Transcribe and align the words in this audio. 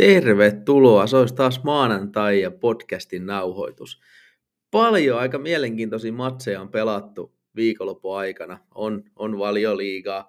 Tervetuloa, 0.00 1.06
se 1.06 1.16
olisi 1.16 1.34
taas 1.34 1.62
maanantai 1.62 2.40
ja 2.40 2.50
podcastin 2.50 3.26
nauhoitus. 3.26 4.00
Paljon 4.70 5.18
aika 5.18 5.38
mielenkiintoisia 5.38 6.12
matseja 6.12 6.60
on 6.60 6.68
pelattu 6.68 7.34
viikonlopun 7.56 8.18
aikana. 8.18 8.58
On, 8.74 9.02
on 9.16 9.38
valioliigaa, 9.38 10.28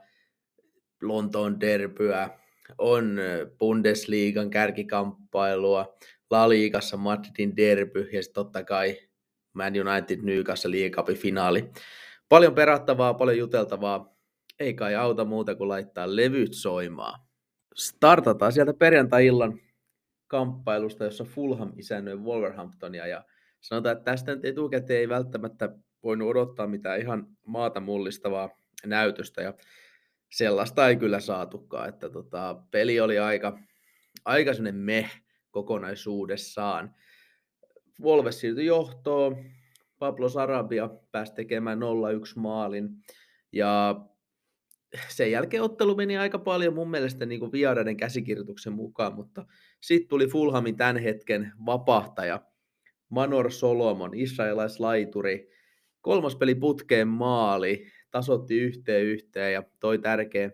Lontoon 1.02 1.59
derbyä, 1.59 2.29
on 2.77 3.20
Bundesliigan 3.59 4.49
kärkikamppailua, 4.49 5.95
La 6.29 6.49
Ligassa 6.49 6.97
Madridin 6.97 7.57
derby 7.57 8.09
ja 8.13 8.23
sitten 8.23 8.43
totta 8.43 8.63
kai 8.63 8.97
Man 9.53 9.73
United 9.88 10.19
Newcastle 10.22 10.72
liigapin 10.72 11.17
finaali. 11.17 11.72
Paljon 12.30 12.55
perattavaa, 12.55 13.13
paljon 13.13 13.38
juteltavaa. 13.38 14.16
Ei 14.59 14.73
kai 14.73 14.95
auta 14.95 15.25
muuta 15.25 15.55
kuin 15.55 15.67
laittaa 15.67 16.16
levyt 16.16 16.53
soimaan. 16.53 17.30
Startataan 17.75 18.52
sieltä 18.52 18.73
perjantai-illan 18.73 19.59
kamppailusta, 20.27 21.03
jossa 21.03 21.23
Fulham 21.23 21.73
isännöi 21.77 22.16
Wolverhamptonia. 22.16 23.07
Ja 23.07 23.25
sanotaan, 23.61 23.97
että 23.97 24.11
tästä 24.11 24.35
nyt 24.35 24.45
etukäteen 24.45 24.99
ei 24.99 25.09
välttämättä 25.09 25.70
voinut 26.03 26.30
odottaa 26.30 26.67
mitään 26.67 26.99
ihan 26.99 27.27
maata 27.45 27.80
mullistavaa 27.80 28.49
näytöstä. 28.85 29.41
Ja 29.41 29.53
sellaista 30.31 30.88
ei 30.88 30.95
kyllä 30.95 31.20
saatukaan, 31.20 31.89
että 31.89 32.09
tota, 32.09 32.63
peli 32.71 32.99
oli 32.99 33.20
aika, 33.20 33.59
aika 34.25 34.52
meh 34.72 35.22
kokonaisuudessaan. 35.52 36.95
Wolves 38.02 38.39
siirtyi 38.39 38.66
johtoon, 38.66 39.38
Pablo 39.99 40.30
Sarabia 40.30 40.89
pääsi 41.11 41.33
tekemään 41.33 41.80
0-1 41.80 41.81
maalin. 42.36 42.89
Ja 43.52 43.95
sen 45.09 45.31
jälkeen 45.31 45.64
ottelu 45.64 45.95
meni 45.95 46.17
aika 46.17 46.39
paljon 46.39 46.73
mun 46.73 46.92
mielestä 46.92 47.25
niin 47.25 47.39
kuin 47.39 47.52
vieraiden 47.52 47.97
käsikirjoituksen 47.97 48.73
mukaan, 48.73 49.14
mutta 49.14 49.45
sitten 49.81 50.09
tuli 50.09 50.28
Fulhamin 50.28 50.78
tämän 50.78 50.98
hetken 50.98 51.52
vapahtaja 51.66 52.45
Manor 53.09 53.52
Solomon, 53.52 54.16
israelaislaituri, 54.16 55.50
kolmas 56.02 56.36
peli 56.36 56.56
putkeen 56.56 57.08
maali, 57.08 57.88
tasotti 58.11 58.59
yhteen 58.59 59.06
yhteen 59.06 59.53
ja 59.53 59.64
toi 59.80 60.00
tärkeän, 60.00 60.52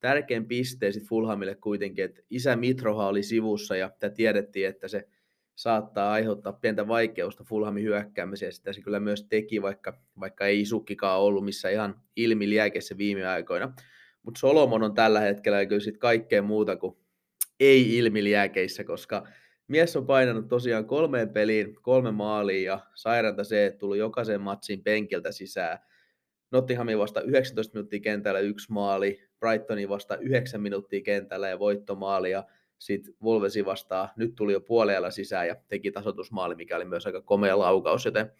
tärkeän 0.00 0.46
pisteen 0.46 0.92
sitten 0.92 1.08
Fulhamille 1.08 1.54
kuitenkin, 1.54 2.04
että 2.04 2.22
isä 2.30 2.56
Mitroha 2.56 3.08
oli 3.08 3.22
sivussa 3.22 3.76
ja 3.76 3.90
tiedettiin, 4.14 4.68
että 4.68 4.88
se 4.88 5.08
saattaa 5.58 6.12
aiheuttaa 6.12 6.52
pientä 6.52 6.88
vaikeusta 6.88 7.44
Fulhamin 7.44 7.84
hyökkäämiseen. 7.84 8.52
Sitä 8.52 8.72
se 8.72 8.80
kyllä 8.80 9.00
myös 9.00 9.24
teki, 9.24 9.62
vaikka, 9.62 9.94
vaikka 10.20 10.46
ei 10.46 10.60
Isukkikaan 10.60 11.20
ollut 11.20 11.44
missä 11.44 11.70
ihan 11.70 12.00
ilmi 12.16 12.48
liäkessä 12.48 12.98
viime 12.98 13.26
aikoina. 13.26 13.72
Mutta 14.22 14.38
Solomon 14.38 14.82
on 14.82 14.94
tällä 14.94 15.20
hetkellä 15.20 15.66
kyllä 15.66 15.80
sit 15.80 15.98
kaikkea 15.98 16.42
muuta 16.42 16.76
kuin 16.76 16.96
ei 17.60 17.96
ilmi 17.96 18.24
liäkeissä, 18.24 18.84
koska 18.84 19.28
mies 19.68 19.96
on 19.96 20.06
painanut 20.06 20.48
tosiaan 20.48 20.84
kolmeen 20.84 21.28
peliin, 21.28 21.74
kolme 21.82 22.10
maalia 22.10 22.72
ja 22.72 22.80
sairanta 22.94 23.44
se, 23.44 23.66
että 23.66 23.78
tullut 23.78 23.96
jokaisen 23.96 24.40
matsin 24.40 24.82
penkiltä 24.82 25.32
sisään. 25.32 25.78
Nottinghamin 26.50 26.98
vasta 26.98 27.20
19 27.20 27.74
minuuttia 27.74 28.00
kentällä 28.00 28.40
yksi 28.40 28.72
maali, 28.72 29.28
Brightonin 29.40 29.88
vasta 29.88 30.16
9 30.16 30.60
minuuttia 30.60 31.00
kentällä 31.00 31.48
ja 31.48 31.58
voittomaali 31.58 32.30
ja 32.30 32.44
sitten 32.78 33.14
Wolvesi 33.22 33.64
vastaa, 33.64 34.12
nyt 34.16 34.34
tuli 34.34 34.52
jo 34.52 34.60
puolella 34.60 35.10
sisään 35.10 35.48
ja 35.48 35.56
teki 35.68 35.90
tasoitusmaali, 35.90 36.54
mikä 36.54 36.76
oli 36.76 36.84
myös 36.84 37.06
aika 37.06 37.22
komea 37.22 37.58
laukaus, 37.58 38.04
joten 38.04 38.32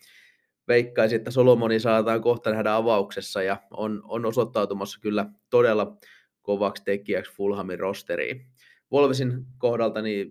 veikkaisin, 0.68 1.16
että 1.16 1.30
Solomoni 1.30 1.80
saataan 1.80 2.20
kohta 2.20 2.50
nähdä 2.50 2.74
avauksessa 2.74 3.42
ja 3.42 3.56
on, 3.70 4.02
on 4.04 4.26
osoittautumassa 4.26 5.00
kyllä 5.00 5.26
todella 5.50 5.98
kovaksi 6.42 6.84
tekijäksi 6.84 7.32
Fulhamin 7.32 7.78
rosteriin. 7.78 8.46
Wolvesin 8.92 9.44
kohdalta 9.58 10.02
niin 10.02 10.30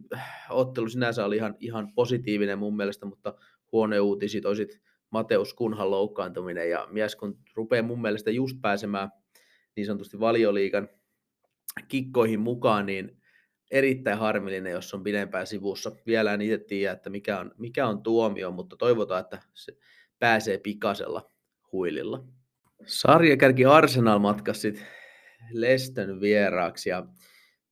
ottelu 0.50 0.90
sinänsä 0.90 1.26
oli 1.26 1.36
ihan, 1.36 1.56
ihan 1.60 1.94
positiivinen 1.94 2.60
mun 2.60 2.76
mielestä, 2.76 3.06
mutta 3.06 3.34
huono 3.72 4.00
uutisit 4.00 4.46
olisit 4.46 4.82
Mateus 5.10 5.54
Kunhan 5.54 5.92
loukkaantuminen 5.92 6.70
ja 6.70 6.88
mies 6.92 7.16
kun 7.16 7.38
rupeaa 7.56 7.84
mun 7.84 8.02
mielestä 8.02 8.32
just 8.32 8.58
pääsemään 8.62 9.10
niin 9.76 9.86
sanotusti 9.86 10.20
valioliikan 10.20 10.90
kikkoihin 11.88 12.40
mukaan, 12.40 12.86
niin 12.86 13.22
erittäin 13.72 14.18
harmillinen, 14.18 14.72
jos 14.72 14.94
on 14.94 15.04
pidempään 15.04 15.48
sivussa. 15.48 15.92
Vielä 16.06 16.34
en 16.34 16.42
itse 16.42 16.58
tiedä, 16.58 16.92
että 16.92 17.10
mikä 17.10 17.40
on, 17.40 17.52
mikä 17.58 17.88
on 17.88 18.04
tuomio, 18.04 18.52
mutta 18.52 18.78
toivotaan, 18.78 19.22
että 19.22 19.42
se 19.54 19.78
pääsee 20.20 20.58
pikasella 20.58 21.32
huililla. 21.72 22.24
Sarjakärki 22.86 23.66
Arsenal 23.66 24.20
matkasi 24.20 24.80
Leston 25.52 26.22
vieraaksi 26.22 26.90
ja 26.90 27.06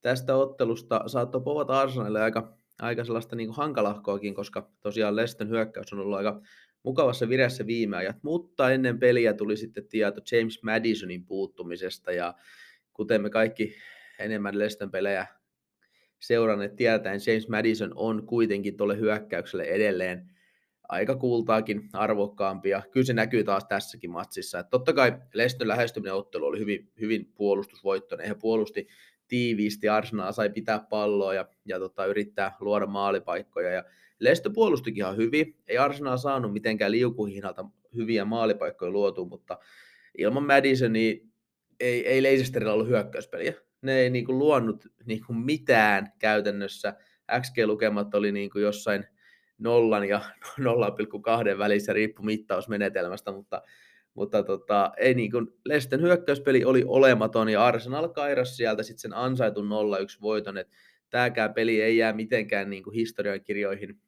tästä 0.00 0.36
ottelusta 0.36 1.02
saattoi 1.06 1.40
povata 1.40 1.80
Arsenalille 1.80 2.22
aika, 2.22 2.58
aika 2.80 3.04
sellaista 3.04 3.36
niin 3.36 3.48
kuin 3.48 3.56
hankalahkoakin, 3.56 4.34
koska 4.34 4.70
tosiaan 4.80 5.16
Leston 5.16 5.48
hyökkäys 5.48 5.92
on 5.92 5.98
ollut 5.98 6.16
aika 6.16 6.40
mukavassa 6.82 7.28
vireessä 7.28 7.66
viime 7.66 7.96
ajat, 7.96 8.16
mutta 8.22 8.70
ennen 8.70 8.98
peliä 8.98 9.34
tuli 9.34 9.56
sitten 9.56 9.88
tieto 9.88 10.20
James 10.32 10.62
Madisonin 10.62 11.26
puuttumisesta 11.26 12.12
ja 12.12 12.34
kuten 12.92 13.22
me 13.22 13.30
kaikki 13.30 13.74
enemmän 14.18 14.58
Leston 14.58 14.90
pelejä 14.90 15.26
seuranneet 16.18 16.76
tietäen, 16.76 17.20
James 17.26 17.48
Madison 17.48 17.92
on 17.94 18.26
kuitenkin 18.26 18.76
tuolle 18.76 18.98
hyökkäykselle 18.98 19.64
edelleen 19.64 20.30
aika 20.88 21.16
kultaakin 21.16 21.88
arvokkaampia. 21.92 22.82
Kyllä 22.90 23.06
se 23.06 23.12
näkyy 23.12 23.44
taas 23.44 23.64
tässäkin 23.64 24.10
matsissa. 24.10 24.58
Että 24.58 24.70
totta 24.70 24.92
kai 24.92 25.12
Leston 25.34 25.68
lähestyminen 25.68 26.14
ottelu 26.14 26.46
oli 26.46 26.58
hyvin, 26.58 26.90
hyvin 27.00 27.32
puolustusvoittoinen. 27.34 28.28
He 28.28 28.34
puolusti 28.34 28.88
tiiviisti, 29.28 29.88
Arsenal 29.88 30.32
sai 30.32 30.50
pitää 30.50 30.86
palloa 30.90 31.34
ja, 31.34 31.48
ja 31.64 31.78
tota, 31.78 32.06
yrittää 32.06 32.56
luoda 32.60 32.86
maalipaikkoja. 32.86 33.70
Ja 33.70 33.84
Leicester 34.18 34.52
puolustikin 34.52 35.04
ihan 35.04 35.16
hyvin. 35.16 35.56
Ei 35.68 35.78
Arsenal 35.78 36.16
saanut 36.16 36.52
mitenkään 36.52 36.92
liukuhihnalta 36.92 37.64
hyviä 37.94 38.24
maalipaikkoja 38.24 38.90
luotu, 38.90 39.24
mutta 39.24 39.58
ilman 40.18 40.46
Madisonia 40.46 41.14
ei, 41.80 42.06
ei 42.06 42.22
Leicesterillä 42.22 42.72
ollut 42.72 42.88
hyökkäyspeliä 42.88 43.54
ne 43.82 43.98
ei 43.98 44.10
niinku 44.10 44.38
luonut 44.38 44.86
niinku 45.04 45.32
mitään 45.32 46.12
käytännössä. 46.18 46.94
XG-lukemat 47.40 48.14
oli 48.14 48.32
niinku 48.32 48.58
jossain 48.58 49.06
nollan 49.58 50.08
ja 50.08 50.20
0,2 51.52 51.58
välissä 51.58 51.92
riippu 51.92 52.22
mittausmenetelmästä, 52.22 53.32
mutta, 53.32 53.62
mutta 54.14 54.42
tota, 54.42 54.92
ei 54.96 55.14
niinku, 55.14 55.38
Lesten 55.64 56.02
hyökkäyspeli 56.02 56.64
oli 56.64 56.84
olematon 56.86 57.48
ja 57.48 57.64
Arsenal 57.66 58.08
kairas 58.08 58.56
sieltä 58.56 58.82
sitten 58.82 59.00
sen 59.00 59.14
ansaitun 59.14 59.68
0-1 59.68 59.68
voiton, 60.22 60.58
että 60.58 60.76
tämäkään 61.10 61.54
peli 61.54 61.82
ei 61.82 61.96
jää 61.96 62.12
mitenkään 62.12 62.70
niinku 62.70 62.90
historiankirjoihin 62.90 64.00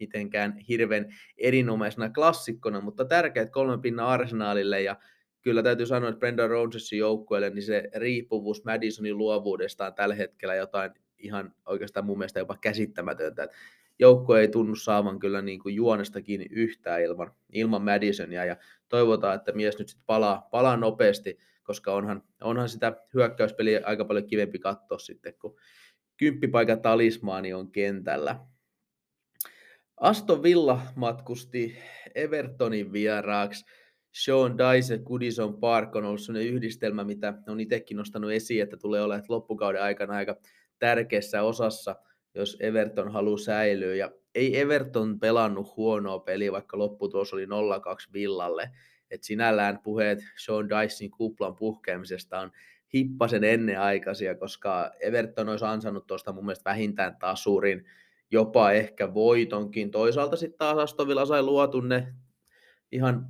mitenkään 0.00 0.58
hirveän 0.58 1.14
erinomaisena 1.38 2.10
klassikkona, 2.10 2.80
mutta 2.80 3.04
tärkeät 3.04 3.50
kolme 3.50 3.78
pinnan 3.78 4.06
Arsenalille 4.06 4.82
ja 4.82 4.96
kyllä 5.44 5.62
täytyy 5.62 5.86
sanoa, 5.86 6.08
että 6.08 6.18
Brendan 6.18 6.50
Rodgersin 6.50 6.98
joukkueelle, 6.98 7.50
niin 7.50 7.62
se 7.62 7.90
riippuvuus 7.94 8.64
Madisonin 8.64 9.18
luovuudesta 9.18 9.86
on 9.86 9.94
tällä 9.94 10.14
hetkellä 10.14 10.54
jotain 10.54 10.90
ihan 11.18 11.54
oikeastaan 11.66 12.06
mun 12.06 12.18
mielestä 12.18 12.40
jopa 12.40 12.56
käsittämätöntä. 12.60 13.42
Että 13.42 13.56
joukkue 13.98 14.40
ei 14.40 14.48
tunnu 14.48 14.76
saavan 14.76 15.18
kyllä 15.18 15.42
niin 15.42 15.58
kuin 15.58 15.74
juonesta 15.74 16.22
kiinni 16.22 16.46
yhtään 16.50 17.02
ilman, 17.02 17.32
ilman 17.52 17.82
Madisonia 17.82 18.44
ja 18.44 18.56
toivotaan, 18.88 19.36
että 19.36 19.52
mies 19.52 19.78
nyt 19.78 19.88
sitten 19.88 20.06
palaa, 20.06 20.48
palaa 20.50 20.76
nopeasti, 20.76 21.38
koska 21.62 21.92
onhan, 21.92 22.22
onhan 22.40 22.68
sitä 22.68 22.96
hyökkäyspeliä 23.14 23.80
aika 23.84 24.04
paljon 24.04 24.26
kivempi 24.26 24.58
katsoa 24.58 24.98
sitten, 24.98 25.34
kun 25.34 25.56
kymppipaikan 26.16 26.80
talismaani 26.80 27.54
on 27.54 27.72
kentällä. 27.72 28.38
Aston 29.96 30.42
Villa 30.42 30.80
matkusti 30.96 31.78
Evertonin 32.14 32.92
vieraaksi 32.92 33.64
Sean 34.14 34.58
Dice 34.58 34.98
Goodison 34.98 35.60
Park 35.60 35.96
on 35.96 36.04
ollut 36.04 36.20
sellainen 36.20 36.52
yhdistelmä, 36.52 37.04
mitä 37.04 37.34
on 37.48 37.60
itsekin 37.60 37.96
nostanut 37.96 38.30
esiin, 38.30 38.62
että 38.62 38.76
tulee 38.76 39.02
olemaan 39.02 39.24
loppukauden 39.28 39.82
aikana 39.82 40.14
aika 40.14 40.36
tärkeässä 40.78 41.42
osassa, 41.42 41.96
jos 42.34 42.56
Everton 42.60 43.12
haluaa 43.12 43.38
säilyä. 43.38 43.94
Ja 43.94 44.10
ei 44.34 44.60
Everton 44.60 45.20
pelannut 45.20 45.76
huonoa 45.76 46.18
peliä, 46.18 46.52
vaikka 46.52 46.78
lopputulos 46.78 47.32
oli 47.32 47.46
0-2 47.46 47.48
Villalle. 48.12 48.70
Et 49.10 49.22
sinällään 49.22 49.78
puheet 49.78 50.18
Sean 50.44 50.68
Dyson 50.68 51.10
kuplan 51.10 51.56
puhkeamisesta 51.56 52.40
on 52.40 52.52
hippasen 52.94 53.44
ennenaikaisia, 53.44 54.34
koska 54.34 54.90
Everton 55.00 55.48
olisi 55.48 55.64
ansannut 55.64 56.06
tuosta 56.06 56.32
mun 56.32 56.44
mielestä 56.44 56.70
vähintään 56.70 57.16
tasurin, 57.20 57.84
jopa 58.30 58.72
ehkä 58.72 59.14
voitonkin. 59.14 59.90
Toisaalta 59.90 60.36
sitten 60.36 60.58
taas 60.58 60.78
Astovilla 60.78 61.26
sai 61.26 61.42
luotu 61.42 61.80
ne 61.80 62.14
ihan 62.92 63.26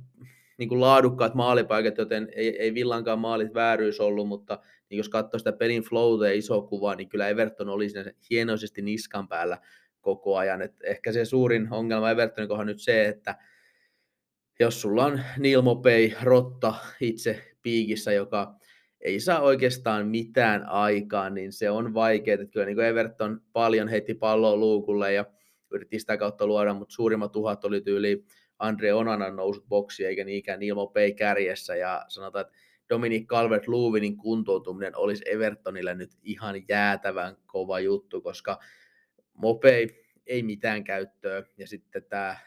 niin 0.57 0.69
kuin 0.69 0.81
laadukkaat 0.81 1.33
maalipaikat, 1.33 1.97
joten 1.97 2.29
ei, 2.35 2.57
ei 2.61 2.73
Villankaan 2.73 3.19
maalit 3.19 3.53
vääryys 3.53 3.99
ollut, 3.99 4.27
mutta 4.27 4.59
niin 4.89 4.97
jos 4.97 5.09
katsoo 5.09 5.37
sitä 5.37 5.51
pelin 5.51 5.83
flowta 5.83 6.27
ja 6.27 6.33
iso 6.33 6.61
kuvaa, 6.61 6.95
niin 6.95 7.09
kyllä 7.09 7.27
Everton 7.27 7.69
oli 7.69 7.89
siinä 7.89 8.11
hienoisesti 8.29 8.81
niskan 8.81 9.27
päällä 9.27 9.57
koko 10.01 10.37
ajan. 10.37 10.61
Et 10.61 10.75
ehkä 10.83 11.11
se 11.11 11.25
suurin 11.25 11.67
ongelma 11.71 12.11
Evertonin 12.11 12.47
kohdalla 12.47 12.71
nyt 12.71 12.81
se, 12.81 13.05
että 13.05 13.35
jos 14.59 14.81
sulla 14.81 15.05
on 15.05 15.21
Neil 15.37 15.61
Mopey, 15.61 16.11
Rotta 16.23 16.73
itse 17.01 17.41
piikissä, 17.61 18.11
joka 18.11 18.55
ei 19.01 19.19
saa 19.19 19.41
oikeastaan 19.41 20.07
mitään 20.07 20.65
aikaan, 20.69 21.33
niin 21.33 21.53
se 21.53 21.69
on 21.69 21.93
vaikeaa. 21.93 22.45
Kyllä 22.51 22.65
niin 22.65 22.79
Everton 22.79 23.41
paljon 23.53 23.87
heti 23.87 24.13
palloa 24.13 24.55
luukulle 24.55 25.13
ja 25.13 25.25
yritti 25.71 25.99
sitä 25.99 26.17
kautta 26.17 26.47
luoda, 26.47 26.73
mutta 26.73 26.93
suurimmat 26.93 27.35
uhat 27.35 27.65
oli 27.65 27.81
tyyli 27.81 28.25
Andre 28.59 28.93
Onanan 28.93 29.35
nousut 29.35 29.67
boksi 29.69 30.05
eikä 30.05 30.23
niinkään 30.23 30.61
Ilmo 30.61 30.87
Pei 30.87 31.13
kärjessä 31.13 31.75
ja 31.75 32.05
sanotaan, 32.07 32.45
että 32.45 32.57
Dominic 32.89 33.27
Calvert-Lewinin 33.27 34.17
kuntoutuminen 34.17 34.97
olisi 34.97 35.23
Evertonille 35.25 35.95
nyt 35.95 36.11
ihan 36.23 36.55
jäätävän 36.69 37.37
kova 37.45 37.79
juttu, 37.79 38.21
koska 38.21 38.59
Mopei 39.33 40.05
ei 40.27 40.43
mitään 40.43 40.83
käyttöä 40.83 41.43
ja 41.57 41.67
sitten 41.67 42.03
tämä 42.03 42.37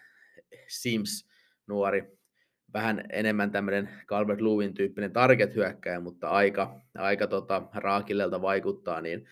Sims 0.69 1.29
nuori 1.67 2.19
vähän 2.73 3.05
enemmän 3.13 3.51
tämmöinen 3.51 3.89
Calvert 4.07 4.41
Lewin 4.41 4.75
tyyppinen 4.75 5.13
target-hyökkäjä, 5.13 6.01
mutta 6.01 6.29
aika, 6.29 6.81
aika 6.95 7.27
tota, 7.27 7.63
raakillelta 7.75 8.43
vaikuttaa, 8.43 9.01
niin 9.01 9.29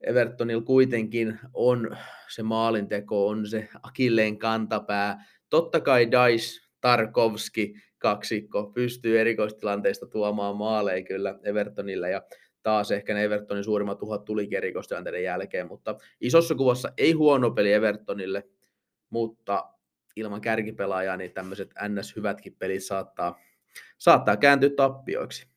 Evertonilla 0.00 0.62
kuitenkin 0.62 1.38
on 1.54 1.96
se 2.28 2.42
maalinteko, 2.42 3.28
on 3.28 3.46
se 3.46 3.68
Akilleen 3.82 4.38
kantapää. 4.38 5.24
Totta 5.54 5.80
kai 5.80 6.08
Dice, 6.10 6.60
Tarkovski, 6.80 7.74
kaksikko 7.98 8.72
pystyy 8.74 9.20
erikoistilanteista 9.20 10.06
tuomaan 10.06 10.56
maaleja 10.56 11.04
kyllä 11.04 11.38
Evertonille 11.42 12.10
ja 12.10 12.22
taas 12.62 12.90
ehkä 12.90 13.14
ne 13.14 13.24
Evertonin 13.24 13.64
suurimmat 13.64 13.98
tuhat 13.98 14.24
tulikin 14.24 14.56
erikoistilanteiden 14.56 15.22
jälkeen, 15.22 15.66
mutta 15.66 15.96
isossa 16.20 16.54
kuvassa 16.54 16.92
ei 16.96 17.12
huono 17.12 17.50
peli 17.50 17.72
Evertonille, 17.72 18.48
mutta 19.10 19.70
ilman 20.16 20.40
kärkipelaajaa 20.40 21.16
niin 21.16 21.32
tämmöiset 21.32 21.70
NS-hyvätkin 21.88 22.56
pelit 22.58 22.84
saattaa, 22.84 23.38
saattaa 23.98 24.36
kääntyä 24.36 24.70
tappioiksi. 24.76 25.48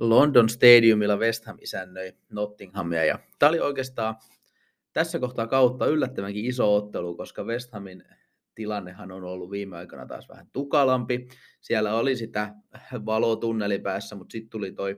London 0.00 0.48
Stadiumilla 0.48 1.16
West 1.16 1.44
Ham 1.44 1.56
isännöi 1.60 2.12
Nottinghamia 2.28 3.04
ja 3.04 3.18
tämä 3.38 3.50
oli 3.50 3.60
oikeastaan 3.60 4.16
tässä 4.92 5.18
kohtaa 5.18 5.46
kautta 5.46 5.86
yllättävänkin 5.86 6.44
iso 6.44 6.76
ottelu, 6.76 7.16
koska 7.16 7.44
West 7.44 7.72
Hamin 7.72 8.04
tilannehan 8.54 9.12
on 9.12 9.24
ollut 9.24 9.50
viime 9.50 9.76
aikoina 9.76 10.06
taas 10.06 10.28
vähän 10.28 10.46
tukalampi. 10.52 11.28
Siellä 11.60 11.94
oli 11.94 12.16
sitä 12.16 12.54
valotunneli 13.06 13.78
päässä, 13.78 14.16
mutta 14.16 14.32
sitten 14.32 14.50
tuli 14.50 14.72
toi 14.72 14.96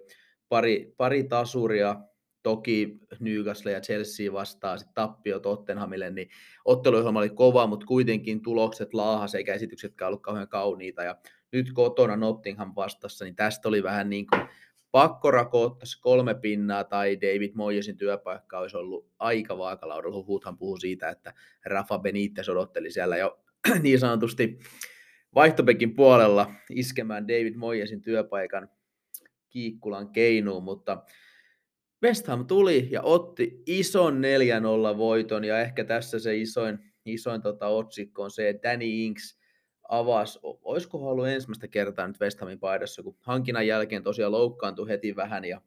pari, 0.49 0.95
pari 0.97 1.25
tasuria, 1.25 1.97
toki 2.43 2.99
Newcastle 3.21 3.73
ja 3.73 3.81
Chelsea 3.81 4.33
vastaa 4.33 4.79
sitten 4.79 4.95
tappio 4.95 5.41
Tottenhamille, 5.41 6.11
niin 6.11 6.29
otteluohjelma 6.65 7.19
oli 7.19 7.31
kova, 7.31 7.67
mutta 7.67 7.87
kuitenkin 7.87 8.43
tulokset 8.43 8.95
laahas 8.95 9.35
eikä 9.35 9.55
esityksetkään 9.55 10.09
ollut 10.09 10.23
kauhean 10.23 10.49
kauniita. 10.49 11.03
Ja 11.03 11.17
nyt 11.53 11.73
kotona 11.73 12.17
Nottingham 12.17 12.73
vastassa, 12.77 13.25
niin 13.25 13.37
tästä 13.37 13.69
oli 13.69 13.83
vähän 13.83 14.11
niin 14.11 14.27
kuin 14.27 14.49
pakko 14.93 15.31
rakoottaa 15.31 15.87
kolme 16.01 16.35
pinnaa 16.35 16.85
tai 16.85 17.21
David 17.21 17.53
Moyesin 17.55 17.97
työpaikka 17.97 18.59
olisi 18.59 18.77
ollut 18.77 19.11
aika 19.19 19.59
vaakalaudella. 19.59 20.17
Huhuthan 20.17 20.59
puhuu 20.59 20.77
siitä, 20.77 21.09
että 21.09 21.35
Rafa 21.65 21.99
Benitez 21.99 22.49
odotteli 22.49 22.91
siellä 22.91 23.17
jo 23.17 23.41
niin 23.83 23.99
sanotusti 23.99 24.59
vaihtopekin 25.35 25.95
puolella 25.95 26.55
iskemään 26.71 27.29
David 27.29 27.55
Moyesin 27.57 28.03
työpaikan 28.03 28.69
kiikkulan 29.51 30.13
keinuun, 30.13 30.63
mutta 30.63 31.05
West 32.03 32.27
Ham 32.27 32.47
tuli 32.47 32.89
ja 32.91 33.03
otti 33.03 33.63
ison 33.67 34.23
4-0 34.95 34.97
voiton 34.99 35.45
ja 35.45 35.61
ehkä 35.61 35.85
tässä 35.85 36.19
se 36.19 36.37
isoin, 36.37 36.79
isoin 37.05 37.43
tota 37.43 37.67
otsikko 37.67 38.23
on 38.23 38.31
se, 38.31 38.49
että 38.49 38.71
Danny 38.71 38.87
Inks 38.87 39.42
avasi, 39.89 40.39
olisiko 40.43 40.99
ollut 40.99 41.29
ensimmäistä 41.29 41.69
kertaa 41.69 42.09
nyt 42.09 42.21
West 42.21 42.41
Hamin 42.41 42.59
paidassa, 42.59 43.03
kun 43.03 43.17
hankinnan 43.21 43.67
jälkeen 43.67 44.03
tosiaan 44.03 44.33
loukkaantui 44.33 44.89
heti 44.89 45.17
vähän 45.17 45.45
ja 45.45 45.61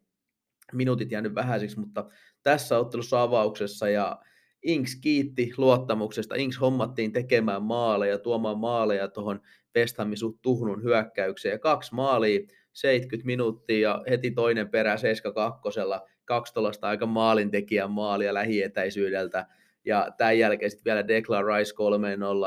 minuutit 0.74 1.12
jäänyt 1.12 1.36
vähäisiksi, 1.36 1.80
mutta 1.80 2.10
tässä 2.44 2.78
ottelussa 2.78 3.22
avauksessa 3.22 3.90
ja 3.90 4.20
Inks 4.64 4.96
kiitti 4.96 5.52
luottamuksesta. 5.58 6.36
Inks 6.36 6.62
hommattiin 6.62 7.12
tekemään 7.12 7.64
maaleja, 7.64 8.18
tuomaan 8.18 8.58
maaleja 8.58 9.08
tuohon 9.08 9.42
West 9.76 9.98
Hamin 9.98 10.18
tuhnun 10.42 10.84
hyökkäykseen 10.84 11.52
ja 11.52 11.60
kaksi 11.60 11.96
maalia 11.96 12.40
70 12.74 13.26
minuuttia 13.26 13.80
ja 13.80 14.04
heti 14.10 14.32
toinen 14.32 14.70
perä 14.70 14.98
72 14.98 15.80
kaksi 16.26 16.54
aika 16.82 17.06
maalintekijän 17.06 17.92
maalia 17.92 18.34
lähietäisyydeltä. 18.34 19.48
Ja 19.86 20.12
tämän 20.18 20.40
jälkeen 20.40 20.72
sitten 20.72 20.86
vielä 20.86 21.08
Declan 21.08 21.46
Rice 21.46 21.74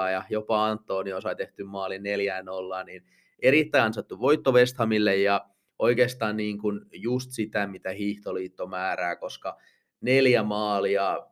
3-0 0.08 0.12
ja 0.12 0.22
jopa 0.30 0.66
Antonio 0.66 1.20
sai 1.20 1.36
tehty 1.36 1.64
maali 1.64 1.98
4-0, 1.98 2.00
niin 2.86 3.04
erittäin 3.42 3.84
ansattu 3.84 4.20
voitto 4.20 4.52
West 4.52 4.78
Hamille 4.78 5.16
ja 5.16 5.46
oikeastaan 5.78 6.36
niin 6.36 6.58
kuin 6.58 6.80
just 6.92 7.30
sitä, 7.30 7.66
mitä 7.66 7.90
Hiihtoliitto 7.90 8.66
määrää, 8.66 9.16
koska 9.16 9.56
neljä 10.00 10.42
maalia, 10.42 11.26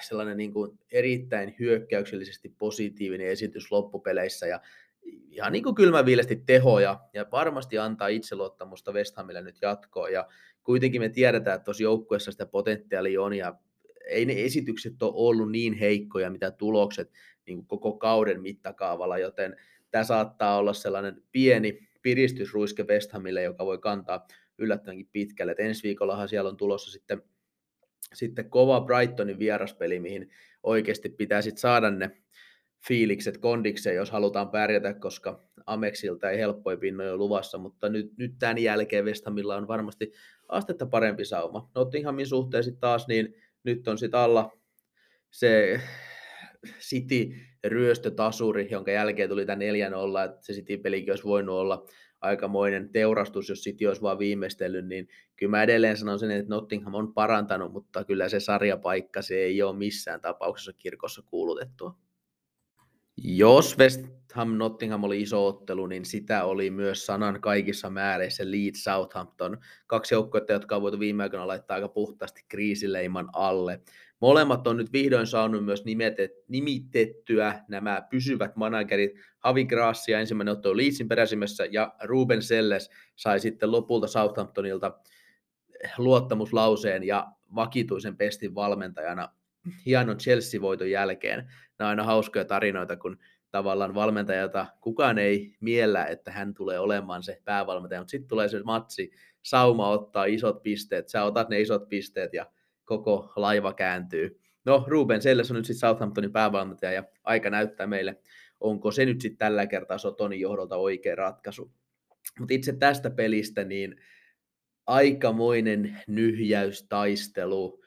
sellainen 0.00 0.36
niin 0.36 0.52
kuin 0.52 0.78
erittäin 0.92 1.56
hyökkäyksellisesti 1.58 2.48
positiivinen 2.58 3.26
esitys 3.26 3.72
loppupeleissä 3.72 4.46
ja 4.46 4.60
ihan 5.30 5.52
niin 5.52 5.62
kuin 5.62 5.74
kylmäviilesti 5.74 6.36
tehoja 6.36 7.00
ja 7.12 7.26
varmasti 7.32 7.78
antaa 7.78 8.08
itseluottamusta 8.08 8.92
West 8.92 9.16
Hamille 9.16 9.42
nyt 9.42 9.56
jatkoon. 9.62 10.12
Ja 10.12 10.28
kuitenkin 10.62 11.02
me 11.02 11.08
tiedetään, 11.08 11.56
että 11.56 11.64
tuossa 11.64 11.82
joukkueessa 11.82 12.32
sitä 12.32 12.46
potentiaalia 12.46 13.22
on 13.22 13.34
ja 13.34 13.54
ei 14.10 14.24
ne 14.24 14.44
esitykset 14.44 15.02
ole 15.02 15.12
ollut 15.14 15.50
niin 15.50 15.72
heikkoja, 15.72 16.30
mitä 16.30 16.50
tulokset 16.50 17.10
niin 17.46 17.58
kuin 17.58 17.66
koko 17.66 17.92
kauden 17.92 18.42
mittakaavalla, 18.42 19.18
joten 19.18 19.56
tämä 19.90 20.04
saattaa 20.04 20.56
olla 20.58 20.72
sellainen 20.72 21.22
pieni 21.32 21.88
piristysruiske 22.02 22.82
West 22.82 23.12
Hamille, 23.12 23.42
joka 23.42 23.66
voi 23.66 23.78
kantaa 23.78 24.26
yllättävänkin 24.58 25.08
pitkälle. 25.12 25.52
Et 25.52 25.60
ensi 25.60 25.82
viikollahan 25.82 26.28
siellä 26.28 26.50
on 26.50 26.56
tulossa 26.56 26.90
sitten, 26.90 27.22
sitten 28.14 28.50
kova 28.50 28.80
Brightonin 28.80 29.38
vieraspeli, 29.38 30.00
mihin 30.00 30.30
oikeasti 30.62 31.08
pitää 31.08 31.42
sitten 31.42 31.60
saada 31.60 31.90
ne 31.90 32.10
fiilikset 32.88 33.38
kondikseen, 33.38 33.96
jos 33.96 34.10
halutaan 34.10 34.50
pärjätä, 34.50 34.94
koska 34.94 35.44
Amexilta 35.66 36.30
ei 36.30 36.38
helppoja 36.38 36.76
pinnoja 36.76 37.16
luvassa, 37.16 37.58
mutta 37.58 37.88
nyt, 37.88 38.18
nyt 38.18 38.34
tämän 38.38 38.58
jälkeen 38.58 39.04
West 39.04 39.24
Hamilla 39.24 39.56
on 39.56 39.68
varmasti 39.68 40.12
astetta 40.48 40.86
parempi 40.86 41.24
sauma. 41.24 41.70
Nottinghamin 41.74 42.26
suhteen 42.26 42.64
sitten 42.64 42.80
taas, 42.80 43.08
niin 43.08 43.34
nyt 43.64 43.88
on 43.88 43.98
sitten 43.98 44.20
alla 44.20 44.50
se 45.30 45.80
City 46.80 47.34
ryöstötasuri, 47.64 48.68
jonka 48.70 48.90
jälkeen 48.90 49.28
tuli 49.28 49.46
tämä 49.46 49.62
4-0, 49.62 50.30
että 50.30 50.46
se 50.46 50.52
City-pelikin 50.52 51.12
olisi 51.12 51.24
voinut 51.24 51.54
olla 51.54 51.86
aikamoinen 52.20 52.88
teurastus, 52.88 53.48
jos 53.48 53.62
City 53.62 53.86
olisi 53.86 54.02
vaan 54.02 54.18
viimeistellyt, 54.18 54.86
niin 54.86 55.08
kyllä 55.36 55.50
mä 55.50 55.62
edelleen 55.62 55.96
sanon 55.96 56.18
sen, 56.18 56.30
että 56.30 56.54
Nottingham 56.54 56.94
on 56.94 57.14
parantanut, 57.14 57.72
mutta 57.72 58.04
kyllä 58.04 58.28
se 58.28 58.40
sarjapaikka, 58.40 59.22
se 59.22 59.34
ei 59.34 59.62
ole 59.62 59.76
missään 59.76 60.20
tapauksessa 60.20 60.72
kirkossa 60.72 61.22
kuulutettua. 61.22 61.98
Jos 63.22 63.78
West 63.78 64.00
Ham 64.34 64.56
Nottingham 64.58 65.04
oli 65.04 65.22
iso 65.22 65.46
ottelu, 65.46 65.86
niin 65.86 66.04
sitä 66.04 66.44
oli 66.44 66.70
myös 66.70 67.06
sanan 67.06 67.40
kaikissa 67.40 67.90
määreissä 67.90 68.50
Leeds 68.50 68.84
Southampton. 68.84 69.58
Kaksi 69.86 70.14
joukkuetta, 70.14 70.52
jotka 70.52 70.76
on 70.76 70.82
voitu 70.82 71.00
viime 71.00 71.22
aikoina 71.22 71.46
laittaa 71.46 71.74
aika 71.74 71.88
puhtaasti 71.88 72.44
kriisileiman 72.48 73.28
alle. 73.32 73.80
Molemmat 74.20 74.66
on 74.66 74.76
nyt 74.76 74.92
vihdoin 74.92 75.26
saanut 75.26 75.64
myös 75.64 75.84
nimetet, 75.84 76.30
nimitettyä 76.48 77.64
nämä 77.68 78.02
pysyvät 78.10 78.56
managerit. 78.56 79.12
Havi 79.38 79.64
Grassia 79.64 80.20
ensimmäinen 80.20 80.52
ottelu 80.52 80.76
Leedsin 80.76 81.08
peräsimessä 81.08 81.64
ja 81.64 81.94
Ruben 82.04 82.42
Selles 82.42 82.90
sai 83.16 83.40
sitten 83.40 83.72
lopulta 83.72 84.06
Southamptonilta 84.06 84.98
luottamuslauseen 85.98 87.04
ja 87.04 87.26
vakituisen 87.54 88.16
pestin 88.16 88.54
valmentajana 88.54 89.28
hienon 89.86 90.18
Chelsea-voiton 90.18 90.90
jälkeen. 90.90 91.52
Nämä 91.80 91.88
on 91.88 91.90
aina 91.90 92.04
hauskoja 92.04 92.44
tarinoita, 92.44 92.96
kun 92.96 93.18
tavallaan 93.50 93.94
valmentajata 93.94 94.66
kukaan 94.80 95.18
ei 95.18 95.56
miellä, 95.60 96.06
että 96.06 96.30
hän 96.30 96.54
tulee 96.54 96.78
olemaan 96.78 97.22
se 97.22 97.40
päävalmentaja, 97.44 98.00
mutta 98.00 98.10
sitten 98.10 98.28
tulee 98.28 98.48
se 98.48 98.62
matsi, 98.62 99.10
sauma 99.42 99.88
ottaa 99.88 100.24
isot 100.24 100.62
pisteet, 100.62 101.08
sä 101.08 101.24
otat 101.24 101.48
ne 101.48 101.60
isot 101.60 101.88
pisteet 101.88 102.34
ja 102.34 102.46
koko 102.84 103.32
laiva 103.36 103.72
kääntyy. 103.72 104.40
No, 104.64 104.84
Ruben 104.86 105.22
Selles 105.22 105.50
on 105.50 105.56
nyt 105.56 105.64
sitten 105.64 105.80
Southamptonin 105.80 106.32
päävalmentaja 106.32 106.92
ja 106.92 107.04
aika 107.24 107.50
näyttää 107.50 107.86
meille, 107.86 108.20
onko 108.60 108.90
se 108.90 109.04
nyt 109.04 109.20
sitten 109.20 109.38
tällä 109.38 109.66
kertaa 109.66 109.98
Sotonin 109.98 110.40
johdolta 110.40 110.76
oikea 110.76 111.14
ratkaisu. 111.14 111.72
Mutta 112.38 112.54
itse 112.54 112.72
tästä 112.72 113.10
pelistä, 113.10 113.64
niin 113.64 113.96
aikamoinen 114.86 116.00
nyhjäystaistelu 116.06 117.79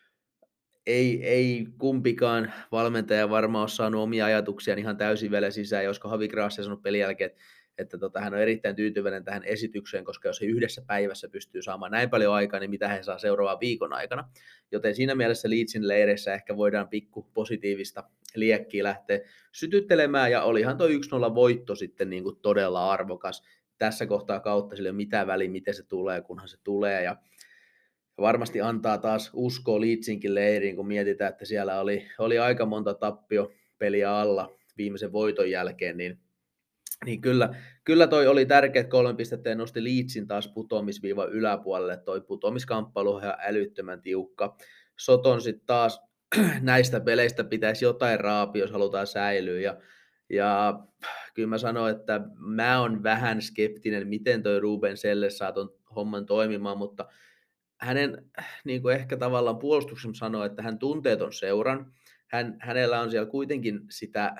ei, 0.87 1.23
ei 1.23 1.67
kumpikaan 1.77 2.53
valmentaja 2.71 3.29
varmaan 3.29 3.61
ole 3.61 3.69
saanut 3.69 4.01
omia 4.01 4.25
ajatuksia 4.25 4.75
ihan 4.75 4.97
täysin 4.97 5.31
vielä 5.31 5.51
sisään, 5.51 5.85
josko 5.85 6.09
Havi 6.09 6.27
Graas 6.27 6.55
sanonut 6.55 6.81
pelin 6.81 6.99
jälkeen, 6.99 7.29
että, 7.29 7.41
että 7.77 7.97
tota, 7.97 8.21
hän 8.21 8.33
on 8.33 8.39
erittäin 8.39 8.75
tyytyväinen 8.75 9.23
tähän 9.23 9.43
esitykseen, 9.43 10.05
koska 10.05 10.29
jos 10.29 10.41
he 10.41 10.45
yhdessä 10.45 10.81
päivässä 10.87 11.29
pystyy 11.29 11.61
saamaan 11.61 11.91
näin 11.91 12.09
paljon 12.09 12.33
aikaa, 12.33 12.59
niin 12.59 12.69
mitä 12.69 12.87
he 12.87 13.03
saa 13.03 13.17
seuraavan 13.17 13.59
viikon 13.59 13.93
aikana. 13.93 14.29
Joten 14.71 14.95
siinä 14.95 15.15
mielessä 15.15 15.49
Leedsin 15.49 15.87
leireissä 15.87 16.33
ehkä 16.33 16.57
voidaan 16.57 16.89
pikku 16.89 17.27
positiivista 17.33 18.03
liekkiä 18.35 18.83
lähteä 18.83 19.19
sytyttelemään, 19.51 20.31
ja 20.31 20.43
olihan 20.43 20.77
tuo 20.77 20.87
1-0 20.87 21.35
voitto 21.35 21.75
sitten 21.75 22.09
niin 22.09 22.23
kuin 22.23 22.35
todella 22.41 22.91
arvokas 22.91 23.43
tässä 23.77 24.05
kohtaa 24.05 24.39
kautta 24.39 24.75
sille 24.75 24.87
ei 24.87 24.91
ole 24.91 24.97
mitään 24.97 25.27
väliä, 25.27 25.49
miten 25.49 25.73
se 25.73 25.83
tulee, 25.83 26.21
kunhan 26.21 26.47
se 26.47 26.57
tulee. 26.63 27.03
Ja 27.03 27.17
varmasti 28.17 28.61
antaa 28.61 28.97
taas 28.97 29.29
uskoa 29.33 29.81
Leedsinkin 29.81 30.35
leiriin, 30.35 30.75
kun 30.75 30.87
mietitään, 30.87 31.31
että 31.31 31.45
siellä 31.45 31.79
oli, 31.79 32.07
oli 32.19 32.39
aika 32.39 32.65
monta 32.65 32.93
tappio 32.93 33.51
peliä 33.77 34.17
alla 34.17 34.55
viimeisen 34.77 35.11
voiton 35.11 35.51
jälkeen, 35.51 35.97
niin, 35.97 36.19
niin 37.05 37.21
kyllä, 37.21 37.55
kyllä 37.83 38.07
toi 38.07 38.27
oli 38.27 38.45
tärkeät 38.45 38.87
kolme 38.87 39.13
pistettä 39.13 39.49
ja 39.49 39.55
nosti 39.55 39.83
Leedsin 39.83 40.27
taas 40.27 40.47
putoamisviivan 40.47 41.29
yläpuolelle. 41.29 41.97
Toi 41.97 42.21
putoamiskamppailu 42.21 43.13
on 43.13 43.23
ihan 43.23 43.35
älyttömän 43.39 44.01
tiukka. 44.01 44.57
Soton 44.99 45.41
sitten 45.41 45.65
taas 45.65 46.01
näistä 46.61 46.99
peleistä 46.99 47.43
pitäisi 47.43 47.85
jotain 47.85 48.19
raapia, 48.19 48.63
jos 48.63 48.71
halutaan 48.71 49.07
säilyä. 49.07 49.59
Ja, 49.59 49.77
ja 50.29 50.79
kyllä 51.33 51.47
mä 51.47 51.57
sanoin, 51.57 51.95
että 51.95 52.21
mä 52.37 52.81
oon 52.81 53.03
vähän 53.03 53.41
skeptinen, 53.41 54.07
miten 54.07 54.43
toi 54.43 54.59
Ruben 54.59 54.97
Selle 54.97 55.29
saa 55.29 55.51
ton 55.51 55.73
homman 55.95 56.25
toimimaan, 56.25 56.77
mutta 56.77 57.05
hänen 57.83 58.31
niin 58.63 58.81
kuin 58.81 58.95
ehkä 58.95 59.17
tavallaan 59.17 59.59
puolustuksen 59.59 60.15
sanoo, 60.15 60.43
että 60.43 60.61
hän 60.61 60.79
tuntee 60.79 61.15
ton 61.15 61.33
seuran. 61.33 61.93
Hän, 62.27 62.57
hänellä 62.59 63.01
on 63.01 63.11
siellä 63.11 63.29
kuitenkin 63.29 63.79
sitä 63.89 64.35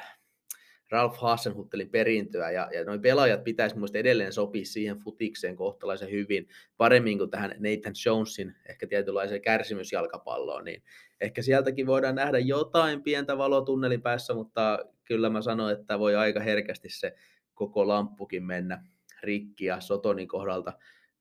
Ralph 0.89 1.17
Hasenhuttelin 1.21 1.89
perintöä, 1.89 2.51
ja, 2.51 2.69
ja 2.73 2.83
noin 2.83 3.01
pelaajat 3.01 3.43
pitäisi 3.43 3.77
muista 3.77 3.97
edelleen 3.97 4.33
sopia 4.33 4.65
siihen 4.65 4.97
futikseen 4.97 5.55
kohtalaisen 5.55 6.11
hyvin, 6.11 6.47
paremmin 6.77 7.17
kuin 7.17 7.29
tähän 7.29 7.49
Nathan 7.49 7.93
Jonesin 8.05 8.55
ehkä 8.69 8.87
tietynlaiseen 8.87 9.41
kärsimysjalkapalloon, 9.41 10.63
niin 10.63 10.83
ehkä 11.21 11.41
sieltäkin 11.41 11.87
voidaan 11.87 12.15
nähdä 12.15 12.39
jotain 12.39 13.03
pientä 13.03 13.37
valotunnelin 13.37 14.01
päässä, 14.01 14.33
mutta 14.33 14.79
kyllä 15.03 15.29
mä 15.29 15.41
sanoin, 15.41 15.79
että 15.79 15.99
voi 15.99 16.15
aika 16.15 16.39
herkästi 16.39 16.89
se 16.89 17.15
koko 17.53 17.87
lamppukin 17.87 18.43
mennä 18.43 18.83
rikki, 19.23 19.65
ja 19.65 19.81
Sotonin 19.81 20.27
kohdalta 20.27 20.73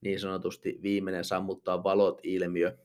niin 0.03 0.21
sanotusti 0.21 0.79
viimeinen 0.83 1.25
sammuttaa 1.25 1.85
valot 1.85 2.21
ilmiö, 2.23 2.79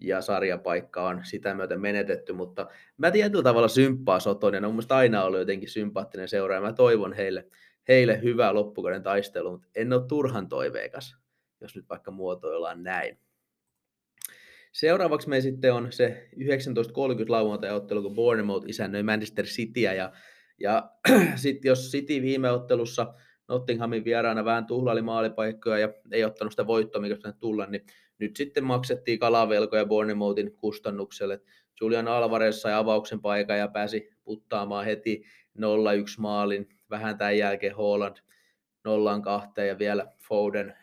ja 0.00 0.20
sarjapaikka 0.20 1.08
on 1.08 1.20
sitä 1.24 1.54
myöten 1.54 1.80
menetetty, 1.80 2.32
mutta 2.32 2.68
mä 2.96 3.10
tietyllä 3.10 3.42
tavalla 3.42 3.68
symppaa 3.68 4.20
Sotonen, 4.20 4.64
on 4.64 4.74
mun 4.74 4.82
aina 4.88 5.24
ollut 5.24 5.40
jotenkin 5.40 5.68
sympaattinen 5.68 6.28
seuraaja, 6.28 6.60
mä 6.60 6.72
toivon 6.72 7.12
heille, 7.12 7.48
heille 7.88 8.22
hyvää 8.22 8.54
loppukauden 8.54 9.02
taistelua, 9.02 9.50
mutta 9.50 9.68
en 9.74 9.92
ole 9.92 10.06
turhan 10.08 10.48
toiveikas, 10.48 11.16
jos 11.60 11.76
nyt 11.76 11.88
vaikka 11.88 12.10
muotoillaan 12.10 12.82
näin. 12.82 13.18
Seuraavaksi 14.72 15.28
me 15.28 15.40
sitten 15.40 15.74
on 15.74 15.92
se 15.92 16.28
19.30 16.36 16.44
lauantai-ottelu, 17.28 18.02
kun 18.02 18.14
Bournemouth 18.14 18.68
isännöi 18.68 19.02
Manchester 19.02 19.44
Cityä, 19.44 19.92
ja, 19.92 20.12
ja 20.60 20.90
sitten 21.34 21.68
jos 21.68 21.90
City 21.90 22.22
viime 22.22 22.50
ottelussa 22.50 23.14
Nottinghamin 23.48 24.04
vieraana 24.04 24.44
vähän 24.44 24.66
tuhlaili 24.66 25.02
maalipaikkoja 25.02 25.78
ja 25.78 25.88
ei 26.12 26.24
ottanut 26.24 26.52
sitä 26.52 26.66
voittoa, 26.66 27.02
mikä 27.02 27.14
sinne 27.14 27.34
tulla, 27.40 27.66
niin 27.66 27.86
nyt 28.18 28.36
sitten 28.36 28.64
maksettiin 28.64 29.18
kalavelkoja 29.18 29.86
Bournemouthin 29.86 30.52
kustannukselle. 30.52 31.40
Julian 31.80 32.08
Alvarez 32.08 32.56
sai 32.56 32.72
avauksen 32.72 33.20
paikan 33.20 33.58
ja 33.58 33.68
pääsi 33.68 34.10
puttaamaan 34.24 34.84
heti 34.84 35.24
0-1 35.58 35.62
maalin. 36.18 36.68
Vähän 36.90 37.18
tämän 37.18 37.38
jälkeen 37.38 37.76
Holland 37.76 38.16
0-2 39.58 39.60
ja 39.60 39.78
vielä 39.78 40.06
Foden 40.28 40.74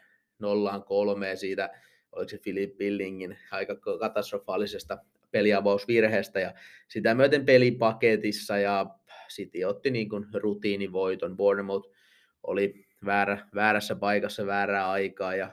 0-3 0.43 1.36
siitä, 1.36 1.70
oliko 2.12 2.29
se 2.29 2.38
Philip 2.38 2.77
Billingin 2.77 3.38
aika 3.51 3.75
katastrofaalisesta 4.00 4.98
peliavausvirheestä 5.32 6.39
ja 6.39 6.53
sitä 6.88 7.15
myöten 7.15 7.46
pelipaketissa 7.46 8.58
ja 8.58 8.86
City 9.29 9.63
otti 9.63 9.91
niin 9.91 10.10
kuin 10.10 10.25
rutiinivoiton. 10.34 11.38
Bournemouth 11.38 11.89
oli 12.43 12.85
väärä, 13.05 13.47
väärässä 13.55 13.95
paikassa 13.95 14.45
väärää 14.45 14.91
aikaa 14.91 15.35
ja 15.35 15.51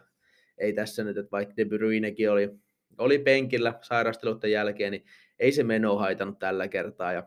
ei 0.59 0.73
tässä 0.73 1.05
nyt, 1.05 1.17
että 1.17 1.31
vaikka 1.31 1.55
De 1.57 1.65
Bruynekin 1.65 2.31
oli, 2.31 2.51
oli 2.99 3.19
penkillä 3.19 3.75
sairasteluiden 3.83 4.51
jälkeen, 4.51 4.93
niin 4.93 5.05
ei 5.39 5.53
se 5.53 5.65
meno 5.65 5.97
haitannut 5.97 6.39
tällä 6.39 6.69
kertaa 6.69 7.13
ja 7.13 7.27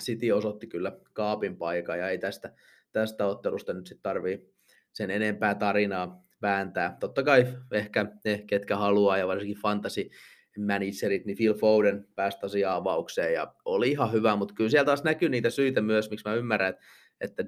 City 0.00 0.30
osoitti 0.30 0.66
kyllä 0.66 0.92
kaapin 1.12 1.56
paikan 1.56 1.98
ja 1.98 2.08
ei 2.08 2.18
tästä, 2.18 2.52
tästä 2.92 3.26
ottelusta 3.26 3.72
nyt 3.72 3.86
sitten 3.86 4.02
tarvii 4.02 4.54
sen 4.92 5.10
enempää 5.10 5.54
tarinaa 5.54 6.24
vääntää. 6.42 6.96
Totta 7.00 7.22
kai 7.22 7.46
ehkä 7.72 8.06
ne, 8.24 8.44
ketkä 8.46 8.76
haluaa 8.76 9.18
ja 9.18 9.26
varsinkin 9.26 9.62
fantasy 9.62 10.10
managerit, 10.58 11.24
niin 11.24 11.36
Phil 11.36 11.54
Foden 11.54 12.06
pääsi 12.14 12.38
tosiaan 12.38 12.76
avaukseen 12.76 13.34
ja 13.34 13.54
oli 13.64 13.90
ihan 13.90 14.12
hyvä, 14.12 14.36
mutta 14.36 14.54
kyllä 14.54 14.70
siellä 14.70 14.86
taas 14.86 15.04
näkyy 15.04 15.28
niitä 15.28 15.50
syitä 15.50 15.80
myös, 15.80 16.10
miksi 16.10 16.28
mä 16.28 16.34
ymmärrän, 16.34 16.74
että 17.20 17.44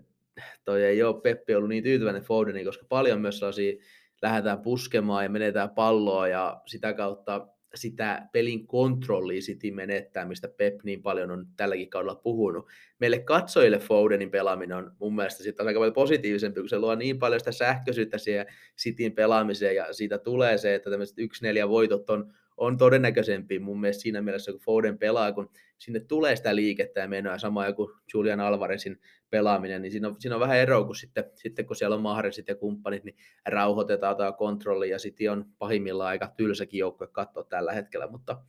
toi 0.64 0.84
ei 0.84 1.02
ole 1.02 1.20
Peppi 1.20 1.54
ollut 1.54 1.68
niin 1.68 1.82
tyytyväinen 1.82 2.22
Fodeniin, 2.22 2.66
koska 2.66 2.86
paljon 2.88 3.20
myös 3.20 3.38
sellaisia 3.38 3.82
lähdetään 4.22 4.60
puskemaan 4.60 5.24
ja 5.24 5.30
menetään 5.30 5.70
palloa 5.70 6.28
ja 6.28 6.62
sitä 6.66 6.94
kautta 6.94 7.48
sitä 7.74 8.28
pelin 8.32 8.66
kontrollia 8.66 9.40
City 9.40 9.70
menettää, 9.70 10.24
mistä 10.24 10.48
Pep 10.48 10.74
niin 10.82 11.02
paljon 11.02 11.30
on 11.30 11.46
tälläkin 11.56 11.90
kaudella 11.90 12.14
puhunut. 12.14 12.68
Meille 12.98 13.18
katsojille 13.18 13.78
Fodenin 13.78 14.30
pelaaminen 14.30 14.76
on 14.76 14.92
mun 15.00 15.16
mielestä 15.16 15.42
sitten 15.42 15.66
aika 15.66 15.80
paljon 15.80 15.92
positiivisempi, 15.92 16.60
kun 16.60 16.68
se 16.68 16.78
luo 16.78 16.94
niin 16.94 17.18
paljon 17.18 17.40
sitä 17.40 17.52
sähköisyyttä 17.52 18.18
siihen 18.18 18.46
Cityn 18.78 19.12
pelaamiseen 19.12 19.76
ja 19.76 19.92
siitä 19.92 20.18
tulee 20.18 20.58
se, 20.58 20.74
että 20.74 20.90
tämmöiset 20.90 21.16
1-4 21.64 21.68
voitot 21.68 22.10
on 22.10 22.34
on 22.56 22.76
todennäköisempi 22.76 23.58
mun 23.58 23.80
mielestä 23.80 24.02
siinä 24.02 24.22
mielessä, 24.22 24.52
kun 24.52 24.60
Foden 24.60 24.98
pelaa, 24.98 25.32
kun 25.32 25.50
sinne 25.78 26.00
tulee 26.00 26.36
sitä 26.36 26.56
liikettä 26.56 27.00
ja 27.00 27.08
menoa, 27.08 27.38
sama 27.38 27.72
kuin 27.72 27.92
Julian 28.14 28.40
Alvarezin 28.40 29.00
pelaaminen, 29.30 29.82
niin 29.82 29.92
siinä 29.92 30.08
on, 30.08 30.16
siinä 30.18 30.36
on 30.36 30.40
vähän 30.40 30.58
eroa, 30.58 30.84
kun 30.84 30.96
sitten, 30.96 31.24
sitten 31.34 31.66
kun 31.66 31.76
siellä 31.76 31.96
on 31.96 32.02
Mahresit 32.02 32.48
ja 32.48 32.56
kumppanit, 32.56 33.04
niin 33.04 33.16
rauhoitetaan 33.46 34.16
tämä 34.16 34.32
kontrolli, 34.32 34.90
ja 34.90 34.98
sitten 34.98 35.32
on 35.32 35.44
pahimmillaan 35.58 36.08
aika 36.08 36.32
tylsäkin 36.36 36.78
joukkue 36.78 37.06
katsoa 37.06 37.44
tällä 37.44 37.72
hetkellä, 37.72 38.06
mutta, 38.06 38.42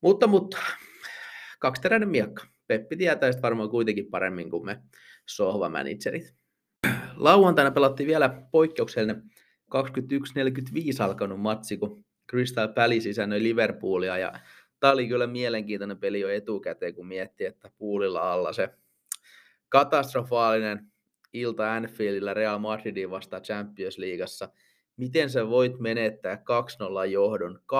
mutta, 0.00 0.26
mutta 0.26 0.58
kaksiteräinen 1.58 2.08
miekka. 2.08 2.46
Peppi 2.66 2.96
tietää 2.96 3.30
varmaan 3.42 3.70
kuitenkin 3.70 4.10
paremmin 4.10 4.50
kuin 4.50 4.64
me 4.64 4.82
sohvamanagerit. 5.26 6.34
Lauantaina 7.16 7.70
pelattiin 7.70 8.06
vielä 8.06 8.42
poikkeuksellinen 8.50 9.22
21.45 9.76 11.02
alkanut 11.02 11.40
matsi, 11.40 11.76
kun 11.76 12.04
Crystal 12.32 12.68
Palace 12.68 13.00
sisännöi 13.00 13.42
Liverpoolia 13.42 14.18
ja 14.18 14.32
tämä 14.80 14.92
oli 14.92 15.08
kyllä 15.08 15.26
mielenkiintoinen 15.26 15.98
peli 15.98 16.20
jo 16.20 16.28
etukäteen, 16.28 16.94
kun 16.94 17.06
miettii, 17.06 17.46
että 17.46 17.70
puulilla 17.78 18.32
alla 18.32 18.52
se 18.52 18.68
katastrofaalinen 19.68 20.92
ilta 21.32 21.74
Anfieldillä 21.74 22.34
Real 22.34 22.58
Madridin 22.58 23.10
vastaan 23.10 23.42
Champions 23.42 23.98
Leagueassa. 23.98 24.48
Miten 24.96 25.30
sä 25.30 25.48
voit 25.48 25.78
menettää 25.78 26.42
2-0 27.04 27.06
johdon 27.06 27.60
2-5 27.72 27.76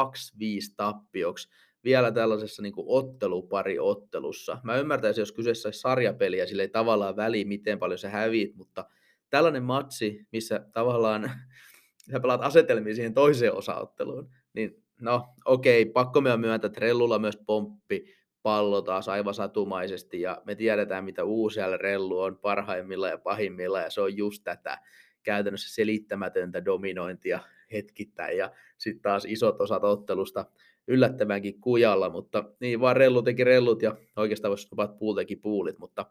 tappioksi 0.76 1.48
vielä 1.84 2.12
tällaisessa 2.12 2.62
niin 2.62 2.72
kuin 2.72 2.86
ottelupari 2.88 3.78
ottelussa. 3.78 4.58
Mä 4.62 4.76
ymmärtäisin, 4.76 5.22
jos 5.22 5.32
kyseessä 5.32 5.66
olisi 5.66 5.80
sarjapeli 5.80 6.38
ja 6.38 6.46
sillä 6.46 6.62
ei 6.62 6.68
tavallaan 6.68 7.16
väliä, 7.16 7.44
miten 7.44 7.78
paljon 7.78 7.98
sä 7.98 8.08
häviit, 8.08 8.54
mutta 8.54 8.84
tällainen 9.30 9.62
matsi, 9.62 10.26
missä 10.32 10.66
tavallaan 10.72 11.30
sä 12.12 12.20
pelaat 12.20 12.42
asetelmia 12.42 12.94
siihen 12.94 13.14
toiseen 13.14 13.54
osaotteluun, 13.54 14.30
niin 14.54 14.84
no 15.00 15.28
okei, 15.44 15.82
okay, 15.82 15.92
pakko 15.92 16.20
me 16.20 16.36
myöntää, 16.36 16.66
että 16.66 16.80
Rellulla 16.80 17.18
myös 17.18 17.38
pomppi 17.46 18.14
pallo 18.42 18.82
taas 18.82 19.08
aivan 19.08 19.34
satumaisesti 19.34 20.20
ja 20.20 20.42
me 20.44 20.54
tiedetään, 20.54 21.04
mitä 21.04 21.24
uusia 21.24 21.76
Rellu 21.76 22.20
on 22.20 22.38
parhaimmilla 22.38 23.08
ja 23.08 23.18
pahimmilla 23.18 23.80
ja 23.80 23.90
se 23.90 24.00
on 24.00 24.16
just 24.16 24.44
tätä 24.44 24.78
käytännössä 25.22 25.74
selittämätöntä 25.74 26.64
dominointia 26.64 27.40
hetkittäin 27.72 28.38
ja 28.38 28.52
sitten 28.78 29.02
taas 29.02 29.24
isot 29.24 29.60
osat 29.60 29.84
ottelusta 29.84 30.46
yllättävänkin 30.86 31.60
kujalla, 31.60 32.10
mutta 32.10 32.44
niin 32.60 32.80
vaan 32.80 32.96
Rellu 32.96 33.22
teki 33.22 33.44
Rellut 33.44 33.82
ja 33.82 33.96
oikeastaan 34.16 34.50
voisi 34.50 34.68
sanoa, 34.68 34.84
että 34.84 35.42
Poolit, 35.42 35.78
mutta 35.78 36.06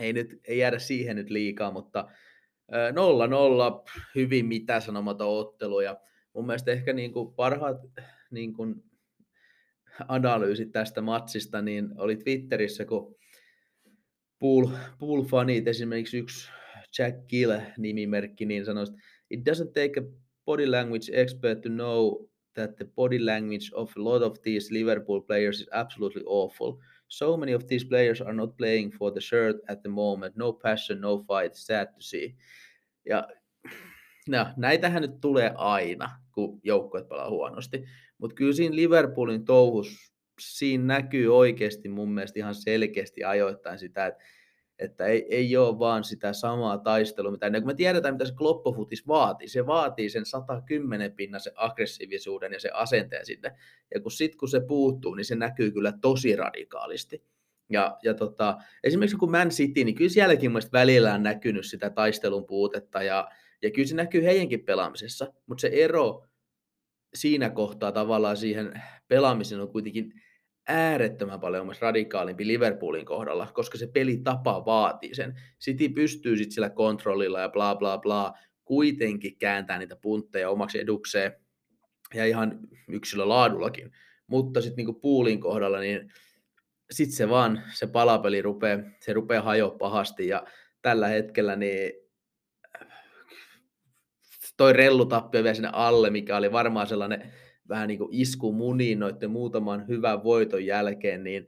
ei 0.00 0.12
nyt 0.12 0.40
ei 0.44 0.58
jäädä 0.58 0.78
siihen 0.78 1.16
nyt 1.16 1.30
liikaa, 1.30 1.70
mutta 1.70 2.08
0-0 2.72 3.90
hyvin 4.14 4.46
mitä 4.46 4.80
sanomaton 4.80 5.28
ottelu 5.28 5.80
ja 5.80 5.96
mun 6.36 6.46
mielestä 6.46 6.70
ehkä 6.70 6.92
niin 6.92 7.12
kuin 7.12 7.34
parhaat 7.34 7.80
niin 8.30 8.52
kuin 8.52 8.84
analyysit 10.08 10.72
tästä 10.72 11.00
matsista 11.00 11.62
niin 11.62 11.88
oli 11.96 12.16
Twitterissä, 12.16 12.84
kun 12.84 13.16
pool, 14.38 14.66
pool 14.98 15.22
fanit, 15.22 15.68
esimerkiksi 15.68 16.18
yksi 16.18 16.50
Jack 16.98 17.26
Gill 17.28 17.52
nimimerkki, 17.78 18.46
niin 18.46 18.64
sanoi, 18.64 18.82
että 18.82 18.94
it 19.30 19.40
doesn't 19.40 19.72
take 19.72 20.00
a 20.00 20.02
body 20.44 20.70
language 20.70 21.12
expert 21.12 21.60
to 21.60 21.68
know 21.68 22.28
that 22.54 22.76
the 22.76 22.84
body 22.84 23.26
language 23.26 23.70
of 23.74 23.92
a 23.96 24.04
lot 24.04 24.22
of 24.22 24.40
these 24.42 24.74
Liverpool 24.74 25.20
players 25.20 25.60
is 25.60 25.68
absolutely 25.72 26.22
awful. 26.26 26.72
So 27.08 27.36
many 27.36 27.54
of 27.54 27.66
these 27.66 27.86
players 27.86 28.20
are 28.20 28.32
not 28.32 28.56
playing 28.56 28.92
for 28.92 29.12
the 29.12 29.20
shirt 29.20 29.56
at 29.68 29.82
the 29.82 29.88
moment. 29.88 30.36
No 30.36 30.52
passion, 30.52 31.00
no 31.00 31.18
fight. 31.18 31.54
Sad 31.54 31.86
to 31.86 32.00
see. 32.00 32.34
Ja 33.04 33.28
no, 34.28 34.46
näitähän 34.56 35.02
nyt 35.02 35.20
tulee 35.20 35.52
aina, 35.54 36.10
kun 36.36 36.60
joukkueet 36.62 37.08
pelaa 37.08 37.30
huonosti. 37.30 37.84
Mutta 38.18 38.34
kyllä 38.34 38.52
siinä 38.52 38.76
Liverpoolin 38.76 39.44
touhus, 39.44 40.12
siinä 40.40 40.84
näkyy 40.84 41.36
oikeasti 41.36 41.88
mun 41.88 42.14
mielestä 42.14 42.38
ihan 42.38 42.54
selkeästi 42.54 43.24
ajoittain 43.24 43.78
sitä, 43.78 44.06
että 44.06 44.24
että 44.78 45.06
ei, 45.06 45.26
ei 45.30 45.56
ole 45.56 45.78
vaan 45.78 46.04
sitä 46.04 46.32
samaa 46.32 46.78
taistelua, 46.78 47.30
mitä 47.30 47.46
ennen 47.46 47.62
kuin 47.62 47.70
me 47.70 47.74
tiedetään, 47.74 48.14
mitä 48.14 48.24
se 48.24 48.34
kloppofutis 48.34 49.06
vaatii. 49.06 49.48
Se 49.48 49.66
vaatii 49.66 50.10
sen 50.10 50.26
110 50.26 51.12
pinnan 51.12 51.40
se 51.40 51.52
aggressiivisuuden 51.54 52.52
ja 52.52 52.60
se 52.60 52.70
asenteen 52.74 53.26
sinne. 53.26 53.52
Ja 53.94 54.00
kun 54.00 54.10
sit 54.10 54.36
kun 54.36 54.48
se 54.48 54.60
puuttuu, 54.60 55.14
niin 55.14 55.24
se 55.24 55.34
näkyy 55.34 55.70
kyllä 55.70 55.92
tosi 56.00 56.36
radikaalisti. 56.36 57.22
Ja, 57.70 57.98
ja 58.02 58.14
tota, 58.14 58.58
esimerkiksi 58.84 59.16
kun 59.16 59.30
Man 59.30 59.48
City, 59.48 59.84
niin 59.84 59.94
kyllä 59.94 60.10
sielläkin 60.10 60.52
mun 60.52 60.62
välillä 60.72 61.14
on 61.14 61.22
näkynyt 61.22 61.66
sitä 61.66 61.90
taistelun 61.90 62.46
puutetta 62.46 63.02
ja, 63.02 63.28
ja 63.62 63.70
kyllä 63.70 63.88
se 63.88 63.94
näkyy 63.94 64.24
heidänkin 64.24 64.64
pelaamisessa, 64.64 65.32
mutta 65.46 65.60
se 65.60 65.68
ero 65.72 66.25
siinä 67.14 67.50
kohtaa 67.50 67.92
tavallaan 67.92 68.36
siihen 68.36 68.82
pelaamiseen 69.08 69.60
on 69.60 69.72
kuitenkin 69.72 70.12
äärettömän 70.68 71.40
paljon 71.40 71.74
radikaalimpi 71.80 72.46
Liverpoolin 72.46 73.06
kohdalla, 73.06 73.48
koska 73.54 73.78
se 73.78 73.86
pelitapa 73.86 74.64
vaatii 74.64 75.14
sen. 75.14 75.40
City 75.60 75.88
pystyy 75.88 76.36
sitten 76.36 76.52
sillä 76.52 76.70
kontrollilla 76.70 77.40
ja 77.40 77.48
bla 77.48 77.74
bla 77.74 77.98
bla 77.98 78.32
kuitenkin 78.64 79.38
kääntää 79.38 79.78
niitä 79.78 79.96
puntteja 79.96 80.50
omaksi 80.50 80.80
edukseen 80.80 81.32
ja 82.14 82.26
ihan 82.26 82.58
yksilölaadullakin. 82.88 83.92
Mutta 84.26 84.60
sitten 84.60 84.76
niinku 84.76 85.00
Poolin 85.00 85.40
kohdalla, 85.40 85.80
niin 85.80 86.12
sitten 86.90 87.16
se 87.16 87.28
vaan, 87.28 87.62
se 87.74 87.86
palapeli 87.86 88.42
rupeaa, 88.42 88.78
se 89.00 89.12
rupeaa 89.12 89.42
hajoa 89.42 89.76
pahasti 89.78 90.28
ja 90.28 90.44
tällä 90.82 91.08
hetkellä 91.08 91.56
niin 91.56 91.92
toi 94.56 94.72
rellutappio 94.72 95.42
vielä 95.42 95.54
sinne 95.54 95.70
alle, 95.72 96.10
mikä 96.10 96.36
oli 96.36 96.52
varmaan 96.52 96.86
sellainen 96.86 97.32
vähän 97.68 97.88
niin 97.88 97.98
kuin 97.98 98.08
isku 98.12 98.52
muniin 98.52 98.98
noiden 98.98 99.30
muutaman 99.30 99.88
hyvän 99.88 100.24
voiton 100.24 100.66
jälkeen, 100.66 101.24
niin 101.24 101.46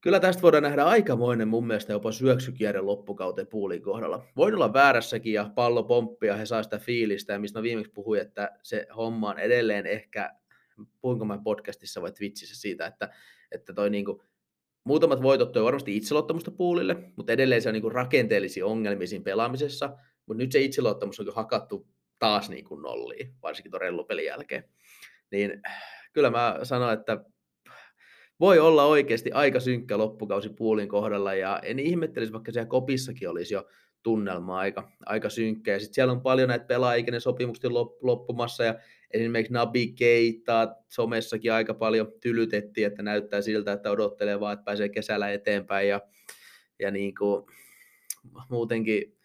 kyllä 0.00 0.20
tästä 0.20 0.42
voidaan 0.42 0.62
nähdä 0.62 0.84
aikamoinen 0.84 1.48
mun 1.48 1.66
mielestä 1.66 1.92
jopa 1.92 2.12
syöksykierre 2.12 2.80
loppukauteen 2.80 3.46
puulin 3.46 3.82
kohdalla. 3.82 4.24
Voin 4.36 4.54
olla 4.54 4.72
väärässäkin 4.72 5.32
ja 5.32 5.50
pallo 5.54 5.82
pomppia, 5.82 6.36
he 6.36 6.46
saa 6.46 6.62
sitä 6.62 6.78
fiilistä 6.78 7.32
ja 7.32 7.38
mistä 7.38 7.58
mä 7.58 7.62
viimeksi 7.62 7.92
puhuin, 7.92 8.20
että 8.20 8.58
se 8.62 8.86
homma 8.96 9.30
on 9.30 9.38
edelleen 9.38 9.86
ehkä, 9.86 10.34
puhuinko 11.00 11.24
mä 11.24 11.38
podcastissa 11.44 12.02
vai 12.02 12.12
Twitchissä 12.12 12.60
siitä, 12.60 12.86
että, 12.86 13.08
että 13.52 13.72
toi 13.72 13.90
niinku, 13.90 14.22
muutamat 14.84 15.22
voitot 15.22 15.52
toi 15.52 15.64
varmasti 15.64 15.96
itseluottamusta 15.96 16.50
puulille, 16.50 16.96
mutta 17.16 17.32
edelleen 17.32 17.62
se 17.62 17.68
on 17.68 17.72
niinku 17.72 17.90
rakenteellisia 17.90 18.66
ongelmia 18.66 19.06
siinä 19.06 19.24
pelaamisessa, 19.24 19.96
mutta 20.28 20.42
nyt 20.42 20.52
se 20.52 20.60
itseluottamus 20.60 21.20
on 21.20 21.34
hakattu 21.34 21.88
taas 22.18 22.50
niin 22.50 22.64
kuin 22.64 22.82
nolliin, 22.82 23.34
varsinkin 23.42 23.70
tuon 23.70 23.80
rellupelin 23.80 24.24
jälkeen. 24.24 24.64
Niin 25.30 25.62
kyllä 26.12 26.30
mä 26.30 26.58
sanon, 26.62 26.92
että 26.92 27.24
voi 28.40 28.58
olla 28.58 28.84
oikeasti 28.84 29.32
aika 29.32 29.60
synkkä 29.60 29.98
loppukausi 29.98 30.48
puulin 30.48 30.88
kohdalla, 30.88 31.34
ja 31.34 31.60
en 31.62 31.78
ihmettelisi, 31.78 32.32
vaikka 32.32 32.52
siellä 32.52 32.68
kopissakin 32.68 33.28
olisi 33.28 33.54
jo 33.54 33.66
tunnelma 34.02 34.58
aika, 34.58 34.92
aika 35.06 35.30
synkkä. 35.30 35.72
Ja 35.72 35.80
sitten 35.80 35.94
siellä 35.94 36.12
on 36.12 36.20
paljon 36.20 36.48
näitä 36.48 36.64
pelaajikäinen 36.64 37.20
sopimuksia 37.20 37.70
loppumassa, 38.02 38.64
ja 38.64 38.74
esimerkiksi 39.10 39.52
Nabi 39.52 39.92
Keita 39.92 40.76
somessakin 40.88 41.52
aika 41.52 41.74
paljon 41.74 42.12
tylytettiin, 42.20 42.86
että 42.86 43.02
näyttää 43.02 43.42
siltä, 43.42 43.72
että 43.72 43.90
odottelee 43.90 44.40
vaan, 44.40 44.52
että 44.52 44.64
pääsee 44.64 44.88
kesällä 44.88 45.32
eteenpäin, 45.32 45.88
ja, 45.88 46.00
ja 46.78 46.90
niin 46.90 47.14
kuin, 47.14 47.46
muutenkin 48.50 49.17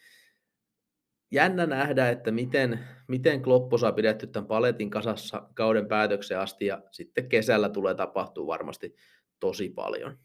jännä 1.33 1.65
nähdä, 1.65 2.09
että 2.09 2.31
miten, 2.31 2.79
miten 3.07 3.41
Kloppo 3.41 3.77
saa 3.77 3.91
pidetty 3.91 4.27
tämän 4.27 4.47
paletin 4.47 4.89
kasassa 4.89 5.49
kauden 5.53 5.87
päätökseen 5.87 6.39
asti 6.39 6.65
ja 6.65 6.81
sitten 6.91 7.29
kesällä 7.29 7.69
tulee 7.69 7.95
tapahtuu 7.95 8.47
varmasti 8.47 8.95
tosi 9.39 9.69
paljon. 9.69 10.17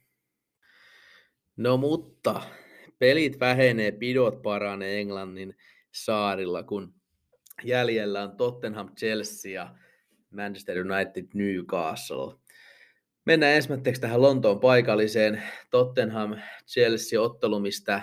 No 1.56 1.76
mutta 1.76 2.42
pelit 2.98 3.40
vähenee, 3.40 3.92
pidot 3.92 4.42
paranee 4.42 5.00
Englannin 5.00 5.56
saarilla, 5.92 6.62
kun 6.62 6.94
jäljellä 7.64 8.22
on 8.22 8.36
Tottenham, 8.36 8.94
Chelsea 8.94 9.52
ja 9.52 9.74
Manchester 10.30 10.76
United, 10.78 11.26
Newcastle. 11.34 12.34
Mennään 13.24 13.54
ensimmäiseksi 13.54 14.00
tähän 14.00 14.22
Lontoon 14.22 14.60
paikalliseen 14.60 15.42
Tottenham-Chelsea-ottelu, 15.70 17.60
mistä 17.60 18.02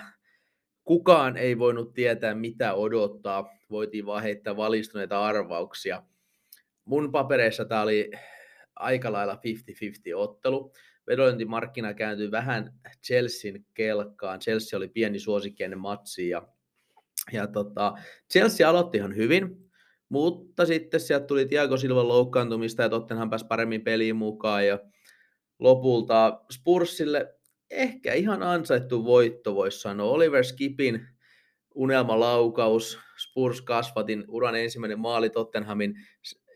kukaan 0.86 1.36
ei 1.36 1.58
voinut 1.58 1.94
tietää, 1.94 2.34
mitä 2.34 2.74
odottaa. 2.74 3.48
Voitiin 3.70 4.06
vaan 4.06 4.22
heittää 4.22 4.56
valistuneita 4.56 5.24
arvauksia. 5.24 6.02
Mun 6.84 7.12
papereissa 7.12 7.64
tämä 7.64 7.82
oli 7.82 8.10
aika 8.76 9.12
lailla 9.12 9.34
50-50 9.34 9.38
ottelu. 10.16 10.72
Vedonlyöntimarkkina 11.06 11.94
kääntyi 11.94 12.30
vähän 12.30 12.74
Chelsean 13.06 13.64
kelkkaan. 13.74 14.40
Chelsea 14.40 14.76
oli 14.76 14.88
pieni 14.88 15.18
suosikki 15.18 15.64
ennen 15.64 15.78
matsia. 15.78 16.28
Ja, 16.28 16.48
ja 17.32 17.46
tota, 17.46 17.94
Chelsea 18.32 18.70
aloitti 18.70 18.98
ihan 18.98 19.16
hyvin, 19.16 19.70
mutta 20.08 20.66
sitten 20.66 21.00
sieltä 21.00 21.26
tuli 21.26 21.46
Thiago 21.46 21.76
Silvan 21.76 22.08
loukkaantumista 22.08 22.82
ja 22.82 22.88
Tottenham 22.88 23.30
pääsi 23.30 23.46
paremmin 23.46 23.84
peliin 23.84 24.16
mukaan. 24.16 24.66
Ja 24.66 24.78
lopulta 25.58 26.40
Spursille 26.52 27.35
ehkä 27.70 28.14
ihan 28.14 28.42
ansaittu 28.42 29.04
voitto, 29.04 29.54
voisi 29.54 29.80
sanoa. 29.80 30.10
Oliver 30.10 30.44
Skipin 30.44 31.06
unelmalaukaus, 31.74 32.98
Spurs 33.22 33.60
kasvatin 33.60 34.24
uran 34.28 34.56
ensimmäinen 34.56 35.00
maali 35.00 35.30
Tottenhamin 35.30 35.94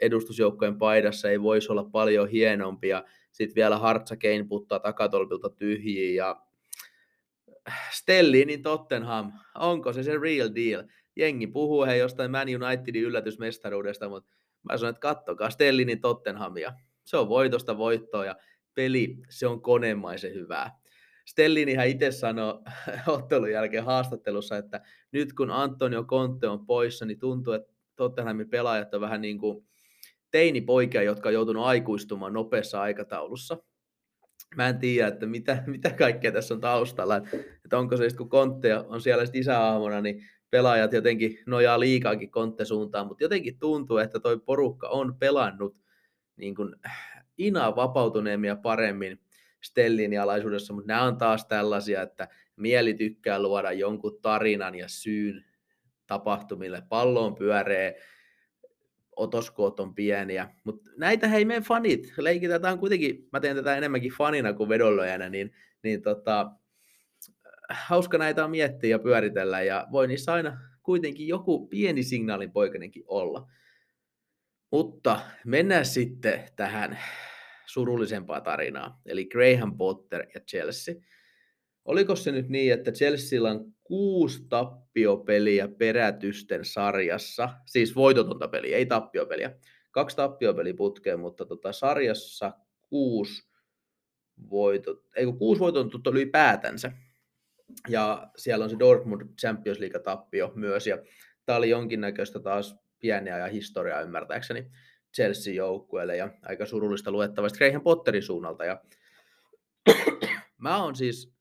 edustusjoukkojen 0.01 0.79
paidassa 0.79 1.31
ei 1.31 1.43
voisi 1.43 1.73
olla 1.73 1.85
paljon 1.85 2.29
hienompia. 2.29 3.05
Sitten 3.33 3.55
vielä 3.55 3.79
Hartsa 3.79 4.17
Kane 4.17 4.45
puttaa 4.49 4.79
takatolpilta 4.79 5.51
tyhjiin 5.51 6.15
ja 6.15 6.43
Stellinin 7.91 8.63
Tottenham, 8.63 9.33
onko 9.55 9.93
se 9.93 10.03
se 10.03 10.19
real 10.19 10.49
deal? 10.55 10.85
Jengi 11.17 11.47
puhuu 11.47 11.85
he 11.85 11.97
jostain 11.97 12.31
Man 12.31 12.49
Unitedin 12.49 13.03
yllätysmestaruudesta, 13.03 14.09
mutta 14.09 14.31
mä 14.63 14.77
sanon, 14.77 14.91
että 14.91 15.01
kattokaa 15.01 15.51
Stellinin 15.51 16.01
Tottenhamia. 16.01 16.73
Se 17.05 17.17
on 17.17 17.29
voitosta 17.29 17.79
voittoa 17.79 18.25
ja 18.25 18.37
peli, 18.75 19.17
se 19.29 19.47
on 19.47 19.63
konemaisen 19.63 20.35
hyvää. 20.35 20.80
Stellinihän 21.31 21.89
itse 21.89 22.11
sanoi 22.11 22.59
ottelun 23.07 23.51
jälkeen 23.51 23.85
haastattelussa, 23.85 24.57
että 24.57 24.81
nyt 25.13 25.33
kun 25.33 25.51
Antonio 25.51 26.05
Conte 26.05 26.49
on 26.49 26.67
poissa, 26.67 27.05
niin 27.05 27.19
tuntuu, 27.19 27.53
että 27.53 27.73
Tottenhamin 27.97 28.49
pelaajat 28.49 28.95
on 28.95 29.01
vähän 29.01 29.21
niin 29.21 29.39
kuin 29.39 29.67
teinipoikia, 30.31 31.03
jotka 31.03 31.29
on 31.29 31.33
joutunut 31.33 31.65
aikuistumaan 31.65 32.33
nopeassa 32.33 32.83
aikataulussa. 32.83 33.59
Mä 34.57 34.69
en 34.69 34.79
tiedä, 34.79 35.09
että 35.09 35.27
mitä, 35.27 35.63
mitä 35.67 35.91
kaikkea 35.91 36.33
tässä 36.33 36.55
on 36.55 36.61
taustalla, 36.61 37.17
että 37.65 37.79
onko 37.79 37.97
se 37.97 38.09
kun 38.17 38.31
Conte 38.31 38.77
on 38.77 39.01
siellä 39.01 39.25
isäaamuna, 39.33 40.01
niin 40.01 40.23
pelaajat 40.51 40.93
jotenkin 40.93 41.39
nojaa 41.47 41.81
liikaakin 41.81 42.31
Conte 42.31 42.65
suuntaan, 42.65 43.07
mutta 43.07 43.25
jotenkin 43.25 43.59
tuntuu, 43.59 43.97
että 43.97 44.21
toi 44.21 44.41
porukka 44.41 44.89
on 44.89 45.15
pelannut 45.19 45.77
niin 46.37 46.55
kuin 46.55 46.77
inaa 47.39 47.77
vapautuneemmin 47.77 48.49
ja 48.49 48.57
paremmin 48.57 49.21
Stellin 49.63 50.21
alaisuudessa, 50.21 50.73
mutta 50.73 50.89
nämä 50.89 51.03
on 51.03 51.17
taas 51.17 51.47
tällaisia, 51.47 52.03
että 52.03 52.29
mieli 52.57 52.95
tykkää 52.95 53.43
luoda 53.43 53.73
jonkun 53.73 54.19
tarinan 54.23 54.75
ja 54.75 54.89
syyn 54.89 55.45
tapahtumille. 56.07 56.83
Palloon 56.89 57.35
pyöree, 57.35 58.01
otoskoot 59.17 59.81
on 59.81 59.95
pieniä, 59.95 60.51
mutta 60.65 60.91
näitä 60.97 61.29
hei 61.29 61.45
me 61.45 61.61
fanit, 61.61 62.13
leikitään 62.19 62.79
kuitenkin, 62.79 63.29
mä 63.33 63.41
teen 63.41 63.57
tätä 63.57 63.77
enemmänkin 63.77 64.13
fanina 64.13 64.53
kuin 64.53 64.69
vedonlojana, 64.69 65.29
niin, 65.29 65.53
niin 65.83 66.03
tota, 66.03 66.51
hauska 67.71 68.19
näitä 68.19 68.45
on 68.45 68.51
miettiä 68.51 68.91
ja 68.91 68.99
pyöritellä 68.99 69.63
ja 69.63 69.87
voi 69.93 70.07
niissä 70.07 70.33
aina 70.33 70.59
kuitenkin 70.83 71.29
joku 71.29 71.67
pieni 71.67 72.03
signaalin 72.03 72.53
poikanenkin 72.53 73.05
olla. 73.07 73.51
Mutta 74.71 75.21
mennään 75.45 75.87
sitten 75.87 76.49
tähän 76.57 76.99
surullisempaa 77.73 78.41
tarinaa, 78.41 79.01
eli 79.07 79.25
Graham 79.25 79.77
Potter 79.77 80.27
ja 80.35 80.41
Chelsea. 80.41 80.95
Oliko 81.85 82.17
se 82.17 82.33
nyt 82.33 82.49
niin, 82.49 82.73
että 82.73 82.93
Chelsealla 82.93 83.51
on 83.51 83.75
kuusi 83.85 84.47
tappiopeliä 84.49 85.69
perätysten 85.69 86.65
sarjassa, 86.65 87.49
siis 87.67 87.97
voitotonta 87.97 88.49
peliä, 88.49 88.77
ei 88.77 88.87
tappiopeliä, 88.87 89.57
kaksi 89.91 90.17
tappiopeliä 90.17 90.75
putkeen, 90.75 91.21
mutta 91.21 91.47
tota, 91.47 91.73
sarjassa 91.73 92.53
kuusi 92.83 93.49
voitot, 94.51 95.05
ei 95.17 95.25
kun 95.25 95.39
kuusi 95.39 95.61
voitonta 95.61 96.11
ylipäätänsä. 96.11 96.93
Ja 97.89 98.31
siellä 98.37 98.65
on 98.65 98.71
se 98.71 98.79
Dortmund 98.79 99.23
Champions 99.41 99.79
League-tappio 99.79 100.53
myös, 100.55 100.87
ja 100.87 100.99
tämä 101.47 101.59
oli 101.59 101.71
jonkinnäköistä 101.71 102.41
taas 102.41 102.77
pieniä 102.99 103.39
ja 103.39 103.47
historiaa 103.47 104.01
ymmärtääkseni. 104.01 104.71
Chelsea-joukkueelle 105.17 106.17
ja 106.17 106.31
aika 106.43 106.67
surullista 106.67 107.11
luettavasti 107.11 107.59
Graham 107.59 107.83
Potterin 107.83 108.23
suunnalta. 108.23 108.65
Ja 108.65 108.83
mä 110.59 110.83
oon 110.83 110.97
siis 110.97 111.33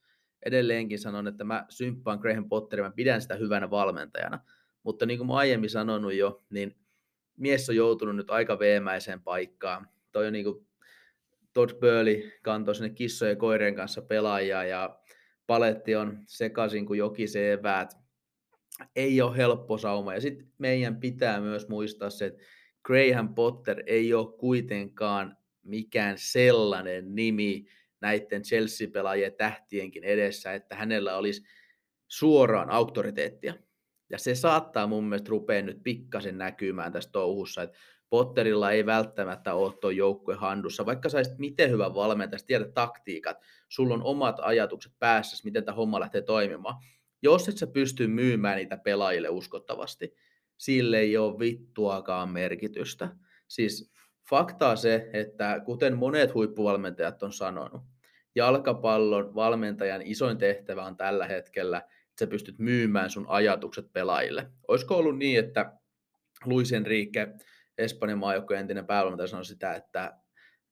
edelleenkin 0.45 0.99
sanon, 0.99 1.27
että 1.27 1.43
mä 1.43 1.65
symppaan 1.69 2.19
Graham 2.19 2.49
Potterin, 2.49 2.86
mä 2.86 2.91
pidän 2.91 3.21
sitä 3.21 3.36
hyvänä 3.36 3.69
valmentajana. 3.69 4.39
Mutta 4.84 5.05
niin 5.05 5.17
kuin 5.17 5.27
mä 5.27 5.34
aiemmin 5.34 5.69
sanonut 5.69 6.13
jo, 6.13 6.43
niin 6.49 6.75
mies 7.38 7.69
on 7.69 7.75
joutunut 7.75 8.15
nyt 8.15 8.29
aika 8.29 8.60
veemäiseen 8.60 9.21
paikkaan. 9.21 9.89
Toi 10.12 10.27
on 10.27 10.34
niin 10.34 10.45
kuin 10.45 10.67
Todd 11.53 11.73
Burley 11.73 12.32
kantoi 12.41 12.75
sinne 12.75 12.89
kissojen 12.89 13.32
ja 13.32 13.36
koirien 13.36 13.75
kanssa 13.75 14.01
pelaajia 14.01 14.63
ja 14.63 14.99
paletti 15.47 15.95
on 15.95 16.19
sekaisin 16.27 16.86
kuin 16.86 16.97
jokiseen 16.97 17.60
eväät. 17.60 17.97
Ei 18.95 19.21
ole 19.21 19.38
helppo 19.38 19.77
sauma. 19.77 20.13
Ja 20.13 20.21
sitten 20.21 20.47
meidän 20.58 20.99
pitää 20.99 21.41
myös 21.41 21.67
muistaa 21.67 22.10
se, 22.10 22.25
että 22.25 22.43
Graham 22.83 23.35
Potter 23.35 23.83
ei 23.85 24.13
ole 24.13 24.37
kuitenkaan 24.37 25.37
mikään 25.63 26.15
sellainen 26.17 27.15
nimi 27.15 27.65
näiden 28.01 28.41
Chelsea-pelaajien 28.41 29.33
tähtienkin 29.33 30.03
edessä, 30.03 30.53
että 30.53 30.75
hänellä 30.75 31.17
olisi 31.17 31.43
suoraan 32.07 32.69
auktoriteettia. 32.69 33.53
Ja 34.09 34.17
se 34.17 34.35
saattaa 34.35 34.87
mun 34.87 35.03
mielestä 35.03 35.29
rupea 35.29 35.61
nyt 35.61 35.83
pikkasen 35.83 36.37
näkymään 36.37 36.91
tässä 36.91 37.11
touhussa, 37.11 37.63
että 37.63 37.77
Potterilla 38.09 38.71
ei 38.71 38.85
välttämättä 38.85 39.53
ole 39.53 39.73
tuo 39.73 39.89
joukkue 39.89 40.35
handussa, 40.35 40.85
vaikka 40.85 41.09
saisit 41.09 41.37
miten 41.37 41.71
hyvä 41.71 41.93
valmentaja, 41.93 42.39
tiedät 42.47 42.73
taktiikat, 42.73 43.37
sulla 43.69 43.93
on 43.93 44.03
omat 44.03 44.35
ajatukset 44.39 44.91
päässä, 44.99 45.43
miten 45.43 45.65
tämä 45.65 45.75
homma 45.75 45.99
lähtee 45.99 46.21
toimimaan. 46.21 46.75
Jos 47.21 47.49
et 47.49 47.57
sä 47.57 47.67
pysty 47.67 48.07
myymään 48.07 48.57
niitä 48.57 48.77
pelaajille 48.77 49.29
uskottavasti, 49.29 50.13
sille 50.59 50.99
ei 50.99 51.17
ole 51.17 51.39
vittuakaan 51.39 52.29
merkitystä. 52.29 53.09
Siis 53.47 53.91
faktaa 54.29 54.75
se, 54.75 55.09
että 55.13 55.61
kuten 55.65 55.97
monet 55.97 56.33
huippuvalmentajat 56.33 57.23
on 57.23 57.33
sanonut, 57.33 57.81
jalkapallon 58.35 59.35
valmentajan 59.35 60.01
isoin 60.01 60.37
tehtävä 60.37 60.85
on 60.85 60.97
tällä 60.97 61.27
hetkellä, 61.27 61.77
että 61.77 62.19
sä 62.19 62.27
pystyt 62.27 62.59
myymään 62.59 63.09
sun 63.09 63.25
ajatukset 63.27 63.93
pelaajille. 63.93 64.51
Olisiko 64.67 64.95
ollut 64.95 65.17
niin, 65.17 65.39
että 65.39 65.73
Luis 66.45 66.73
Enrique, 66.73 67.27
Espanjan 67.77 68.19
maajoukkojen 68.19 68.61
entinen 68.61 68.87
päävalmentaja, 68.87 69.27
sanoi 69.27 69.45
sitä, 69.45 69.75
että 69.75 70.13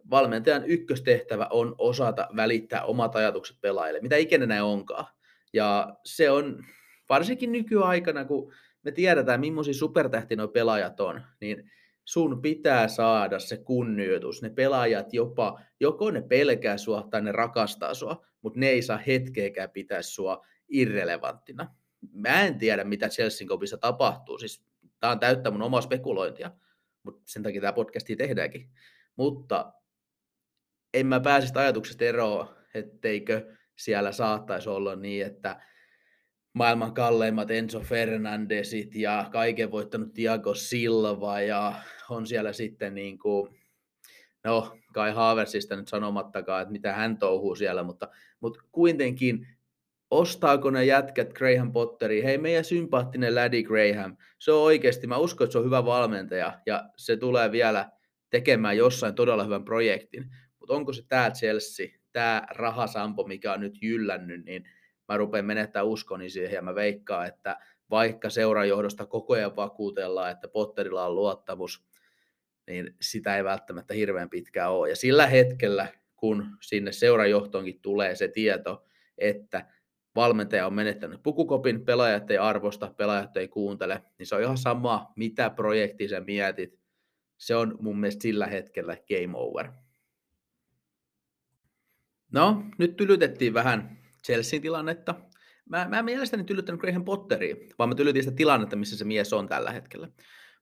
valmentajan 0.10 0.66
ykköstehtävä 0.66 1.48
on 1.50 1.76
osata 1.78 2.28
välittää 2.36 2.84
omat 2.84 3.16
ajatukset 3.16 3.58
pelaajille, 3.62 4.00
mitä 4.02 4.16
ikinä 4.16 4.46
näin 4.46 4.64
onkaan. 4.64 5.06
Ja 5.54 5.96
se 6.06 6.32
on 6.32 6.64
varsinkin 7.10 7.52
nykyaikana, 7.52 8.26
kun 8.26 8.54
me 8.84 8.92
tiedetään, 8.92 9.40
millaisia 9.40 9.74
supertähtiä 9.74 10.38
nuo 10.38 10.48
pelaajat 10.48 11.00
on, 11.00 11.22
niin 11.42 11.72
sun 12.06 12.42
pitää 12.42 12.88
saada 12.88 13.40
se 13.40 13.58
kunnioitus. 13.58 14.42
Ne 14.42 14.50
pelaajat 14.50 15.14
jopa, 15.14 15.60
joko 15.80 16.12
ne 16.12 16.22
pelkää 16.22 16.78
sua 16.78 17.08
tai 17.12 17.22
ne 17.22 17.32
rakastaa 17.32 17.94
sua, 17.94 18.26
mutta 18.42 18.60
ne 18.60 18.70
ei 18.70 18.82
saa 18.82 18.98
hetkeäkään 18.98 19.70
pitää 19.70 20.02
sua 20.02 20.46
irrelevanttina. 20.70 21.76
Mä 22.12 22.42
en 22.42 22.58
tiedä, 22.58 22.84
mitä 22.84 23.10
Chelsean 23.10 23.48
kopissa 23.48 23.78
tapahtuu. 23.78 24.38
Siis 24.38 24.66
tää 25.00 25.12
on 25.12 25.20
täyttä 25.20 25.52
mun 25.52 25.62
omaa 25.62 25.82
spekulointia, 25.82 26.52
mutta 27.04 27.22
sen 27.26 27.44
takia 27.44 27.62
tämä 27.62 27.74
podcasti 27.74 28.16
tehdäänkin. 28.16 28.70
Mutta 29.16 29.74
en 30.94 31.08
mä 31.08 31.20
pääsisi 31.20 31.54
ajatuksesta 31.56 32.06
eroon, 32.06 32.56
etteikö 32.74 33.56
siellä 33.76 34.12
saattaisi 34.12 34.70
olla 34.70 34.96
niin, 34.96 35.26
että 35.26 35.62
maailman 36.58 36.94
kalleimmat 36.94 37.52
Enzo 37.52 37.80
Fernandesit 37.80 38.96
ja 38.96 39.30
kaiken 39.32 39.72
voittanut 39.72 40.14
Thiago 40.14 40.54
Silva 40.54 41.42
ja 41.42 41.74
on 42.10 42.28
siellä 42.28 42.54
sitten 42.54 42.96
niin 42.96 43.20
kuin, 43.20 43.56
no 44.44 44.78
Kai 44.94 45.14
Haversista 45.14 45.76
nyt 45.76 45.88
sanomattakaan, 45.88 46.62
että 46.62 46.72
mitä 46.72 46.94
hän 46.94 47.18
touhuu 47.18 47.56
siellä, 47.56 47.84
mutta, 47.84 48.10
mutta 48.40 48.60
kuitenkin 48.72 49.48
ostaako 50.12 50.70
ne 50.70 50.86
jätkät 50.86 51.34
Graham 51.34 51.72
Potteri, 51.72 52.24
hei 52.24 52.38
meidän 52.38 52.66
sympaattinen 52.66 53.36
Laddie 53.36 53.64
Graham, 53.64 54.18
se 54.40 54.52
on 54.52 54.64
oikeasti, 54.64 55.08
mä 55.08 55.18
uskon, 55.18 55.46
että 55.46 55.52
se 55.52 55.58
on 55.58 55.66
hyvä 55.66 55.86
valmentaja 55.86 56.60
ja 56.66 56.90
se 56.98 57.18
tulee 57.18 57.52
vielä 57.52 57.92
tekemään 58.30 58.78
jossain 58.78 59.16
todella 59.16 59.44
hyvän 59.44 59.66
projektin, 59.66 60.26
mutta 60.60 60.74
onko 60.74 60.94
se 60.94 61.04
tämä 61.08 61.32
Chelsea, 61.32 61.88
tämä 62.12 62.44
rahasampo, 62.50 63.24
mikä 63.24 63.54
on 63.54 63.60
nyt 63.60 63.78
jyllännyt, 63.82 64.46
niin 64.46 64.64
mä 65.08 65.18
rupean 65.18 65.46
menettää 65.46 65.84
uskoni 65.84 66.30
siihen 66.30 66.54
ja 66.54 66.62
mä 66.62 66.76
veikkaan, 66.76 67.28
että 67.28 67.58
vaikka 67.90 68.30
seurajohdosta 68.30 69.06
koko 69.06 69.34
ajan 69.34 69.56
vakuutellaan, 69.56 70.32
että 70.32 70.48
Potterilla 70.48 71.06
on 71.06 71.16
luottamus, 71.16 71.88
niin 72.68 72.96
sitä 73.02 73.38
ei 73.38 73.44
välttämättä 73.44 73.94
hirveän 73.94 74.30
pitkään 74.30 74.72
ole. 74.72 74.90
Ja 74.90 74.96
sillä 74.96 75.28
hetkellä, 75.28 75.88
kun 76.16 76.58
sinne 76.62 76.92
seurajohtoonkin 76.92 77.82
tulee 77.82 78.16
se 78.16 78.28
tieto, 78.28 78.86
että 79.18 79.66
valmentaja 80.16 80.68
on 80.68 80.74
menettänyt 80.74 81.24
pukukopin, 81.24 81.86
pelaajat 81.86 82.32
ei 82.32 82.38
arvosta, 82.38 82.94
pelaajat 82.98 83.38
ei 83.38 83.48
kuuntele, 83.48 84.04
niin 84.18 84.28
se 84.28 84.36
on 84.36 84.42
ihan 84.42 84.58
sama, 84.58 85.14
mitä 85.16 85.50
projekti 85.50 86.08
sä 86.08 86.20
mietit. 86.20 86.80
Se 87.38 87.56
on 87.56 87.76
mun 87.80 88.00
mielestä 88.00 88.22
sillä 88.22 88.48
hetkellä 88.48 88.98
game 89.08 89.38
over. 89.38 89.72
No, 92.32 92.64
nyt 92.78 92.96
tylytettiin 92.96 93.54
vähän 93.54 93.98
Chelsean 94.28 94.62
tilannetta. 94.62 95.16
Mä, 95.70 95.88
mä 95.90 96.00
en 96.00 96.06
mielestäni 96.06 96.44
tylyttänyt 96.44 96.82
Graham 96.82 97.06
Potteria, 97.06 97.56
vaan 97.80 97.90
mä 97.90 97.96
tylytin 97.96 98.24
sitä 98.24 98.36
tilannetta, 98.36 98.76
missä 98.76 98.98
se 98.98 99.06
mies 99.06 99.34
on 99.34 99.48
tällä 99.48 99.72
hetkellä. 99.72 100.08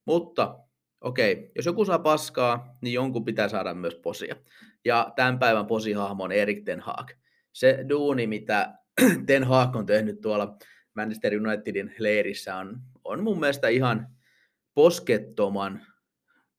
Mutta 0.06 0.60
okei, 1.01 1.51
jos 1.56 1.65
joku 1.65 1.86
saa 1.86 1.99
paskaa, 1.99 2.78
niin 2.82 2.93
jonkun 2.93 3.25
pitää 3.25 3.49
saada 3.49 3.73
myös 3.73 3.95
posia. 3.95 4.36
Ja 4.86 5.13
tämän 5.15 5.39
päivän 5.39 5.65
posihahmo 5.65 6.23
on 6.23 6.32
Erik 6.32 6.63
Ten 6.63 6.80
Hag. 6.80 7.12
Se 7.54 7.86
duuni, 7.89 8.28
mitä 8.28 8.73
Ten 9.28 9.43
Hag 9.43 9.75
on 9.75 9.86
tehnyt 9.86 10.21
tuolla 10.21 10.58
Manchester 10.95 11.34
Unitedin 11.34 11.95
leirissä, 11.99 12.56
on, 12.56 12.82
on 13.04 13.23
mun 13.23 13.39
mielestä 13.39 13.67
ihan 13.67 14.08
poskettoman 14.73 15.82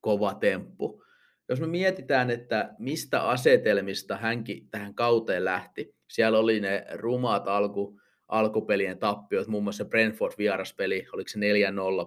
kova 0.01 0.35
temppu. 0.35 1.06
Jos 1.49 1.61
me 1.61 1.67
mietitään, 1.67 2.31
että 2.31 2.75
mistä 2.79 3.23
asetelmista 3.23 4.17
hänkin 4.17 4.71
tähän 4.71 4.95
kauteen 4.95 5.45
lähti, 5.45 5.95
siellä 6.11 6.39
oli 6.39 6.61
ne 6.61 6.87
rumat 6.95 7.49
alku, 7.49 8.01
alkupelien 8.29 8.99
tappiot, 8.99 9.47
muun 9.47 9.65
muassa 9.65 9.85
Brentford 9.85 10.33
vieraspeli, 10.39 11.07
oliko 11.13 11.29
se 11.29 11.39
4-0 11.39 11.43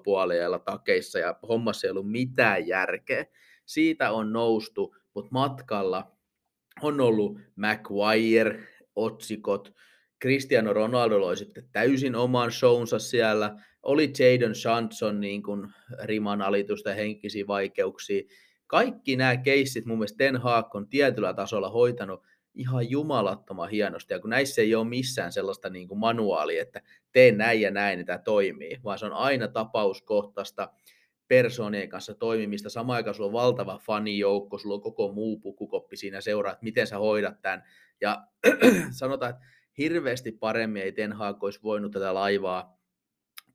puolella 0.03 0.59
takeissa, 0.59 1.19
ja 1.19 1.39
hommassa 1.49 1.87
ei 1.87 1.91
ollut 1.91 2.11
mitään 2.11 2.67
järkeä. 2.67 3.25
Siitä 3.65 4.11
on 4.11 4.33
noustu, 4.33 4.95
mutta 5.15 5.29
matkalla 5.31 6.11
on 6.81 7.01
ollut 7.01 7.39
Maguire, 7.55 8.59
otsikot, 8.95 9.73
Cristiano 10.21 10.73
Ronaldo 10.73 11.15
oli 11.15 11.37
sitten 11.37 11.69
täysin 11.71 12.15
oman 12.15 12.51
shownsa 12.51 12.99
siellä, 12.99 13.55
oli 13.83 14.13
Jadon 14.19 14.55
Shanson 14.55 15.19
niin 15.19 15.43
kuin 15.43 15.67
riman 16.03 16.41
alitusta 16.41 16.93
henkisiä 16.93 17.47
vaikeuksia. 17.47 18.23
Kaikki 18.69 19.15
nämä 19.15 19.37
keissit 19.37 19.85
mun 19.85 19.97
mielestä 19.97 20.17
Ten 20.17 20.37
Hag 20.37 20.75
on 20.75 20.87
tietyllä 20.87 21.33
tasolla 21.33 21.69
hoitanut 21.69 22.23
ihan 22.53 22.89
jumalattoman 22.89 23.69
hienosti, 23.69 24.13
ja 24.13 24.19
kun 24.19 24.29
näissä 24.29 24.61
ei 24.61 24.75
ole 24.75 24.87
missään 24.87 25.31
sellaista 25.31 25.69
niin 25.69 25.87
kuin 25.87 25.99
manuaalia, 25.99 26.61
että 26.61 26.81
teen 27.11 27.37
näin 27.37 27.61
ja 27.61 27.71
näin, 27.71 27.97
niin 27.97 28.05
tämä 28.05 28.17
toimii, 28.17 28.79
vaan 28.83 28.99
se 28.99 29.05
on 29.05 29.13
aina 29.13 29.47
tapauskohtaista 29.47 30.69
persoonien 31.27 31.89
kanssa 31.89 32.13
toimimista. 32.13 32.69
Samaan 32.69 32.95
aikaan 32.95 33.15
sulla 33.15 33.27
on 33.27 33.33
valtava 33.33 33.79
fanijoukko, 33.85 34.57
sulla 34.57 34.75
on 34.75 34.81
koko 34.81 35.11
muu 35.11 35.39
pukukoppi 35.39 35.97
siinä 35.97 36.21
seuraa, 36.21 36.53
että 36.53 36.63
miten 36.63 36.87
sä 36.87 36.97
hoidat 36.97 37.41
tämän. 37.41 37.63
Ja 38.01 38.27
sanotaan, 38.99 39.29
että 39.29 39.45
hirveästi 39.77 40.31
paremmin 40.31 40.81
ei 40.81 40.91
Ten 40.91 41.13
Hag 41.13 41.43
olisi 41.43 41.63
voinut 41.63 41.91
tätä 41.91 42.13
laivaa 42.13 42.78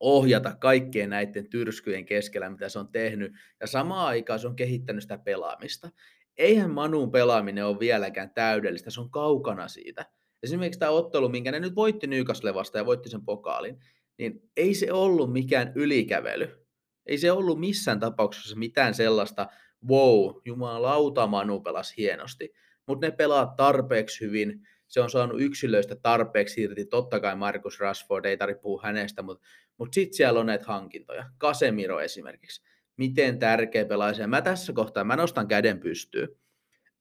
ohjata 0.01 0.57
kaikkien 0.57 1.11
näiden 1.11 1.51
tyrskyjen 1.51 2.05
keskellä, 2.05 2.51
mitä 2.51 2.69
se 2.69 2.79
on 2.79 2.89
tehnyt. 2.89 3.33
Ja 3.61 3.67
samaan 3.67 4.07
aikaan 4.07 4.39
se 4.39 4.49
on 4.49 4.57
kehittänyt 4.57 5.03
sitä 5.03 5.19
pelaamista 5.19 5.91
eihän 6.37 6.71
Manun 6.71 7.11
pelaaminen 7.11 7.67
ole 7.67 7.79
vieläkään 7.79 8.31
täydellistä, 8.31 8.91
se 8.91 9.01
on 9.01 9.11
kaukana 9.11 9.69
siitä. 9.69 10.07
Esimerkiksi 10.43 10.81
tämä 10.81 10.91
ottelu, 10.91 11.29
minkä 11.29 11.53
ne 11.53 11.61
nyt 11.61 11.77
voitti 11.77 12.07
Nykaslevasta 12.07 12.79
ja 12.79 12.87
voitti 12.87 13.09
sen 13.09 13.25
pokaalin, 13.25 13.79
niin 14.19 14.51
ei 14.57 14.75
se 14.75 14.93
ollut 14.93 15.33
mikään 15.33 15.73
ylikävely. 15.75 16.67
Ei 17.07 17.19
se 17.19 17.33
ollut 17.33 17.61
missään 17.61 18.01
tapauksessa 18.01 18.57
mitään 18.57 18.95
sellaista, 18.95 19.47
wow, 19.89 20.35
jumalauta 20.45 21.27
Manu 21.27 21.61
pelasi 21.61 21.97
hienosti. 21.97 22.53
Mutta 22.87 23.07
ne 23.07 23.11
pelaa 23.11 23.47
tarpeeksi 23.47 24.25
hyvin, 24.25 24.67
se 24.89 25.01
on 25.01 25.11
saanut 25.11 25.41
yksilöistä 25.41 25.97
tarpeeksi 25.97 26.63
irti. 26.63 26.87
Totta 26.87 27.21
kai 27.21 27.37
Markus 27.37 27.81
Rashford, 27.81 28.25
ei 28.25 28.37
tarvitse 28.37 28.63
puhua 28.63 28.81
hänestä, 28.85 29.23
mutta 29.23 29.47
mut 29.79 29.95
sitten 29.95 30.17
siellä 30.17 30.41
on 30.41 30.47
näitä 30.47 30.65
hankintoja. 30.67 31.31
Casemiro 31.41 32.01
esimerkiksi 32.01 32.63
miten 32.97 33.39
tärkeä 33.39 33.85
pelaaja. 33.85 34.27
Mä 34.27 34.43
tässä 34.43 34.73
kohtaa, 34.73 35.05
mä 35.05 35.17
nostan 35.17 35.49
käden 35.49 35.81
pystyyn. 35.81 36.29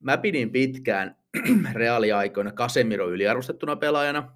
Mä 0.00 0.18
pidin 0.18 0.50
pitkään 0.50 1.16
reaaliaikoina 1.72 2.52
Casemiro 2.52 3.10
yliarvostettuna 3.10 3.76
pelaajana. 3.76 4.32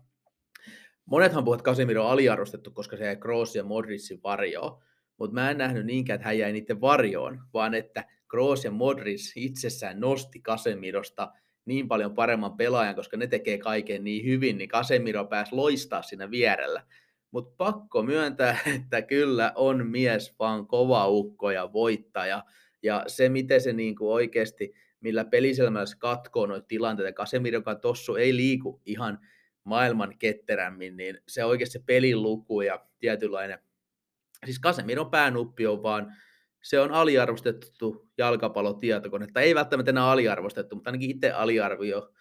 Monethan 1.05 1.45
puhuvat, 1.45 1.61
että 1.61 1.71
Casemiro 1.71 2.05
on 2.05 2.11
aliarvostettu, 2.11 2.71
koska 2.71 2.97
se 2.97 3.05
jäi 3.05 3.17
Kroos 3.17 3.55
ja 3.55 3.65
Modricin 3.65 4.23
varjoon. 4.23 4.83
Mutta 5.19 5.35
mä 5.35 5.51
en 5.51 5.59
nähnyt 5.59 5.87
niinkään, 5.87 6.15
että 6.15 6.29
hän 6.29 6.39
jäi 6.39 6.53
niiden 6.53 6.81
varjoon, 6.81 7.41
vaan 7.55 7.75
että 7.75 8.05
Kroos 8.31 8.65
ja 8.65 8.71
Modric 8.71 9.33
itsessään 9.37 10.01
nosti 10.01 10.41
Casemirosta 10.41 11.33
niin 11.69 11.89
paljon 11.89 12.15
paremman 12.15 12.57
pelaajan, 12.57 12.95
koska 12.95 13.17
ne 13.17 13.27
tekee 13.27 13.59
kaiken 13.59 14.05
niin 14.05 14.25
hyvin, 14.25 14.59
niin 14.59 14.69
Casemiro 14.69 15.25
pääsi 15.25 15.55
loistaa 15.55 16.03
siinä 16.03 16.31
vierellä. 16.31 16.83
Mutta 17.31 17.55
pakko 17.57 18.03
myöntää, 18.03 18.59
että 18.77 19.03
kyllä 19.03 19.53
on 19.55 19.87
mies 19.87 20.35
vaan 20.39 20.67
kova 20.67 21.09
ukko 21.09 21.51
ja 21.51 21.73
voittaja. 21.73 22.45
Ja 22.83 23.05
se, 23.07 23.29
miten 23.29 23.61
se 23.61 23.73
niinku 23.73 24.13
oikeasti, 24.13 24.75
millä 25.01 25.25
peliselmällä 25.25 25.87
se 25.87 25.99
katkoo 25.99 26.47
noita 26.47 26.67
tilanteita. 26.67 27.13
Kasemir, 27.13 27.55
joka 27.55 27.75
tossu 27.75 28.15
ei 28.15 28.37
liiku 28.37 28.81
ihan 28.87 29.19
maailman 29.65 30.19
ketterämmin, 30.19 30.97
niin 30.97 31.19
se 31.29 31.45
oikeasti 31.45 31.73
se 31.73 31.85
pelin 31.87 32.23
luku 32.23 32.61
ja 32.61 32.87
tietynlainen, 32.99 33.59
siis 34.45 34.61
Casemiron 34.61 35.11
päänuppi 35.11 35.67
on 35.67 35.83
vaan, 35.83 36.17
se 36.63 36.81
on 36.81 36.93
aliarvostettu 36.93 38.09
jalkapallotietokone, 38.19 39.27
tai 39.33 39.45
ei 39.45 39.55
välttämättä 39.55 39.91
enää 39.91 40.11
aliarvostettu, 40.11 40.75
mutta 40.75 40.91
ainakin 40.91 41.11
itse 41.11 41.31
aliarvio, 41.31 42.13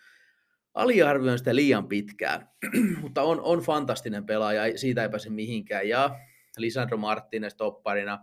aliarvioin 0.73 1.37
sitä 1.37 1.55
liian 1.55 1.87
pitkään, 1.87 2.49
mutta 3.01 3.21
on, 3.21 3.41
on 3.41 3.59
fantastinen 3.59 4.25
pelaaja, 4.25 4.77
siitä 4.77 5.03
ei 5.03 5.09
pääse 5.09 5.29
mihinkään, 5.29 5.89
ja 5.89 6.19
Lisandro 6.57 6.97
Martinez 6.97 7.55
topparina, 7.55 8.19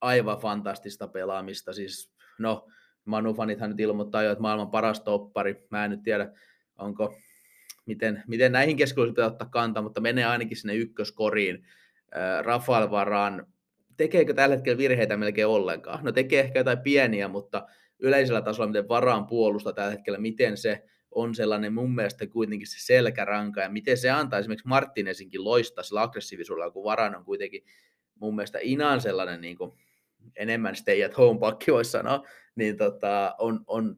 aivan 0.00 0.38
fantastista 0.38 1.08
pelaamista, 1.08 1.72
siis 1.72 2.14
no, 2.38 2.66
Manu-fanithan 3.04 3.68
nyt 3.68 3.80
ilmoittaa 3.80 4.22
jo, 4.22 4.32
että 4.32 4.42
maailman 4.42 4.70
paras 4.70 5.00
toppari, 5.00 5.66
mä 5.70 5.84
en 5.84 5.90
nyt 5.90 6.02
tiedä, 6.02 6.32
onko, 6.78 7.14
miten, 7.86 8.22
miten 8.26 8.52
näihin 8.52 8.76
keskusteluihin 8.76 9.14
pitää 9.14 9.26
ottaa 9.26 9.48
kantaa, 9.48 9.82
mutta 9.82 10.00
menee 10.00 10.24
ainakin 10.24 10.56
sinne 10.56 10.74
ykköskoriin. 10.74 11.66
Rafael 12.42 12.90
Varan, 12.90 13.46
tekeekö 14.00 14.34
tällä 14.34 14.54
hetkellä 14.54 14.78
virheitä 14.78 15.16
melkein 15.16 15.46
ollenkaan? 15.46 16.04
No 16.04 16.12
tekee 16.12 16.40
ehkä 16.40 16.60
jotain 16.60 16.78
pieniä, 16.78 17.28
mutta 17.28 17.66
yleisellä 17.98 18.42
tasolla, 18.42 18.66
miten 18.66 18.88
Varaan 18.88 19.26
puolusta 19.26 19.72
tällä 19.72 19.90
hetkellä, 19.90 20.18
miten 20.18 20.56
se 20.56 20.84
on 21.10 21.34
sellainen 21.34 21.72
mun 21.72 21.94
mielestä 21.94 22.26
kuitenkin 22.26 22.66
se 22.66 22.76
selkäranka, 22.78 23.60
ja 23.60 23.68
miten 23.68 23.96
se 23.96 24.10
antaa 24.10 24.38
esimerkiksi 24.38 24.68
Martinesinkin 24.68 25.44
loistaa 25.44 25.84
sillä 25.84 26.02
aggressiivisuudella, 26.02 26.70
kun 26.70 26.84
Varan 26.84 27.16
on 27.16 27.24
kuitenkin 27.24 27.62
mun 28.14 28.34
mielestä 28.34 28.58
Inan 28.62 29.00
sellainen 29.00 29.40
niin 29.40 29.56
kuin, 29.56 29.72
enemmän 30.36 30.76
stay 30.76 31.04
at 31.04 31.16
home 31.16 31.40
pakki 31.40 31.72
voisi 31.72 31.90
sanoa, 31.90 32.26
niin 32.54 32.76
tota, 32.76 33.34
on, 33.38 33.64
on 33.66 33.96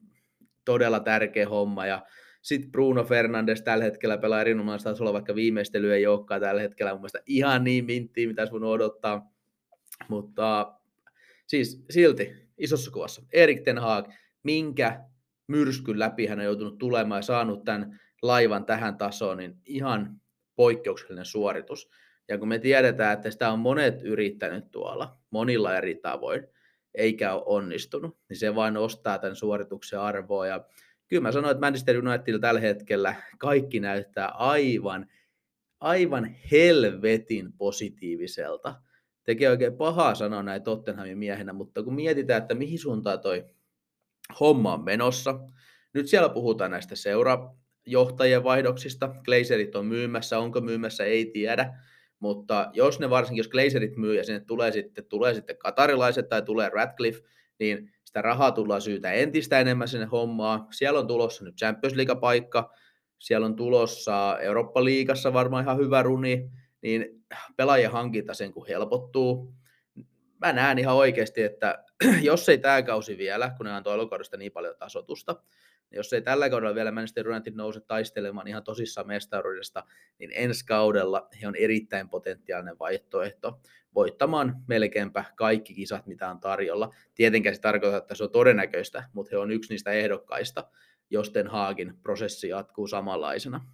todella 0.64 1.00
tärkeä 1.00 1.48
homma, 1.48 1.86
ja 1.86 2.06
sitten 2.42 2.72
Bruno 2.72 3.04
Fernandes 3.04 3.62
tällä 3.62 3.84
hetkellä 3.84 4.18
pelaa 4.18 4.40
erinomaista 4.40 4.90
tasolla, 4.90 5.12
vaikka 5.12 5.34
viimeistely 5.34 5.94
ei 5.94 6.06
olekaan 6.06 6.40
tällä 6.40 6.62
hetkellä 6.62 6.92
mun 6.92 7.00
mielestä 7.00 7.22
ihan 7.26 7.64
niin 7.64 7.84
minttiä, 7.84 8.28
mitä 8.28 8.46
sun 8.46 8.64
odottaa. 8.64 9.31
Mutta 10.08 10.74
siis 11.46 11.84
silti 11.90 12.48
isossa 12.58 12.90
kuvassa 12.90 13.22
Erik 13.32 13.62
Ten 13.62 13.78
Hag, 13.78 14.08
minkä 14.42 15.04
myrskyn 15.46 15.98
läpi 15.98 16.26
hän 16.26 16.38
on 16.38 16.44
joutunut 16.44 16.78
tulemaan 16.78 17.18
ja 17.18 17.22
saanut 17.22 17.64
tämän 17.64 18.00
laivan 18.22 18.64
tähän 18.64 18.98
tasoon, 18.98 19.36
niin 19.36 19.56
ihan 19.66 20.20
poikkeuksellinen 20.56 21.24
suoritus. 21.24 21.90
Ja 22.28 22.38
kun 22.38 22.48
me 22.48 22.58
tiedetään, 22.58 23.12
että 23.12 23.30
sitä 23.30 23.50
on 23.50 23.58
monet 23.58 24.02
yrittänyt 24.02 24.70
tuolla 24.70 25.16
monilla 25.30 25.76
eri 25.76 25.94
tavoin, 25.94 26.46
eikä 26.94 27.34
ole 27.34 27.42
onnistunut, 27.46 28.18
niin 28.28 28.36
se 28.36 28.54
vain 28.54 28.74
nostaa 28.74 29.18
tämän 29.18 29.36
suorituksen 29.36 30.00
arvoa. 30.00 30.46
Ja 30.46 30.64
kyllä 31.08 31.22
mä 31.22 31.32
sanoin, 31.32 31.52
että 31.52 31.66
Manchester 31.66 32.08
United 32.08 32.38
tällä 32.40 32.60
hetkellä 32.60 33.14
kaikki 33.38 33.80
näyttää 33.80 34.28
aivan, 34.28 35.06
aivan 35.80 36.36
helvetin 36.52 37.52
positiiviselta. 37.52 38.74
Tekee 39.24 39.50
oikein 39.50 39.76
pahaa 39.76 40.14
sanoa 40.14 40.42
näin 40.42 40.62
Tottenhamin 40.62 41.18
miehenä, 41.18 41.52
mutta 41.52 41.82
kun 41.82 41.94
mietitään, 41.94 42.42
että 42.42 42.54
mihin 42.54 42.78
suuntaan 42.78 43.20
toi 43.20 43.44
homma 44.40 44.74
on 44.74 44.84
menossa, 44.84 45.40
nyt 45.94 46.06
siellä 46.06 46.28
puhutaan 46.28 46.70
näistä 46.70 46.96
seurajohtajien 46.96 48.44
vaihdoksista, 48.44 49.14
Glazerit 49.24 49.76
on 49.76 49.86
myymässä, 49.86 50.38
onko 50.38 50.60
myymässä, 50.60 51.04
ei 51.04 51.26
tiedä, 51.26 51.78
mutta 52.18 52.70
jos 52.72 53.00
ne 53.00 53.10
varsinkin, 53.10 53.40
jos 53.40 53.48
Glazerit 53.48 53.96
myy 53.96 54.16
ja 54.16 54.24
sinne 54.24 54.40
tulee 54.40 54.72
sitten, 54.72 55.04
tulee 55.04 55.34
sitten 55.34 55.58
katarilaiset 55.58 56.28
tai 56.28 56.42
tulee 56.42 56.68
Radcliffe, 56.68 57.22
niin 57.58 57.92
sitä 58.04 58.22
rahaa 58.22 58.52
tullaan 58.52 58.82
syytä 58.82 59.12
entistä 59.12 59.60
enemmän 59.60 59.88
sinne 59.88 60.06
hommaa. 60.06 60.66
Siellä 60.70 61.00
on 61.00 61.06
tulossa 61.06 61.44
nyt 61.44 61.56
Champions 61.56 61.96
League-paikka, 61.96 62.70
siellä 63.18 63.46
on 63.46 63.56
tulossa 63.56 64.38
Eurooppa-liigassa 64.40 65.32
varmaan 65.32 65.64
ihan 65.64 65.78
hyvä 65.78 66.02
runi, 66.02 66.50
niin 66.82 67.21
pelaajien 67.56 67.92
hankinta 67.92 68.34
sen 68.34 68.52
kun 68.52 68.66
helpottuu. 68.66 69.54
Mä 70.40 70.52
näen 70.52 70.78
ihan 70.78 70.96
oikeasti, 70.96 71.42
että 71.42 71.84
jos 72.22 72.48
ei 72.48 72.58
tämä 72.58 72.82
kausi 72.82 73.18
vielä, 73.18 73.54
kun 73.56 73.66
ne 73.66 73.72
antoi 73.72 73.94
elokaudesta 73.94 74.36
niin 74.36 74.52
paljon 74.52 74.74
tasotusta, 74.78 75.32
niin 75.90 75.96
jos 75.96 76.12
ei 76.12 76.22
tällä 76.22 76.50
kaudella 76.50 76.74
vielä 76.74 76.92
Manchester 76.92 77.28
United 77.28 77.54
nouse 77.54 77.80
taistelemaan 77.80 78.48
ihan 78.48 78.64
tosissaan 78.64 79.06
mestaruudesta, 79.06 79.84
niin 80.18 80.30
ensi 80.34 80.66
kaudella 80.66 81.28
he 81.42 81.48
on 81.48 81.56
erittäin 81.56 82.08
potentiaalinen 82.08 82.78
vaihtoehto 82.78 83.60
voittamaan 83.94 84.56
melkeinpä 84.66 85.24
kaikki 85.36 85.74
kisat, 85.74 86.06
mitä 86.06 86.30
on 86.30 86.40
tarjolla. 86.40 86.94
Tietenkään 87.14 87.54
se 87.54 87.60
tarkoittaa, 87.60 87.98
että 87.98 88.14
se 88.14 88.24
on 88.24 88.30
todennäköistä, 88.30 89.08
mutta 89.12 89.30
he 89.32 89.38
on 89.38 89.50
yksi 89.50 89.72
niistä 89.72 89.90
ehdokkaista, 89.90 90.68
jos 91.10 91.30
Ten 91.30 91.46
Haagin 91.46 91.94
prosessi 92.02 92.48
jatkuu 92.48 92.86
samanlaisena. 92.86 93.66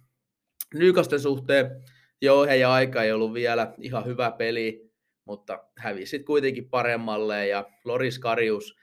Nykasten 0.73 1.19
suhteen, 1.19 1.83
joo, 2.21 2.45
heidän 2.45 2.71
aika 2.71 3.03
ei 3.03 3.11
ollut 3.11 3.33
vielä 3.33 3.73
ihan 3.77 4.05
hyvä 4.05 4.31
peli, 4.31 4.91
mutta 5.25 5.63
hävisit 5.77 6.25
kuitenkin 6.25 6.69
paremmalle 6.69 7.47
ja 7.47 7.65
Loris 7.85 8.19
Karius 8.19 8.77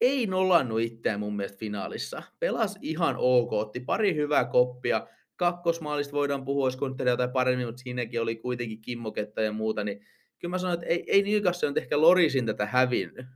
ei 0.00 0.26
nollannut 0.26 0.80
itseään 0.80 1.20
mun 1.20 1.36
mielestä 1.36 1.58
finaalissa. 1.58 2.22
Pelas 2.40 2.78
ihan 2.80 3.16
ok, 3.18 3.52
otti 3.52 3.80
pari 3.80 4.14
hyvää 4.14 4.44
koppia. 4.44 5.06
Kakkosmaalista 5.36 6.12
voidaan 6.12 6.44
puhua, 6.44 6.66
jos 6.66 6.76
kun 6.76 6.96
jotain 7.06 7.30
paremmin, 7.30 7.66
mutta 7.66 7.82
siinäkin 7.82 8.20
oli 8.20 8.36
kuitenkin 8.36 8.80
kimmoketta 8.80 9.42
ja 9.42 9.52
muuta, 9.52 9.84
niin 9.84 10.00
kyllä 10.38 10.50
mä 10.50 10.58
sanoin, 10.58 10.74
että 10.74 10.86
ei, 10.86 11.04
ei 11.06 11.22
Newcastle 11.22 11.68
on 11.68 11.78
ehkä 11.78 12.00
Lorisin 12.00 12.46
tätä 12.46 12.66
hävinnyt, 12.66 13.26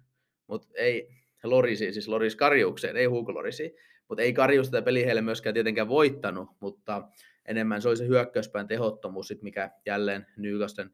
mutta 0.47 0.69
ei 0.75 1.09
Lorisi, 1.45 1.93
siis 1.93 2.09
Loris 2.09 2.37
Karjukseen, 2.37 2.97
ei 2.97 3.05
Hugo 3.05 3.35
Lorisi, 3.35 3.75
mutta 4.09 4.23
ei 4.23 4.33
Karjus 4.33 4.71
tätä 4.71 4.85
peliä 4.85 5.07
heille 5.07 5.23
myöskään 5.23 5.55
tietenkään 5.55 5.89
voittanut, 5.89 6.49
mutta 6.61 7.03
enemmän 7.51 7.83
se 7.83 7.89
oli 7.89 7.97
se 7.97 8.07
hyökkäyspään 8.07 8.67
tehottomuus, 8.67 9.29
sit, 9.29 9.43
mikä 9.43 9.71
jälleen 9.87 10.27
Newcastlen 10.37 10.91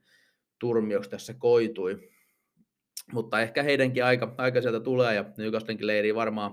turmioksi 0.59 1.09
tässä 1.09 1.33
koitui. 1.33 2.09
Mutta 3.11 3.41
ehkä 3.41 3.63
heidänkin 3.63 4.05
aika, 4.05 4.35
aika 4.37 4.61
sieltä 4.61 4.79
tulee 4.79 5.15
ja 5.15 5.25
Newcastlenkin 5.37 5.87
leiri 5.87 6.15
varmaan 6.15 6.51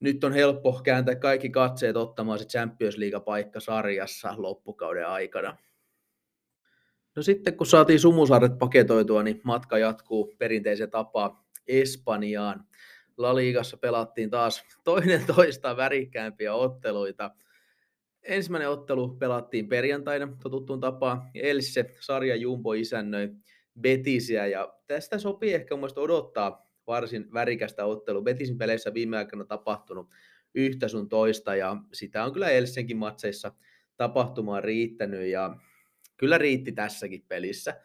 nyt 0.00 0.24
on 0.24 0.32
helppo 0.32 0.80
kääntää 0.84 1.14
kaikki 1.14 1.50
katseet 1.50 1.96
ottamaan 1.96 2.38
se 2.38 2.44
Champions 2.44 2.96
League-paikka 2.96 3.60
sarjassa 3.60 4.34
loppukauden 4.36 5.06
aikana. 5.06 5.56
No 7.16 7.22
sitten 7.22 7.56
kun 7.56 7.66
saatiin 7.66 8.00
Sumusaaret 8.00 8.58
paketoitua, 8.58 9.22
niin 9.22 9.40
matka 9.44 9.78
jatkuu 9.78 10.34
perinteisen 10.38 10.90
tapaa 10.90 11.48
Espanjaan. 11.66 12.64
La 13.16 13.36
Ligassa 13.36 13.76
pelattiin 13.76 14.30
taas 14.30 14.64
toinen 14.84 15.26
toista 15.36 15.76
värikkäämpiä 15.76 16.54
otteluita. 16.54 17.30
Ensimmäinen 18.22 18.70
ottelu 18.70 19.08
pelattiin 19.08 19.68
perjantaina 19.68 20.36
totuttuun 20.42 20.80
tapaan. 20.80 21.22
Elsse 21.34 21.94
sarja 22.00 22.36
Jumbo 22.36 22.72
isännöi 22.72 23.30
Betisiä 23.80 24.46
ja 24.46 24.74
tästä 24.86 25.18
sopii 25.18 25.54
ehkä 25.54 25.76
mun 25.76 25.88
odottaa 25.96 26.70
varsin 26.86 27.32
värikästä 27.32 27.84
ottelua. 27.84 28.22
Betisin 28.22 28.58
peleissä 28.58 28.94
viime 28.94 29.16
aikoina 29.16 29.44
tapahtunut 29.44 30.10
yhtä 30.54 30.88
sun 30.88 31.08
toista 31.08 31.56
ja 31.56 31.76
sitä 31.92 32.24
on 32.24 32.32
kyllä 32.32 32.50
Elsenkin 32.50 32.96
matseissa 32.96 33.52
tapahtumaan 33.96 34.64
riittänyt 34.64 35.26
ja 35.26 35.56
kyllä 36.16 36.38
riitti 36.38 36.72
tässäkin 36.72 37.24
pelissä. 37.28 37.80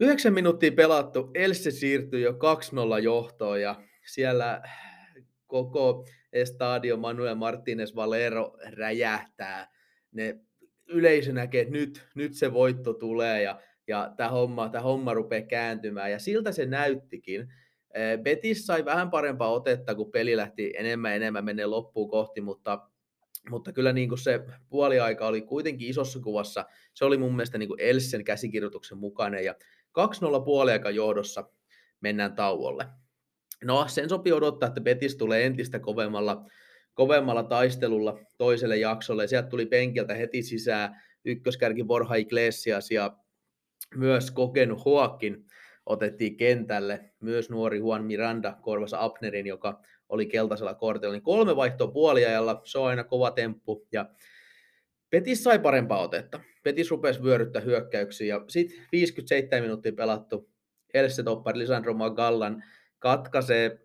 Yhdeksän 0.00 0.34
minuuttia 0.34 0.72
pelattu, 0.72 1.30
Else 1.34 1.70
siirtyi 1.70 2.22
jo 2.22 2.32
2-0 2.32 3.02
johtoon 3.02 3.60
ja 3.60 3.82
siellä 4.06 4.62
koko 5.46 6.06
Estadio 6.32 6.96
Manuel 6.96 7.34
Martinez 7.34 7.94
Valero 7.94 8.56
räjähtää. 8.72 9.70
Ne 10.12 10.40
yleisö 10.88 11.32
näkee, 11.32 11.60
että 11.60 11.72
nyt, 11.72 12.06
nyt 12.14 12.34
se 12.34 12.52
voitto 12.52 12.92
tulee 12.92 13.42
ja, 13.42 13.60
ja 13.86 14.12
tämä 14.16 14.30
homma, 14.30 14.68
tämä 14.68 14.82
homma 14.82 15.14
rupeaa 15.14 15.46
kääntymään. 15.46 16.10
Ja 16.10 16.18
siltä 16.18 16.52
se 16.52 16.66
näyttikin. 16.66 17.52
Betis 18.22 18.66
sai 18.66 18.84
vähän 18.84 19.10
parempaa 19.10 19.52
otetta, 19.52 19.94
kun 19.94 20.10
peli 20.10 20.36
lähti 20.36 20.72
enemmän 20.76 21.16
enemmän 21.16 21.44
menee 21.44 21.66
loppuun 21.66 22.10
kohti, 22.10 22.40
mutta 22.40 22.90
mutta 23.50 23.72
kyllä 23.72 23.92
niin 23.92 24.08
kuin 24.08 24.18
se 24.18 24.40
puoliaika 24.68 25.26
oli 25.26 25.42
kuitenkin 25.42 25.88
isossa 25.88 26.20
kuvassa, 26.20 26.64
se 26.94 27.04
oli 27.04 27.18
mun 27.18 27.36
mielestä 27.36 27.58
niin 27.58 27.68
kuin 27.68 27.80
Elsen 27.80 28.24
käsikirjoituksen 28.24 28.98
mukainen, 28.98 29.44
ja 29.44 29.54
2-0 30.40 30.44
puoliaika 30.44 30.90
johdossa 30.90 31.50
mennään 32.00 32.34
tauolle. 32.34 32.86
No, 33.64 33.84
sen 33.88 34.08
sopii 34.08 34.32
odottaa, 34.32 34.66
että 34.66 34.80
Betis 34.80 35.16
tulee 35.16 35.46
entistä 35.46 35.78
kovemmalla, 35.78 36.44
kovemmalla 36.94 37.42
taistelulla 37.42 38.18
toiselle 38.38 38.76
jaksolle, 38.76 39.24
ja 39.24 39.28
sieltä 39.28 39.48
tuli 39.48 39.66
penkiltä 39.66 40.14
heti 40.14 40.42
sisään 40.42 41.02
ykköskärki 41.24 41.84
Borja 41.84 42.14
Iglesias, 42.14 42.90
ja 42.90 43.16
myös 43.94 44.30
kokenut 44.30 44.84
Hoakin 44.84 45.44
otettiin 45.86 46.36
kentälle, 46.36 47.12
myös 47.20 47.50
nuori 47.50 47.78
Juan 47.78 48.04
Miranda 48.04 48.56
korvassa 48.62 49.04
Abnerin, 49.04 49.46
joka 49.46 49.80
oli 50.08 50.26
keltaisella 50.26 50.74
kortilla, 50.74 51.12
niin 51.12 51.22
kolme 51.22 51.56
vaihtoa 51.56 51.88
puoliajalla, 51.88 52.60
se 52.64 52.78
on 52.78 52.86
aina 52.86 53.04
kova 53.04 53.30
temppu, 53.30 53.86
ja 53.92 54.06
Petis 55.10 55.44
sai 55.44 55.58
parempaa 55.58 56.02
otetta. 56.02 56.40
Petis 56.62 56.90
rupesi 56.90 57.22
vyöryttää 57.22 57.62
hyökkäyksiä, 57.62 58.40
sitten 58.48 58.78
57 58.92 59.64
minuuttia 59.64 59.92
pelattu, 59.92 60.50
Else 60.94 61.22
Toppari, 61.22 61.58
Lisandro 61.58 61.94
Magallan 61.94 62.62
katkaisee 63.00 63.78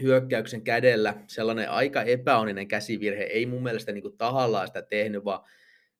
hyökkäyksen 0.00 0.62
kädellä. 0.62 1.14
Sellainen 1.26 1.70
aika 1.70 2.02
epäonninen 2.02 2.68
käsivirhe, 2.68 3.22
ei 3.22 3.46
mun 3.46 3.62
mielestä 3.62 3.92
niin 3.92 4.02
kuin 4.02 4.16
tahallaan 4.16 4.66
sitä 4.66 4.82
tehnyt, 4.82 5.24
vaan 5.24 5.40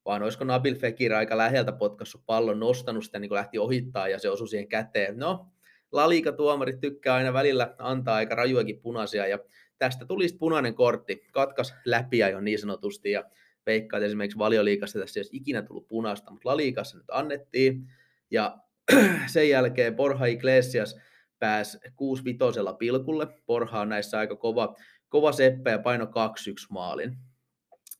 vaan 0.04 0.22
olisiko 0.22 0.44
Nabil 0.44 0.74
Fekir 0.74 1.14
aika 1.14 1.38
läheltä 1.38 1.72
potkassut 1.72 2.22
pallon, 2.26 2.60
nostanut 2.60 3.04
sitä, 3.04 3.18
niin 3.18 3.28
kuin 3.28 3.36
lähti 3.36 3.58
ohittaa 3.58 4.08
ja 4.08 4.18
se 4.18 4.30
osui 4.30 4.48
siihen 4.48 4.68
käteen. 4.68 5.18
No, 5.18 5.46
Laliika 5.92 6.32
tuomarit 6.32 6.80
tykkää 6.80 7.14
aina 7.14 7.32
välillä 7.32 7.74
antaa 7.78 8.14
aika 8.14 8.34
rajuakin 8.34 8.80
punaisia 8.80 9.26
ja 9.26 9.38
tästä 9.78 10.06
tuli 10.06 10.26
punainen 10.38 10.74
kortti, 10.74 11.26
katkas 11.32 11.74
läpi 11.84 12.18
jo 12.18 12.40
niin 12.40 12.58
sanotusti 12.58 13.10
ja 13.10 13.24
veikkaa, 13.66 13.98
että 13.98 14.06
esimerkiksi 14.06 14.38
valioliikassa 14.38 14.98
tässä 14.98 15.20
ei 15.20 15.22
olisi 15.22 15.36
ikinä 15.36 15.62
tullut 15.62 15.88
punaista, 15.88 16.30
mutta 16.30 16.48
Laliikassa 16.48 16.96
nyt 16.96 17.10
annettiin. 17.10 17.90
Ja 18.30 18.58
sen 19.32 19.48
jälkeen 19.48 19.96
Borja 19.96 20.26
Iglesias 20.26 21.00
pääsi 21.38 21.78
6 21.96 22.24
vitosella 22.24 22.72
pilkulle. 22.72 23.26
Porha 23.46 23.80
on 23.80 23.88
näissä 23.88 24.18
aika 24.18 24.36
kova, 24.36 24.76
kova 25.08 25.32
seppä 25.32 25.70
ja 25.70 25.78
paino 25.78 26.04
2-1 26.04 26.08
maalin. 26.70 27.16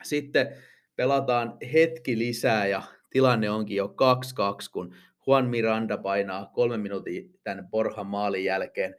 Sitten 0.03 0.57
pelataan 0.96 1.57
hetki 1.72 2.18
lisää 2.18 2.66
ja 2.66 2.83
tilanne 3.11 3.51
onkin 3.51 3.77
jo 3.77 3.87
2-2, 3.87 4.70
kun 4.72 4.94
Juan 5.27 5.46
Miranda 5.46 5.98
painaa 5.98 6.51
kolme 6.55 6.77
minuutin 6.77 7.40
tämän 7.44 7.68
Porhan 7.70 8.07
maalin 8.07 8.44
jälkeen 8.44 8.96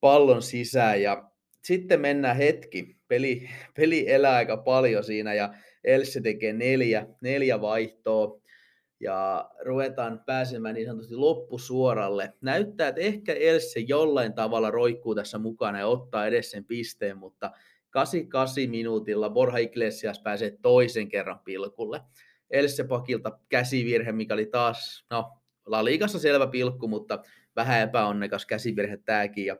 pallon 0.00 0.42
sisään 0.42 1.02
ja 1.02 1.30
sitten 1.64 2.00
mennään 2.00 2.36
hetki. 2.36 2.96
Peli, 3.08 3.48
peli 3.76 4.10
elää 4.10 4.34
aika 4.34 4.56
paljon 4.56 5.04
siinä 5.04 5.34
ja 5.34 5.54
Elsse 5.84 6.20
tekee 6.20 6.52
neljä, 6.52 7.06
neljä 7.20 7.60
vaihtoa 7.60 8.40
ja 9.02 9.50
ruvetaan 9.64 10.22
pääsemään 10.26 10.74
niin 10.74 10.86
sanotusti 10.86 11.16
loppusuoralle. 11.16 12.32
Näyttää, 12.40 12.88
että 12.88 13.00
ehkä 13.00 13.32
Else 13.32 13.80
jollain 13.80 14.32
tavalla 14.32 14.70
roikkuu 14.70 15.14
tässä 15.14 15.38
mukana 15.38 15.78
ja 15.78 15.86
ottaa 15.86 16.26
edes 16.26 16.50
sen 16.50 16.64
pisteen, 16.64 17.18
mutta 17.18 17.50
88 17.90 18.70
minuutilla 18.70 19.30
Borja 19.30 19.58
Iglesias 19.58 20.18
pääsee 20.18 20.58
toisen 20.62 21.08
kerran 21.08 21.38
pilkulle. 21.38 22.00
Else 22.50 22.84
pakilta 22.84 23.38
käsivirhe, 23.48 24.12
mikä 24.12 24.34
oli 24.34 24.46
taas, 24.46 25.06
no, 25.10 25.32
La 25.66 25.84
Ligassa 25.84 26.18
selvä 26.18 26.46
pilkku, 26.46 26.88
mutta 26.88 27.22
vähän 27.56 27.80
epäonnekas 27.80 28.46
käsivirhe 28.46 28.96
tämäkin. 28.96 29.46
Ja 29.46 29.56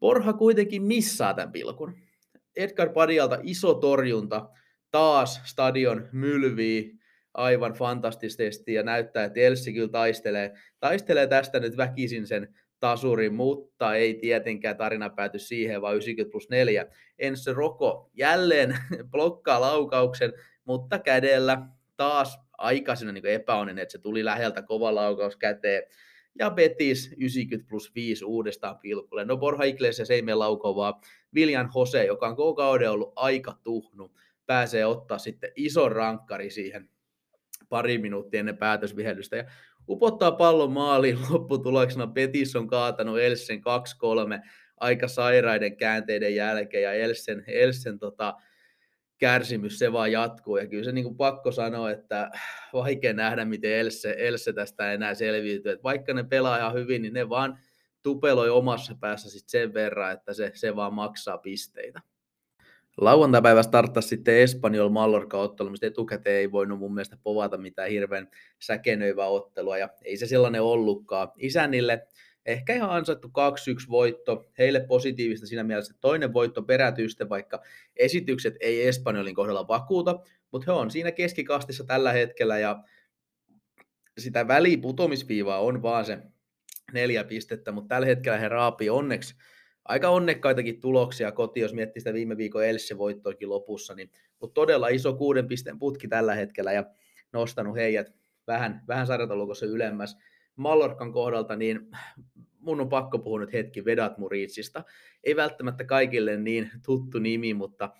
Borja 0.00 0.32
kuitenkin 0.32 0.82
missaa 0.82 1.34
tämän 1.34 1.52
pilkun. 1.52 1.94
Edgar 2.56 2.88
Padialta 2.88 3.38
iso 3.42 3.74
torjunta, 3.74 4.48
taas 4.90 5.40
stadion 5.44 6.08
mylvii, 6.12 7.01
aivan 7.34 7.72
fantastisesti 7.72 8.74
ja 8.74 8.82
näyttää, 8.82 9.24
että 9.24 9.40
Elsi 9.40 9.72
kyllä 9.72 9.88
taistelee, 9.88 10.54
taistelee 10.80 11.26
tästä 11.26 11.60
nyt 11.60 11.76
väkisin 11.76 12.26
sen 12.26 12.54
tasurin, 12.80 13.34
mutta 13.34 13.94
ei 13.94 14.14
tietenkään 14.14 14.76
tarina 14.76 15.10
pääty 15.10 15.38
siihen, 15.38 15.82
vaan 15.82 15.96
90 15.96 16.32
plus 16.32 16.50
4. 16.50 16.86
Ensi 17.18 17.52
Roko 17.52 18.10
jälleen 18.14 18.76
blokkaa 19.12 19.60
laukauksen, 19.60 20.32
mutta 20.64 20.98
kädellä 20.98 21.66
taas 21.96 22.38
aikaisena 22.58 23.12
niin 23.12 23.26
epäonninen, 23.26 23.82
että 23.82 23.92
se 23.92 23.98
tuli 23.98 24.24
läheltä 24.24 24.62
kova 24.62 24.94
laukaus 24.94 25.36
käteen. 25.36 25.82
Ja 26.38 26.50
Betis 26.50 27.14
90 27.18 27.68
plus 27.68 27.94
5 27.94 28.24
uudestaan 28.24 28.78
pilkulle. 28.78 29.24
No 29.24 29.36
Borja 29.36 29.64
Iglesias 29.64 30.10
ei 30.10 30.22
mene 30.22 30.34
laukoon, 30.34 30.76
vaan 30.76 30.94
Viljan 31.34 31.70
Jose, 31.76 32.04
joka 32.04 32.28
on 32.28 32.36
koko 32.36 32.54
kauden 32.54 32.90
ollut 32.90 33.12
aika 33.16 33.58
tuhnu, 33.62 34.14
pääsee 34.46 34.86
ottaa 34.86 35.18
sitten 35.18 35.52
ison 35.56 35.92
rankkari 35.92 36.50
siihen 36.50 36.88
pari 37.68 37.98
minuuttia 37.98 38.40
ennen 38.40 38.56
päätösvihellystä 38.56 39.36
ja 39.36 39.44
upottaa 39.88 40.32
pallon 40.32 40.72
maaliin 40.72 41.18
lopputuloksena. 41.30 42.06
Petis 42.06 42.56
on 42.56 42.66
kaatanut 42.66 43.20
Elsen 43.20 43.58
2-3 43.58 43.60
aika 44.76 45.08
sairaiden 45.08 45.76
käänteiden 45.76 46.34
jälkeen 46.34 46.82
ja 46.82 46.92
Elsen, 46.92 47.44
Elsen 47.46 47.98
tota, 47.98 48.34
kärsimys 49.18 49.78
se 49.78 49.92
vaan 49.92 50.12
jatkuu. 50.12 50.56
Ja 50.56 50.66
kyllä 50.66 50.84
se 50.84 50.92
niin 50.92 51.04
kuin 51.04 51.16
pakko 51.16 51.52
sanoa, 51.52 51.90
että 51.90 52.30
vaikea 52.72 53.12
nähdä, 53.12 53.44
miten 53.44 53.72
Else, 53.72 54.14
Else 54.18 54.52
tästä 54.52 54.92
enää 54.92 55.14
selviytyy. 55.14 55.72
Että 55.72 55.82
vaikka 55.82 56.14
ne 56.14 56.24
pelaa 56.24 56.58
ihan 56.58 56.74
hyvin, 56.74 57.02
niin 57.02 57.14
ne 57.14 57.28
vaan 57.28 57.58
tupeloi 58.02 58.50
omassa 58.50 58.94
päässä 59.00 59.30
sit 59.30 59.48
sen 59.48 59.74
verran, 59.74 60.12
että 60.12 60.34
se, 60.34 60.52
se 60.54 60.76
vaan 60.76 60.94
maksaa 60.94 61.38
pisteitä. 61.38 62.00
Lauantaipäivä 63.00 63.62
starttasi 63.62 64.08
sitten 64.08 64.36
Espanjol 64.36 64.88
Mallorca 64.88 65.38
ottelu, 65.38 65.70
mistä 65.70 65.86
etukäteen 65.86 66.36
ei 66.36 66.52
voinut 66.52 66.78
mun 66.78 66.94
mielestä 66.94 67.16
povata 67.22 67.58
mitään 67.58 67.90
hirveän 67.90 68.30
säkenöivää 68.58 69.26
ottelua, 69.26 69.78
ja 69.78 69.88
ei 70.04 70.16
se 70.16 70.26
sellainen 70.26 70.62
ollutkaan. 70.62 71.28
Isänille 71.36 72.06
ehkä 72.46 72.74
ihan 72.74 72.90
ansaittu 72.90 73.28
2-1 73.28 73.30
voitto, 73.90 74.44
heille 74.58 74.80
positiivista 74.80 75.46
siinä 75.46 75.64
mielessä, 75.64 75.94
toinen 76.00 76.32
voitto 76.32 76.62
perätysten, 76.62 77.28
vaikka 77.28 77.62
esitykset 77.96 78.54
ei 78.60 78.88
Espanjolin 78.88 79.34
kohdalla 79.34 79.68
vakuuta, 79.68 80.20
mutta 80.52 80.72
he 80.72 80.78
on 80.78 80.90
siinä 80.90 81.12
keskikastissa 81.12 81.84
tällä 81.84 82.12
hetkellä, 82.12 82.58
ja 82.58 82.82
sitä 84.18 84.48
väliputomisviivaa 84.48 85.60
on 85.60 85.82
vaan 85.82 86.04
se 86.04 86.18
neljä 86.92 87.24
pistettä, 87.24 87.72
mutta 87.72 87.94
tällä 87.94 88.06
hetkellä 88.06 88.38
he 88.38 88.48
raapii 88.48 88.90
onneksi 88.90 89.34
aika 89.84 90.08
onnekkaitakin 90.08 90.80
tuloksia 90.80 91.32
koti, 91.32 91.60
jos 91.60 91.74
miettii 91.74 92.00
sitä 92.00 92.12
viime 92.12 92.36
viikon 92.36 92.66
Elsse 92.66 92.98
voittoakin 92.98 93.48
lopussa, 93.48 93.94
niin, 93.94 94.10
mutta 94.40 94.54
todella 94.54 94.88
iso 94.88 95.14
kuuden 95.14 95.48
pisteen 95.48 95.78
putki 95.78 96.08
tällä 96.08 96.34
hetkellä 96.34 96.72
ja 96.72 96.84
nostanut 97.32 97.76
heidät 97.76 98.12
vähän, 98.46 98.82
vähän 98.88 99.06
sarjataulukossa 99.06 99.66
ylemmäs. 99.66 100.16
Mallorkan 100.56 101.12
kohdalta, 101.12 101.56
niin 101.56 101.88
mun 102.58 102.80
on 102.80 102.88
pakko 102.88 103.18
puhua 103.18 103.40
nyt 103.40 103.52
hetki 103.52 103.84
Vedat 103.84 104.18
Muritsista. 104.18 104.84
Ei 105.24 105.36
välttämättä 105.36 105.84
kaikille 105.84 106.36
niin 106.36 106.70
tuttu 106.84 107.18
nimi, 107.18 107.54
mutta 107.54 107.90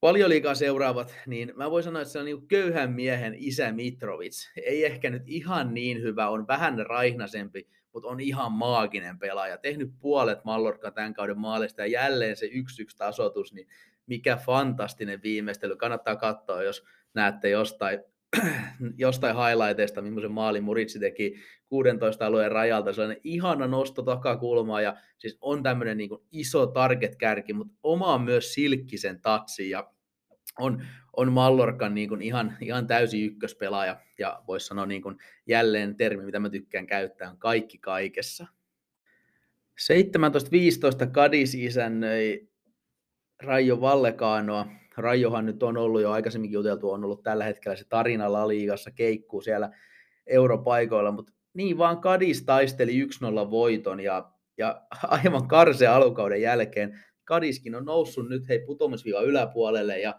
paljon 0.00 0.30
liikaa 0.30 0.54
seuraavat, 0.54 1.14
niin 1.26 1.52
mä 1.56 1.70
voin 1.70 1.84
sanoa, 1.84 2.02
että 2.02 2.12
se 2.12 2.18
on 2.18 2.24
niin 2.24 2.48
köyhän 2.48 2.92
miehen 2.92 3.34
isä 3.38 3.72
Mitrovic. 3.72 4.50
Ei 4.56 4.84
ehkä 4.84 5.10
nyt 5.10 5.22
ihan 5.26 5.74
niin 5.74 6.02
hyvä, 6.02 6.28
on 6.28 6.46
vähän 6.46 6.86
raihnasempi, 6.86 7.68
mutta 7.92 8.08
on 8.08 8.20
ihan 8.20 8.52
maaginen 8.52 9.18
pelaaja. 9.18 9.58
Tehnyt 9.58 9.90
puolet 10.00 10.44
Mallorca 10.44 10.90
tämän 10.90 11.14
kauden 11.14 11.38
maalista 11.38 11.80
ja 11.80 11.86
jälleen 11.86 12.36
se 12.36 12.46
1-1 12.46 12.50
tasotus, 12.98 13.52
niin 13.52 13.68
mikä 14.06 14.36
fantastinen 14.36 15.22
viimeistely. 15.22 15.76
Kannattaa 15.76 16.16
katsoa, 16.16 16.62
jos 16.62 16.84
näette 17.14 17.50
jostain, 17.50 18.00
jostain 18.96 19.36
highlighteista, 19.36 20.02
millaisen 20.02 20.32
maalin 20.32 20.64
Muritsi 20.64 20.98
teki 20.98 21.34
16 21.66 22.26
alueen 22.26 22.52
rajalta. 22.52 22.92
Sellainen 22.92 23.20
ihana 23.24 23.66
nosto 23.66 24.02
takakulmaa 24.02 24.80
ja 24.80 24.96
siis 25.18 25.38
on 25.40 25.62
tämmöinen 25.62 25.96
niin 25.96 26.10
iso 26.32 26.66
target-kärki, 26.66 27.52
mutta 27.52 27.74
oma 27.82 28.14
on 28.14 28.22
myös 28.22 28.54
silkkisen 28.54 29.20
tatsi 29.20 29.70
ja 29.70 29.90
on, 30.58 30.86
on 31.16 31.32
Mallorcan 31.32 31.94
niin 31.94 32.08
kuin 32.08 32.22
ihan, 32.22 32.56
ihan 32.60 32.86
täysi 32.86 33.24
ykköspelaaja 33.24 34.00
ja 34.18 34.42
voisi 34.46 34.66
sanoa 34.66 34.86
niin 34.86 35.02
kuin 35.02 35.16
jälleen 35.46 35.96
termi, 35.96 36.24
mitä 36.24 36.38
mä 36.38 36.50
tykkään 36.50 36.86
käyttää, 36.86 37.30
on 37.30 37.38
kaikki 37.38 37.78
kaikessa. 37.78 38.46
17-15 41.06 41.10
Kadis 41.12 41.54
isännöi 41.54 42.48
Raijo 43.42 43.80
Vallekaanoa. 43.80 44.66
Raijohan 45.00 45.46
nyt 45.46 45.62
on 45.62 45.76
ollut 45.76 46.02
jo 46.02 46.10
aikaisemminkin 46.10 46.54
juteltu, 46.54 46.90
on 46.90 47.04
ollut 47.04 47.22
tällä 47.22 47.44
hetkellä 47.44 47.76
se 47.76 47.84
tarina 47.88 48.32
La 48.32 48.48
Ligassa, 48.48 48.90
keikkuu 48.90 49.40
siellä 49.40 49.70
europaikoilla, 50.26 51.10
mutta 51.10 51.32
niin 51.54 51.78
vaan 51.78 52.00
Kadis 52.00 52.42
taisteli 52.42 53.04
1-0 53.46 53.50
voiton 53.50 54.00
ja, 54.00 54.32
ja 54.58 54.82
aivan 55.24 55.48
karseen 55.48 55.90
alukauden 55.90 56.42
jälkeen. 56.42 57.00
Kadiskin 57.24 57.74
on 57.74 57.84
noussut 57.84 58.28
nyt 58.28 58.48
hei 58.48 58.58
putomisviiva 58.66 59.20
yläpuolelle 59.20 60.00
ja 60.00 60.18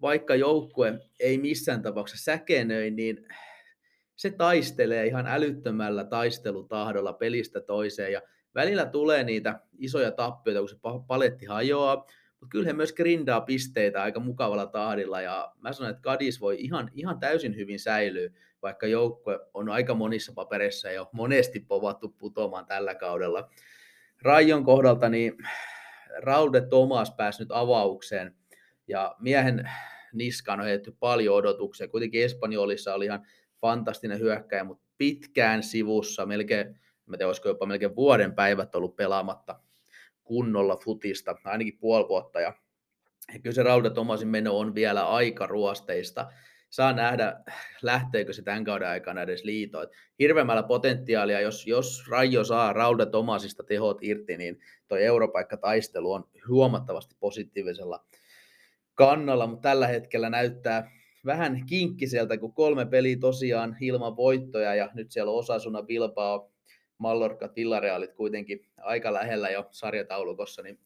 vaikka 0.00 0.34
joukkue 0.34 0.98
ei 1.20 1.38
missään 1.38 1.82
tapauksessa 1.82 2.24
säkenöi, 2.24 2.90
niin 2.90 3.26
se 4.16 4.30
taistelee 4.30 5.06
ihan 5.06 5.26
älyttömällä 5.26 6.04
taistelutahdolla 6.04 7.12
pelistä 7.12 7.60
toiseen 7.60 8.12
ja 8.12 8.22
välillä 8.54 8.86
tulee 8.86 9.24
niitä 9.24 9.60
isoja 9.78 10.10
tappioita, 10.12 10.60
kun 10.60 10.68
se 10.68 10.76
paletti 11.06 11.46
hajoaa, 11.46 12.06
mutta 12.46 12.52
kyllä 12.52 12.66
he 12.66 12.72
myös 12.72 12.92
grindaa 12.92 13.40
pisteitä 13.40 14.02
aika 14.02 14.20
mukavalla 14.20 14.66
tahdilla 14.66 15.20
ja 15.20 15.52
mä 15.60 15.72
sanon, 15.72 15.90
että 15.90 16.02
Kadis 16.02 16.40
voi 16.40 16.56
ihan, 16.58 16.90
ihan 16.94 17.18
täysin 17.18 17.56
hyvin 17.56 17.80
säilyä, 17.80 18.30
vaikka 18.62 18.86
joukkue 18.86 19.38
on 19.54 19.68
aika 19.68 19.94
monissa 19.94 20.32
papereissa 20.32 20.90
jo 20.90 21.08
monesti 21.12 21.60
povattu 21.60 22.08
putoamaan 22.08 22.66
tällä 22.66 22.94
kaudella. 22.94 23.50
Rajon 24.22 24.64
kohdalta 24.64 25.08
niin 25.08 25.36
Raude 26.18 26.60
Thomas 26.60 27.10
pääsi 27.10 27.42
nyt 27.42 27.52
avaukseen 27.52 28.34
ja 28.88 29.16
miehen 29.18 29.70
niskaan 30.12 30.60
on 30.60 30.66
heitetty 30.66 30.96
paljon 31.00 31.36
odotuksia. 31.36 31.88
Kuitenkin 31.88 32.24
Espanjolissa 32.24 32.94
oli 32.94 33.04
ihan 33.04 33.26
fantastinen 33.60 34.18
hyökkäjä, 34.18 34.64
mutta 34.64 34.84
pitkään 34.98 35.62
sivussa, 35.62 36.26
melkein, 36.26 36.66
en 36.66 36.76
tiedä, 37.10 37.26
olisiko 37.26 37.48
jopa 37.48 37.66
melkein 37.66 37.96
vuoden 37.96 38.34
päivät 38.34 38.74
ollut 38.74 38.96
pelaamatta 38.96 39.60
kunnolla 40.26 40.76
futista, 40.84 41.36
ainakin 41.44 41.78
puoli 41.78 42.08
vuotta. 42.08 42.40
Ja 42.40 42.52
kyllä 43.42 43.54
se 43.54 43.62
Rauda 43.62 43.90
Tomasin 43.90 44.28
meno 44.28 44.58
on 44.58 44.74
vielä 44.74 45.08
aika 45.08 45.46
ruosteista. 45.46 46.32
Saa 46.70 46.92
nähdä, 46.92 47.40
lähteekö 47.82 48.32
se 48.32 48.42
tämän 48.42 48.64
kauden 48.64 48.88
aikana 48.88 49.22
edes 49.22 49.44
liitoon. 49.44 49.86
Hirveämmällä 50.18 50.62
potentiaalia, 50.62 51.40
jos, 51.40 51.66
jos 51.66 52.04
Rajo 52.08 52.44
saa 52.44 52.72
Rauda 52.72 53.06
Tomasista 53.06 53.64
tehot 53.64 53.98
irti, 54.02 54.36
niin 54.36 54.58
tuo 54.88 54.98
europaikkataistelu 54.98 56.12
on 56.12 56.28
huomattavasti 56.48 57.14
positiivisella 57.20 58.04
kannalla, 58.94 59.46
mutta 59.46 59.68
tällä 59.68 59.86
hetkellä 59.86 60.30
näyttää 60.30 60.90
vähän 61.26 61.66
kinkkiseltä, 61.66 62.38
kun 62.38 62.52
kolme 62.52 62.86
peliä 62.86 63.16
tosiaan 63.20 63.76
ilman 63.80 64.16
voittoja 64.16 64.74
ja 64.74 64.90
nyt 64.94 65.12
siellä 65.12 65.32
on 65.32 65.38
Osasuna, 65.38 65.82
Bilbao, 65.82 66.50
Mallorca, 66.98 67.50
Villarealit 67.56 68.14
kuitenkin 68.14 68.66
aika 68.78 69.12
lähellä 69.12 69.50
jo 69.50 69.68
sarjataulukossa, 69.70 70.62
niin 70.62 70.78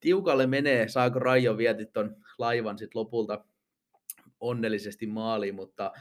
tiukalle 0.00 0.46
menee, 0.46 0.88
saako 0.88 1.18
Rajo 1.18 1.56
vietit 1.56 1.92
ton 1.92 2.16
laivan 2.38 2.78
sitten 2.78 3.00
lopulta 3.00 3.44
onnellisesti 4.40 5.06
maaliin, 5.06 5.54
mutta 5.54 5.92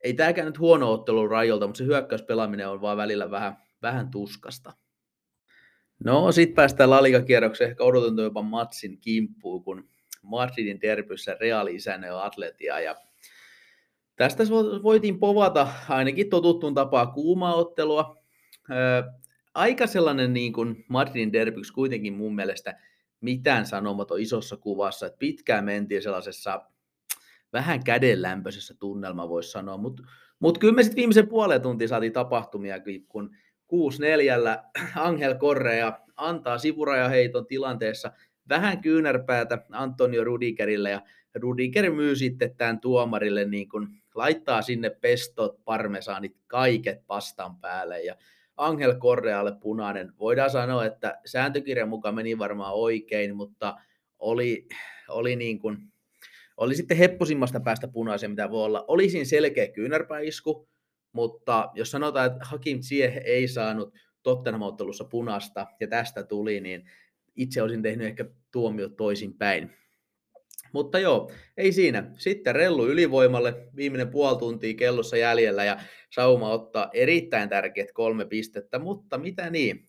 ei 0.00 0.14
tämäkään 0.14 0.46
nyt 0.46 0.58
huono 0.58 0.92
ottelu 0.92 1.28
Rajolta, 1.28 1.66
mutta 1.66 1.78
se 1.78 1.84
hyökkäyspelaaminen 1.84 2.68
on 2.68 2.80
vaan 2.80 2.96
välillä 2.96 3.30
vähän, 3.30 3.56
vähän 3.82 4.10
tuskasta. 4.10 4.72
No, 6.04 6.32
sitten 6.32 6.54
päästään 6.54 6.90
Laliga-kierrokseen, 6.90 7.70
ehkä 7.70 7.84
odotettu 7.84 8.22
jopa 8.22 8.42
matsin 8.42 8.98
kimppuun, 8.98 9.64
kun 9.64 9.88
Madridin 10.22 10.80
derbyssä 10.80 11.36
Reali 11.40 11.74
isännöi 11.74 12.10
Atletia 12.12 12.80
ja 12.80 12.96
tästä 14.16 14.44
voitiin 14.82 15.18
povata 15.18 15.68
ainakin 15.88 16.30
totuttuun 16.30 16.74
tapaa 16.74 17.06
kuumaa 17.06 17.54
ottelua. 17.54 18.21
Aika 19.54 19.86
sellainen 19.86 20.32
niin 20.32 20.52
kuin 20.52 20.84
Madridin 20.88 21.32
derbyksi 21.32 21.72
kuitenkin 21.72 22.14
mun 22.14 22.34
mielestä 22.34 22.78
mitään 23.20 23.66
sanomaton 23.66 24.20
isossa 24.20 24.56
kuvassa, 24.56 25.06
että 25.06 25.18
pitkään 25.18 25.64
mentiin 25.64 26.02
sellaisessa 26.02 26.62
vähän 27.52 27.84
kädenlämpöisessä 27.84 28.74
tunnelma 28.78 29.28
voisi 29.28 29.50
sanoa, 29.50 29.76
mutta 29.76 30.02
mut 30.38 30.58
kyllä 30.58 30.74
me 30.74 30.82
sitten 30.82 30.96
viimeisen 30.96 31.28
puolen 31.28 31.62
tuntia 31.62 31.88
saatiin 31.88 32.12
tapahtumia, 32.12 32.76
kun 33.08 33.30
6-4 33.72 33.76
Angel 34.96 35.34
Correa 35.34 35.98
antaa 36.16 36.58
sivurajaheiton 36.58 37.46
tilanteessa 37.46 38.12
vähän 38.48 38.80
kyynärpäätä 38.80 39.58
Antonio 39.70 40.24
Rudigerille 40.24 40.90
ja 40.90 41.02
Rudiger 41.34 41.90
myy 41.90 42.16
sitten 42.16 42.56
tämän 42.56 42.80
tuomarille 42.80 43.44
niin 43.44 43.68
kuin 43.68 43.88
laittaa 44.14 44.62
sinne 44.62 44.90
pestot, 44.90 45.64
parmesaanit, 45.64 46.36
kaiket 46.46 47.06
pastan 47.06 47.56
päälle 47.56 48.02
ja 48.02 48.16
Angel 48.56 48.94
Correalle 48.98 49.52
punainen. 49.60 50.12
Voidaan 50.18 50.50
sanoa, 50.50 50.84
että 50.84 51.20
sääntökirjan 51.26 51.88
mukaan 51.88 52.14
meni 52.14 52.38
varmaan 52.38 52.74
oikein, 52.74 53.36
mutta 53.36 53.76
oli, 54.18 54.66
oli 55.08 55.36
niin 55.36 55.58
kuin, 55.58 55.78
oli 56.56 56.74
sitten 56.74 56.96
hepposimmasta 56.96 57.60
päästä 57.60 57.88
punaisen, 57.88 58.30
mitä 58.30 58.50
voi 58.50 58.64
olla. 58.64 58.84
Oli 58.88 59.10
siinä 59.10 59.24
selkeä 59.24 59.68
kyynärpäisku, 59.68 60.68
mutta 61.12 61.70
jos 61.74 61.90
sanotaan, 61.90 62.26
että 62.26 62.44
Hakim 62.44 62.80
Ziyech 62.80 63.16
ei 63.24 63.48
saanut 63.48 63.94
Tottenham-ottelussa 64.22 65.04
punasta 65.04 65.66
ja 65.80 65.88
tästä 65.88 66.22
tuli, 66.22 66.60
niin 66.60 66.90
itse 67.36 67.62
olisin 67.62 67.82
tehnyt 67.82 68.06
ehkä 68.06 68.24
tuomiot 68.52 68.96
toisinpäin. 68.96 69.81
Mutta 70.72 70.98
joo, 70.98 71.32
ei 71.56 71.72
siinä. 71.72 72.10
Sitten 72.16 72.54
rellu 72.54 72.86
ylivoimalle, 72.86 73.68
viimeinen 73.76 74.08
puoli 74.08 74.38
tuntia 74.38 74.74
kellossa 74.74 75.16
jäljellä 75.16 75.64
ja 75.64 75.80
Sauma 76.10 76.50
ottaa 76.50 76.90
erittäin 76.92 77.48
tärkeät 77.48 77.92
kolme 77.92 78.24
pistettä, 78.24 78.78
mutta 78.78 79.18
mitä 79.18 79.50
niin? 79.50 79.88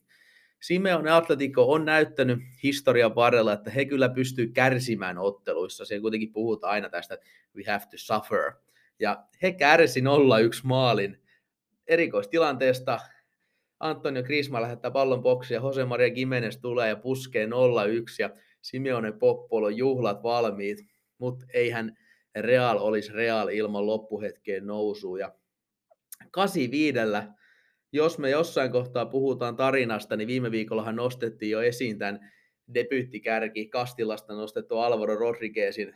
Simeone 0.61 1.11
Atletico 1.11 1.71
on 1.71 1.85
näyttänyt 1.85 2.39
historian 2.63 3.15
varrella, 3.15 3.53
että 3.53 3.71
he 3.71 3.85
kyllä 3.85 4.09
pystyy 4.09 4.47
kärsimään 4.47 5.17
otteluissa. 5.17 5.85
Se 5.85 5.99
kuitenkin 5.99 6.33
puhutaan 6.33 6.73
aina 6.73 6.89
tästä, 6.89 7.13
että 7.13 7.25
we 7.55 7.63
have 7.67 7.83
to 7.91 7.97
suffer. 7.97 8.51
Ja 8.99 9.23
he 9.41 9.51
kärsi 9.51 10.01
0-1 10.01 10.03
maalin 10.63 11.17
erikoistilanteesta. 11.87 12.99
Antonio 13.83 14.23
Grisma 14.23 14.61
lähettää 14.61 14.91
pallon 14.91 15.21
boksiin 15.21 15.55
ja 15.55 15.61
Jose 15.61 15.85
Maria 15.85 16.09
Gimenez 16.09 16.57
tulee 16.57 16.89
ja 16.89 16.95
puskee 16.95 17.45
0-1 17.45 17.49
ja 18.19 18.29
Simeone 18.61 19.11
Poppolo 19.11 19.69
juhlat 19.69 20.23
valmiit, 20.23 20.77
mutta 21.17 21.45
eihän 21.53 21.97
Real 22.35 22.77
olisi 22.77 23.13
Real 23.13 23.47
ilman 23.47 23.85
loppuhetkeen 23.85 24.67
nousua. 24.67 25.19
Ja 25.19 25.33
85 26.31 26.97
jos 27.91 28.17
me 28.17 28.29
jossain 28.29 28.71
kohtaa 28.71 29.05
puhutaan 29.05 29.55
tarinasta, 29.55 30.15
niin 30.15 30.27
viime 30.27 30.51
viikollahan 30.51 30.95
nostettiin 30.95 31.51
jo 31.51 31.61
esiin 31.61 31.97
tämän 31.97 32.31
debyyttikärki 32.73 33.67
Kastilasta 33.67 34.33
nostettu 34.33 34.77
Alvaro 34.77 35.15
Rodriguezin 35.15 35.95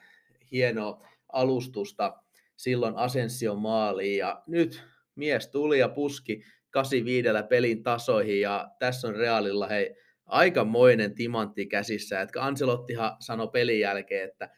hieno 0.52 1.02
alustusta 1.34 2.14
silloin 2.58 2.96
Asension 2.96 3.60
maaliin. 3.60 4.18
Ja 4.18 4.44
nyt 4.48 4.84
mies 5.16 5.48
tuli 5.48 5.80
ja 5.80 5.90
puski 5.90 6.44
85 6.78 7.28
pelin 7.50 7.84
tasoihin 7.84 8.42
ja 8.42 8.68
tässä 8.80 9.08
on 9.08 9.16
Realilla 9.16 9.68
hei 9.68 9.96
aikamoinen 10.26 11.16
timantti 11.16 11.66
käsissä. 11.66 12.22
Että 12.22 12.46
Ancelottihan 12.46 13.16
sanoi 13.20 13.48
pelin 13.48 13.80
jälkeen, 13.80 14.30
että 14.30 14.50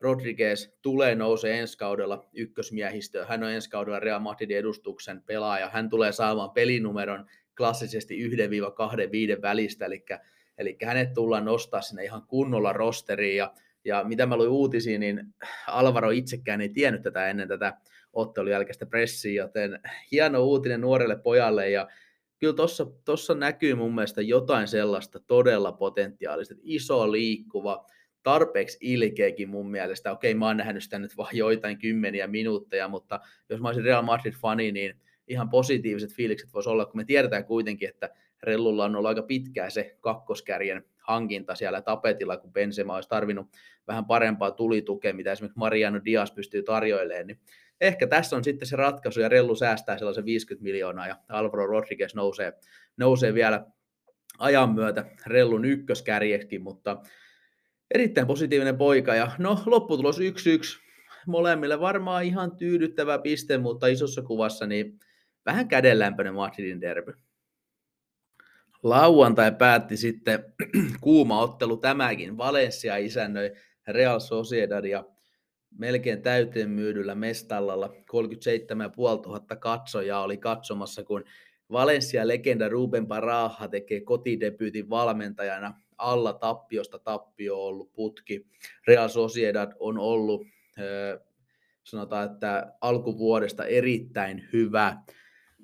Rodriguez 0.00 0.68
tulee 0.82 1.14
nousee 1.14 1.58
ensi 1.58 1.78
kaudella 1.78 2.28
ykkösmiehistöön. 2.32 3.28
Hän 3.28 3.42
on 3.42 3.50
ensi 3.50 3.70
kaudella 3.70 4.00
Real 4.00 4.20
Madridin 4.20 4.58
edustuksen 4.58 5.22
pelaaja. 5.22 5.70
Hän 5.70 5.90
tulee 5.90 6.12
saamaan 6.12 6.50
pelinumeron 6.50 7.26
klassisesti 7.56 8.28
1-2-5 9.36 9.42
välistä, 9.42 9.86
eli, 9.86 10.04
eli 10.58 10.76
hänet 10.84 11.14
tullaan 11.14 11.44
nostaa 11.44 11.80
sinne 11.80 12.04
ihan 12.04 12.22
kunnolla 12.26 12.72
rosteriin. 12.72 13.36
Ja, 13.36 13.52
ja 13.84 14.04
mitä 14.04 14.26
mä 14.26 14.36
luin 14.36 14.50
uutisia, 14.50 14.98
niin 14.98 15.34
Alvaro 15.66 16.10
itsekään 16.10 16.60
ei 16.60 16.68
tiennyt 16.68 17.02
tätä 17.02 17.28
ennen 17.28 17.48
tätä 17.48 17.72
ottelun 18.12 18.50
jälkeistä 18.50 18.86
pressiä, 18.86 19.42
joten 19.42 19.80
hieno 20.12 20.44
uutinen 20.44 20.80
nuorelle 20.80 21.16
pojalle 21.16 21.70
ja 21.70 21.88
kyllä 22.38 22.54
tuossa 23.04 23.34
näkyy 23.34 23.74
mun 23.74 23.94
mielestä 23.94 24.22
jotain 24.22 24.68
sellaista 24.68 25.20
todella 25.20 25.72
potentiaalista, 25.72 26.54
iso 26.62 27.12
liikkuva, 27.12 27.86
tarpeeksi 28.22 28.78
ilkeäkin 28.80 29.48
mun 29.48 29.70
mielestä. 29.70 30.12
Okei, 30.12 30.34
mä 30.34 30.46
oon 30.46 30.56
nähnyt 30.56 30.82
sitä 30.82 30.98
nyt 30.98 31.16
vain 31.16 31.36
joitain 31.36 31.78
kymmeniä 31.78 32.26
minuutteja, 32.26 32.88
mutta 32.88 33.20
jos 33.48 33.60
mä 33.60 33.68
olisin 33.68 33.84
Real 33.84 34.02
Madrid-fani, 34.02 34.72
niin 34.72 34.96
ihan 35.28 35.50
positiiviset 35.50 36.12
fiilikset 36.12 36.54
voisi 36.54 36.68
olla, 36.68 36.86
kun 36.86 36.96
me 36.96 37.04
tiedetään 37.04 37.44
kuitenkin, 37.44 37.88
että 37.88 38.10
Rellulla 38.42 38.84
on 38.84 38.96
ollut 38.96 39.08
aika 39.08 39.22
pitkään 39.22 39.70
se 39.70 39.96
kakkoskärjen 40.00 40.84
hankinta 40.98 41.54
siellä 41.54 41.82
tapetilla, 41.82 42.36
kun 42.36 42.52
Benzema 42.52 42.94
olisi 42.94 43.08
tarvinnut 43.08 43.46
vähän 43.88 44.04
parempaa 44.04 44.50
tulitukea, 44.50 45.14
mitä 45.14 45.32
esimerkiksi 45.32 45.58
Mariano 45.58 46.00
Diaz 46.04 46.32
pystyy 46.34 46.62
tarjoilemaan, 46.62 47.26
niin 47.26 47.40
ehkä 47.80 48.06
tässä 48.06 48.36
on 48.36 48.44
sitten 48.44 48.68
se 48.68 48.76
ratkaisu, 48.76 49.20
ja 49.20 49.28
Rellu 49.28 49.54
säästää 49.54 49.98
sellaisen 49.98 50.24
50 50.24 50.64
miljoonaa, 50.64 51.06
ja 51.06 51.16
Alvaro 51.28 51.66
Rodriguez 51.66 52.14
nousee, 52.14 52.52
nousee 52.96 53.34
vielä 53.34 53.66
ajan 54.38 54.74
myötä 54.74 55.04
Rellun 55.26 55.64
ykköskärjeksi, 55.64 56.58
mutta 56.58 57.02
erittäin 57.94 58.26
positiivinen 58.26 58.76
poika, 58.76 59.14
ja 59.14 59.30
no 59.38 59.62
lopputulos 59.66 60.18
1-1, 60.18 60.22
molemmille 61.26 61.80
varmaan 61.80 62.24
ihan 62.24 62.56
tyydyttävä 62.56 63.18
piste, 63.18 63.58
mutta 63.58 63.86
isossa 63.86 64.22
kuvassa 64.22 64.66
niin 64.66 64.98
vähän 65.46 65.68
kädenlämpöinen 65.68 66.34
Madridin 66.34 66.80
derby. 66.80 67.12
Lauantai 68.82 69.52
päätti 69.52 69.96
sitten 69.96 70.44
kuuma 71.00 71.40
ottelu 71.40 71.76
tämäkin. 71.76 72.36
Valencia 72.36 72.96
isännöi 72.96 73.52
Real 73.88 74.20
Sociedad 74.20 74.84
ja 74.84 75.04
melkein 75.78 76.22
täyteen 76.22 76.70
myydyllä 76.70 77.14
Mestallalla 77.14 77.94
37 78.08 78.92
500 78.96 79.56
katsojaa 79.56 80.22
oli 80.22 80.36
katsomassa, 80.36 81.04
kun 81.04 81.24
Valencia-legenda 81.72 82.68
Ruben 82.68 83.06
Baraja 83.06 83.68
tekee 83.70 84.00
kotidebyytin 84.00 84.90
valmentajana 84.90 85.80
alla 85.98 86.32
tappiosta 86.32 86.98
tappio 86.98 87.56
ollut 87.56 87.92
putki. 87.92 88.46
Real 88.86 89.08
Sociedad 89.08 89.72
on 89.78 89.98
ollut, 89.98 90.46
sanotaan, 91.84 92.30
että 92.32 92.72
alkuvuodesta 92.80 93.64
erittäin 93.64 94.48
hyvä. 94.52 94.96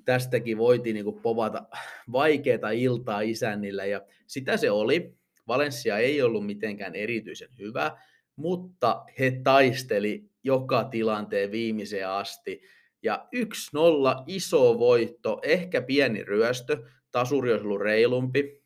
Tästäkin 0.05 0.57
voitiin 0.57 0.93
niin 0.93 1.21
povata 1.21 1.63
vaikeita 2.11 2.69
iltaa 2.69 3.21
isännillä 3.21 3.85
ja 3.85 4.01
sitä 4.27 4.57
se 4.57 4.71
oli. 4.71 5.13
Valencia 5.47 5.97
ei 5.97 6.21
ollut 6.21 6.45
mitenkään 6.45 6.95
erityisen 6.95 7.49
hyvä, 7.59 7.97
mutta 8.37 9.05
he 9.19 9.39
taisteli 9.43 10.29
joka 10.43 10.83
tilanteen 10.83 11.51
viimeiseen 11.51 12.09
asti. 12.09 12.61
Ja 13.03 13.27
1-0 13.35 14.23
iso 14.27 14.79
voitto, 14.79 15.39
ehkä 15.43 15.81
pieni 15.81 16.23
ryöstö, 16.23 16.83
tasuri 17.11 17.51
olisi 17.51 17.65
ollut 17.65 17.81
reilumpi, 17.81 18.63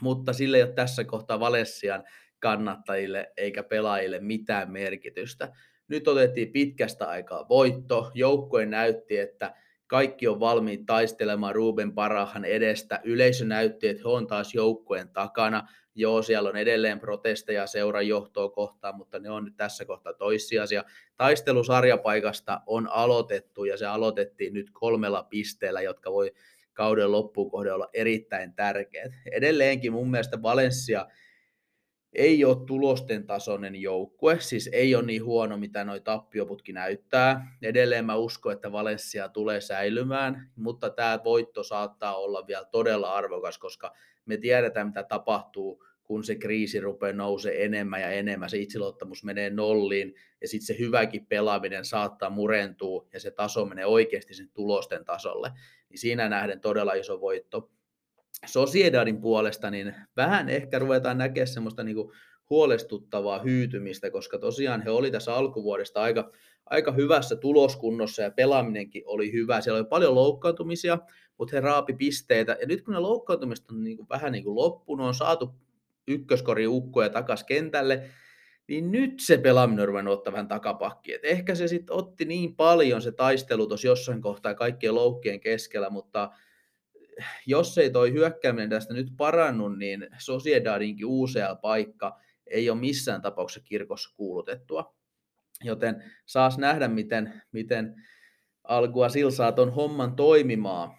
mutta 0.00 0.32
sille 0.32 0.56
ei 0.56 0.62
ole 0.62 0.72
tässä 0.72 1.04
kohtaa 1.04 1.40
Valessian 1.40 2.04
kannattajille 2.38 3.32
eikä 3.36 3.62
pelaajille 3.62 4.20
mitään 4.20 4.72
merkitystä. 4.72 5.52
Nyt 5.88 6.08
otettiin 6.08 6.52
pitkästä 6.52 7.08
aikaa 7.08 7.48
voitto, 7.48 8.10
joukkue 8.14 8.66
näytti, 8.66 9.18
että 9.18 9.54
kaikki 9.92 10.28
on 10.28 10.40
valmiit 10.40 10.86
taistelemaan 10.86 11.54
Ruben 11.54 11.92
Parahan 11.92 12.44
edestä. 12.44 13.00
Yleisö 13.04 13.44
näytti, 13.44 13.88
että 13.88 14.02
he 14.04 14.08
on 14.08 14.26
taas 14.26 14.54
joukkueen 14.54 15.08
takana. 15.08 15.68
Joo, 15.94 16.22
siellä 16.22 16.48
on 16.48 16.56
edelleen 16.56 17.00
protesteja 17.00 17.66
seuran 17.66 18.08
johtoa 18.08 18.48
kohtaan, 18.48 18.96
mutta 18.96 19.18
ne 19.18 19.30
on 19.30 19.44
nyt 19.44 19.56
tässä 19.56 19.84
kohtaa 19.84 20.12
toissijaisia. 20.12 20.84
Taistelu 21.16 21.64
sarjapaikasta 21.64 22.60
on 22.66 22.88
aloitettu 22.88 23.64
ja 23.64 23.76
se 23.76 23.86
aloitettiin 23.86 24.54
nyt 24.54 24.70
kolmella 24.72 25.22
pisteellä, 25.22 25.80
jotka 25.80 26.12
voi 26.12 26.32
kauden 26.72 27.12
loppuun 27.12 27.50
kohde 27.50 27.72
olla 27.72 27.88
erittäin 27.92 28.54
tärkeät. 28.54 29.12
Edelleenkin 29.32 29.92
mun 29.92 30.10
mielestä 30.10 30.42
Valencia 30.42 31.06
ei 32.12 32.44
ole 32.44 32.66
tulosten 32.66 33.26
tasoinen 33.26 33.76
joukkue, 33.76 34.40
siis 34.40 34.70
ei 34.72 34.94
ole 34.94 35.06
niin 35.06 35.24
huono, 35.24 35.56
mitä 35.56 35.84
noi 35.84 36.00
tappioputki 36.00 36.72
näyttää. 36.72 37.56
Edelleen 37.62 38.04
mä 38.04 38.16
uskon, 38.16 38.52
että 38.52 38.72
Valencia 38.72 39.28
tulee 39.28 39.60
säilymään, 39.60 40.50
mutta 40.56 40.90
tämä 40.90 41.20
voitto 41.24 41.62
saattaa 41.62 42.16
olla 42.16 42.46
vielä 42.46 42.64
todella 42.64 43.14
arvokas, 43.14 43.58
koska 43.58 43.92
me 44.26 44.36
tiedetään, 44.36 44.86
mitä 44.86 45.02
tapahtuu, 45.02 45.84
kun 46.02 46.24
se 46.24 46.34
kriisi 46.34 46.80
rupeaa 46.80 47.12
nousee 47.12 47.64
enemmän 47.64 48.00
ja 48.00 48.10
enemmän, 48.10 48.50
se 48.50 48.58
itseluottamus 48.58 49.24
menee 49.24 49.50
nolliin, 49.50 50.14
ja 50.40 50.48
sitten 50.48 50.66
se 50.66 50.78
hyväkin 50.78 51.26
pelaaminen 51.26 51.84
saattaa 51.84 52.30
murentua, 52.30 53.06
ja 53.12 53.20
se 53.20 53.30
taso 53.30 53.64
menee 53.64 53.86
oikeasti 53.86 54.34
sen 54.34 54.50
tulosten 54.54 55.04
tasolle. 55.04 55.52
Niin 55.88 55.98
siinä 55.98 56.28
nähden 56.28 56.60
todella 56.60 56.92
iso 56.92 57.20
voitto. 57.20 57.70
Sociedadin 58.46 59.20
puolesta, 59.20 59.70
niin 59.70 59.94
vähän 60.16 60.48
ehkä 60.48 60.78
ruvetaan 60.78 61.18
näkemään 61.18 61.46
semmoista 61.46 61.84
niin 61.84 61.96
kuin 61.96 62.12
huolestuttavaa 62.50 63.38
hyytymistä, 63.42 64.10
koska 64.10 64.38
tosiaan 64.38 64.82
he 64.82 64.90
oli 64.90 65.10
tässä 65.10 65.34
alkuvuodesta 65.34 66.02
aika, 66.02 66.30
aika 66.66 66.92
hyvässä 66.92 67.36
tuloskunnossa 67.36 68.22
ja 68.22 68.30
pelaaminenkin 68.30 69.02
oli 69.06 69.32
hyvä. 69.32 69.60
Siellä 69.60 69.78
oli 69.78 69.88
paljon 69.88 70.14
loukkaantumisia, 70.14 70.98
mutta 71.38 71.56
he 71.56 71.60
raapi 71.60 71.92
pisteitä. 71.92 72.56
Ja 72.60 72.66
nyt 72.66 72.82
kun 72.82 72.94
ne 72.94 73.00
loukkaantumiset 73.00 73.70
on 73.70 73.84
niin 73.84 73.96
kuin 73.96 74.08
vähän 74.08 74.32
niin 74.32 74.44
kuin 74.44 74.56
loppunut, 74.56 75.06
on 75.06 75.14
saatu 75.14 75.54
ykköskori 76.08 76.66
ukkoja 76.66 77.10
takaisin 77.10 77.46
kentälle, 77.46 78.02
niin 78.68 78.90
nyt 78.90 79.20
se 79.20 79.38
pelaaminen 79.38 79.88
on 79.88 80.08
ottaa 80.08 80.32
vähän 80.32 80.48
takapakki. 80.48 81.14
Et 81.14 81.24
ehkä 81.24 81.54
se 81.54 81.68
sitten 81.68 81.96
otti 81.96 82.24
niin 82.24 82.56
paljon 82.56 83.02
se 83.02 83.12
taistelu 83.12 83.66
tuossa 83.66 83.86
jossain 83.86 84.22
kohtaa 84.22 84.54
kaikkien 84.54 84.94
loukkien 84.94 85.40
keskellä, 85.40 85.90
mutta 85.90 86.30
jos 87.46 87.78
ei 87.78 87.90
toi 87.90 88.12
hyökkääminen 88.12 88.70
tästä 88.70 88.94
nyt 88.94 89.08
parannut, 89.16 89.78
niin 89.78 90.08
Sociedadinkin 90.18 91.06
uusia 91.06 91.54
paikka 91.54 92.20
ei 92.46 92.70
ole 92.70 92.80
missään 92.80 93.22
tapauksessa 93.22 93.68
kirkossa 93.68 94.14
kuulutettua. 94.16 94.94
Joten 95.64 96.04
saas 96.26 96.58
nähdä, 96.58 96.88
miten, 96.88 97.42
miten 97.52 97.94
Algua 98.64 99.08
saa 99.30 99.52
ton 99.52 99.72
homman 99.74 100.16
toimimaan. 100.16 100.90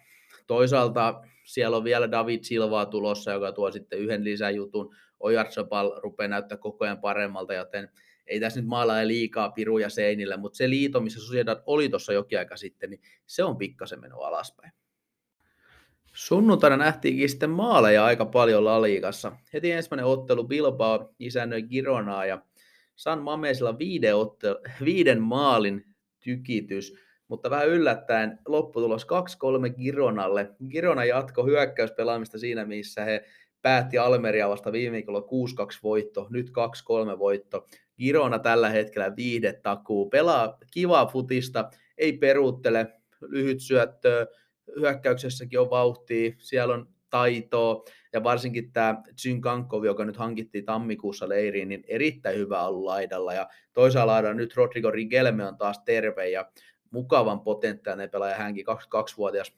Toisaalta 0.46 1.22
siellä 1.44 1.76
on 1.76 1.84
vielä 1.84 2.10
David 2.10 2.42
Silvaa 2.42 2.86
tulossa, 2.86 3.32
joka 3.32 3.52
tuo 3.52 3.70
sitten 3.70 3.98
yhden 3.98 4.24
lisäjutun. 4.24 4.94
Ojarzabal 5.20 6.00
rupeaa 6.02 6.28
näyttää 6.28 6.58
koko 6.58 6.84
ajan 6.84 7.00
paremmalta, 7.00 7.54
joten 7.54 7.90
ei 8.26 8.40
tässä 8.40 8.60
nyt 8.60 8.68
maala 8.68 9.08
liikaa 9.08 9.50
piruja 9.50 9.90
seinille, 9.90 10.36
mutta 10.36 10.56
se 10.56 10.70
liito, 10.70 11.00
missä 11.00 11.20
Sociedad 11.20 11.62
oli 11.66 11.88
tuossa 11.88 12.12
jokin 12.12 12.38
aika 12.38 12.56
sitten, 12.56 12.90
niin 12.90 13.00
se 13.26 13.44
on 13.44 13.56
pikkasen 13.56 14.00
mennyt 14.00 14.18
alaspäin. 14.22 14.72
Sunnuntaina 16.14 16.76
nähtiinkin 16.76 17.28
sitten 17.28 17.50
maaleja 17.50 18.04
aika 18.04 18.26
paljon 18.26 18.64
Laliikassa. 18.64 19.32
Heti 19.52 19.72
ensimmäinen 19.72 20.06
ottelu 20.06 20.44
Bilbao 20.44 21.14
isännöi 21.18 21.62
Gironaa 21.62 22.26
ja 22.26 22.42
San 22.96 23.22
Mamesilla 23.22 23.78
viiden, 23.78 24.16
ottelu, 24.16 24.58
viiden 24.84 25.22
maalin 25.22 25.84
tykitys, 26.20 26.94
mutta 27.28 27.50
vähän 27.50 27.68
yllättäen 27.68 28.38
lopputulos 28.48 29.06
2-3 29.70 29.74
Gironalle. 29.74 30.50
Girona 30.68 31.04
jatko 31.04 31.46
hyökkäyspelaamista 31.46 32.38
siinä, 32.38 32.64
missä 32.64 33.04
he 33.04 33.24
päätti 33.62 33.98
Almeria 33.98 34.48
vasta 34.48 34.72
viime 34.72 34.92
viikolla 34.92 35.20
6-2 35.20 35.24
voitto, 35.82 36.26
nyt 36.30 36.48
2-3 37.14 37.18
voitto. 37.18 37.66
Girona 37.98 38.38
tällä 38.38 38.68
hetkellä 38.68 39.16
viihdetakuu, 39.16 40.10
pelaa 40.10 40.58
kivaa 40.70 41.06
futista, 41.06 41.70
ei 41.98 42.12
peruuttele, 42.12 42.86
lyhyt 43.20 43.60
syöttöä, 43.60 44.26
hyökkäyksessäkin 44.80 45.60
on 45.60 45.70
vauhtia, 45.70 46.34
siellä 46.38 46.74
on 46.74 46.88
taitoa, 47.10 47.84
ja 48.12 48.24
varsinkin 48.24 48.72
tämä 48.72 49.02
Zynkangkov, 49.20 49.84
joka 49.84 50.04
nyt 50.04 50.16
hankittiin 50.16 50.64
tammikuussa 50.64 51.28
leiriin, 51.28 51.68
niin 51.68 51.84
erittäin 51.88 52.38
hyvä 52.38 52.66
ollut 52.66 52.84
laidalla, 52.84 53.34
ja 53.34 53.48
toisaalta 53.72 54.12
laidalla 54.12 54.34
nyt 54.34 54.56
Rodrigo 54.56 54.90
Rigelme 54.90 55.46
on 55.46 55.56
taas 55.56 55.78
terve, 55.84 56.28
ja 56.28 56.50
mukavan 56.90 57.40
potentiaalinen 57.40 58.10
pelaaja, 58.10 58.36
hänkin 58.36 58.66
22-vuotias 58.66 59.52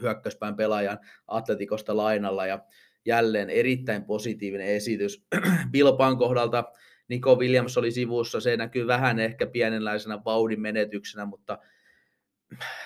hyökkäyspään 0.00 0.56
pelaajan 0.56 0.98
Atletikosta 1.26 1.96
lainalla, 1.96 2.46
ja 2.46 2.58
jälleen 3.06 3.50
erittäin 3.50 4.04
positiivinen 4.04 4.66
esitys. 4.66 5.26
Bilbaan 5.72 6.18
kohdalta 6.18 6.64
Nico 7.08 7.34
Williams 7.34 7.78
oli 7.78 7.90
sivussa, 7.90 8.40
se 8.40 8.56
näkyy 8.56 8.86
vähän 8.86 9.18
ehkä 9.18 9.46
pienenlaisena 9.46 10.24
vauhdin 10.24 10.60
menetyksenä, 10.60 11.24
mutta 11.24 11.58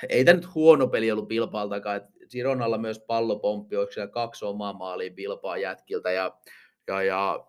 ei 0.09 0.25
tämä 0.25 0.37
nyt 0.37 0.55
huono 0.55 0.89
peli 0.89 1.11
ollut 1.11 1.29
Bilbaaltakaan, 1.29 1.97
että 1.97 2.11
Gironalla 2.31 2.79
myös 2.79 2.99
pallopomppi, 2.99 3.77
onko 3.77 3.93
siellä 3.93 4.12
kaksi 4.12 4.45
omaa 4.45 4.73
maalia 4.73 5.11
Bilbaan 5.11 5.61
jätkiltä 5.61 6.11
ja, 6.11 6.39
ja, 6.87 7.03
ja 7.03 7.47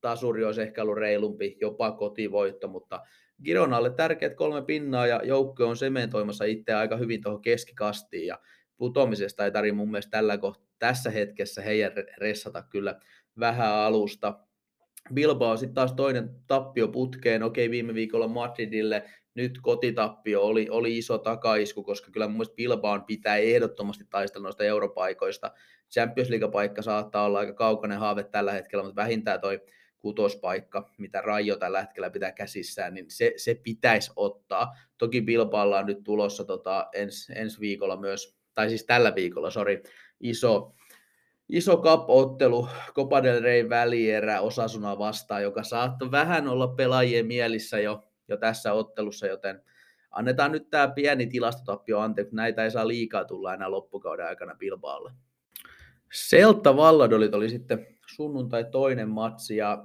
tasuri 0.00 0.44
olisi 0.44 0.62
ehkä 0.62 0.82
ollut 0.82 0.96
reilumpi, 0.96 1.56
jopa 1.60 1.92
kotivoitto, 1.92 2.68
mutta 2.68 3.00
Gironalle 3.44 3.90
tärkeät 3.90 4.34
kolme 4.34 4.62
pinnaa 4.62 5.06
ja 5.06 5.20
joukko 5.24 5.66
on 5.66 5.76
sementoimassa 5.76 6.44
itse 6.44 6.74
aika 6.74 6.96
hyvin 6.96 7.22
tuohon 7.22 7.42
keskikastiin 7.42 8.26
ja 8.26 8.38
putomisesta 8.76 9.44
ei 9.44 9.50
tarvitse 9.50 9.76
mun 9.76 9.90
mielestä 9.90 10.10
tällä 10.10 10.36
koht- 10.36 10.68
tässä 10.78 11.10
hetkessä 11.10 11.62
heidän 11.62 11.92
ressata 12.18 12.62
kyllä 12.62 13.00
vähän 13.38 13.72
alusta. 13.74 14.38
Bilbao 15.14 15.56
sitten 15.56 15.74
taas 15.74 15.92
toinen 15.92 16.30
tappio 16.46 16.88
putkeen, 16.88 17.42
okei 17.42 17.70
viime 17.70 17.94
viikolla 17.94 18.28
Madridille, 18.28 19.04
nyt 19.34 19.58
kotitappio 19.62 20.42
oli, 20.42 20.66
oli 20.70 20.98
iso 20.98 21.18
takaisku, 21.18 21.82
koska 21.82 22.10
kyllä 22.10 22.26
mun 22.26 22.36
mielestä 22.36 22.56
Bilbaan 22.56 23.04
pitää 23.04 23.36
ehdottomasti 23.36 24.04
taistella 24.10 24.44
noista 24.44 24.64
europaikoista. 24.64 25.52
Champions 25.90 26.30
League-paikka 26.30 26.82
saattaa 26.82 27.24
olla 27.24 27.38
aika 27.38 27.52
kaukainen 27.52 27.98
haave 27.98 28.24
tällä 28.24 28.52
hetkellä, 28.52 28.84
mutta 28.84 29.02
vähintään 29.02 29.40
toi 29.40 29.60
kutospaikka, 29.98 30.90
mitä 30.98 31.20
Rajo 31.20 31.56
tällä 31.56 31.80
hetkellä 31.80 32.10
pitää 32.10 32.32
käsissään, 32.32 32.94
niin 32.94 33.06
se, 33.08 33.32
se 33.36 33.54
pitäisi 33.54 34.12
ottaa. 34.16 34.76
Toki 34.98 35.22
Bilbaalla 35.22 35.78
on 35.78 35.86
nyt 35.86 36.04
tulossa 36.04 36.44
tota, 36.44 36.88
ens, 36.92 37.30
ensi 37.34 37.60
viikolla 37.60 37.96
myös, 37.96 38.38
tai 38.54 38.68
siis 38.68 38.84
tällä 38.84 39.14
viikolla, 39.14 39.50
sorry, 39.50 39.82
iso, 40.20 40.74
iso 41.48 41.76
cup-ottelu 41.76 42.68
Copa 42.94 43.22
del 43.22 43.42
Rey 43.42 43.68
välierä 43.68 44.40
Osasuna 44.40 44.98
vastaan, 44.98 45.42
joka 45.42 45.62
saattoi 45.62 46.10
vähän 46.10 46.48
olla 46.48 46.68
pelaajien 46.68 47.26
mielissä 47.26 47.80
jo 47.80 48.07
jo 48.28 48.36
tässä 48.36 48.72
ottelussa, 48.72 49.26
joten 49.26 49.62
annetaan 50.10 50.52
nyt 50.52 50.70
tämä 50.70 50.88
pieni 50.88 51.26
tilastotappio 51.26 51.98
anteeksi, 51.98 52.36
näitä 52.36 52.64
ei 52.64 52.70
saa 52.70 52.88
liikaa 52.88 53.24
tulla 53.24 53.54
enää 53.54 53.70
loppukauden 53.70 54.26
aikana 54.26 54.54
Bilbaalle. 54.54 55.12
Selta 56.12 56.76
Valladolit 56.76 57.34
oli 57.34 57.48
sitten 57.48 57.86
sunnuntai 58.06 58.64
toinen 58.64 59.08
matsi 59.08 59.56
ja 59.56 59.84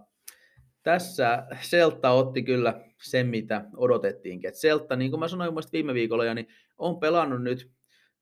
tässä 0.83 1.47
Selta 1.61 2.09
otti 2.09 2.43
kyllä 2.43 2.81
sen, 3.01 3.27
mitä 3.27 3.65
odotettiinkin. 3.77 4.47
Et 4.47 4.55
Selta, 4.55 4.95
niin 4.95 5.11
kuin 5.11 5.19
mä 5.19 5.27
sanoin 5.27 5.53
mun 5.53 5.63
viime 5.73 5.93
viikolla, 5.93 6.33
niin 6.33 6.47
on 6.77 6.99
pelannut 6.99 7.43
nyt 7.43 7.71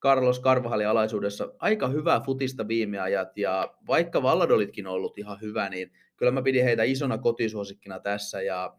Carlos 0.01 0.41
Carvajalin 0.41 0.87
alaisuudessa 0.87 1.53
aika 1.59 1.87
hyvää 1.87 2.19
futista 2.19 2.67
viime 2.67 2.99
ajat, 2.99 3.37
ja 3.37 3.73
vaikka 3.87 4.23
Valladolitkin 4.23 4.87
on 4.87 4.93
ollut 4.93 5.17
ihan 5.17 5.41
hyvä, 5.41 5.69
niin 5.69 5.91
kyllä 6.17 6.31
mä 6.31 6.41
pidin 6.41 6.63
heitä 6.63 6.83
isona 6.83 7.17
kotisuosikkina 7.17 7.99
tässä, 7.99 8.41
ja 8.41 8.75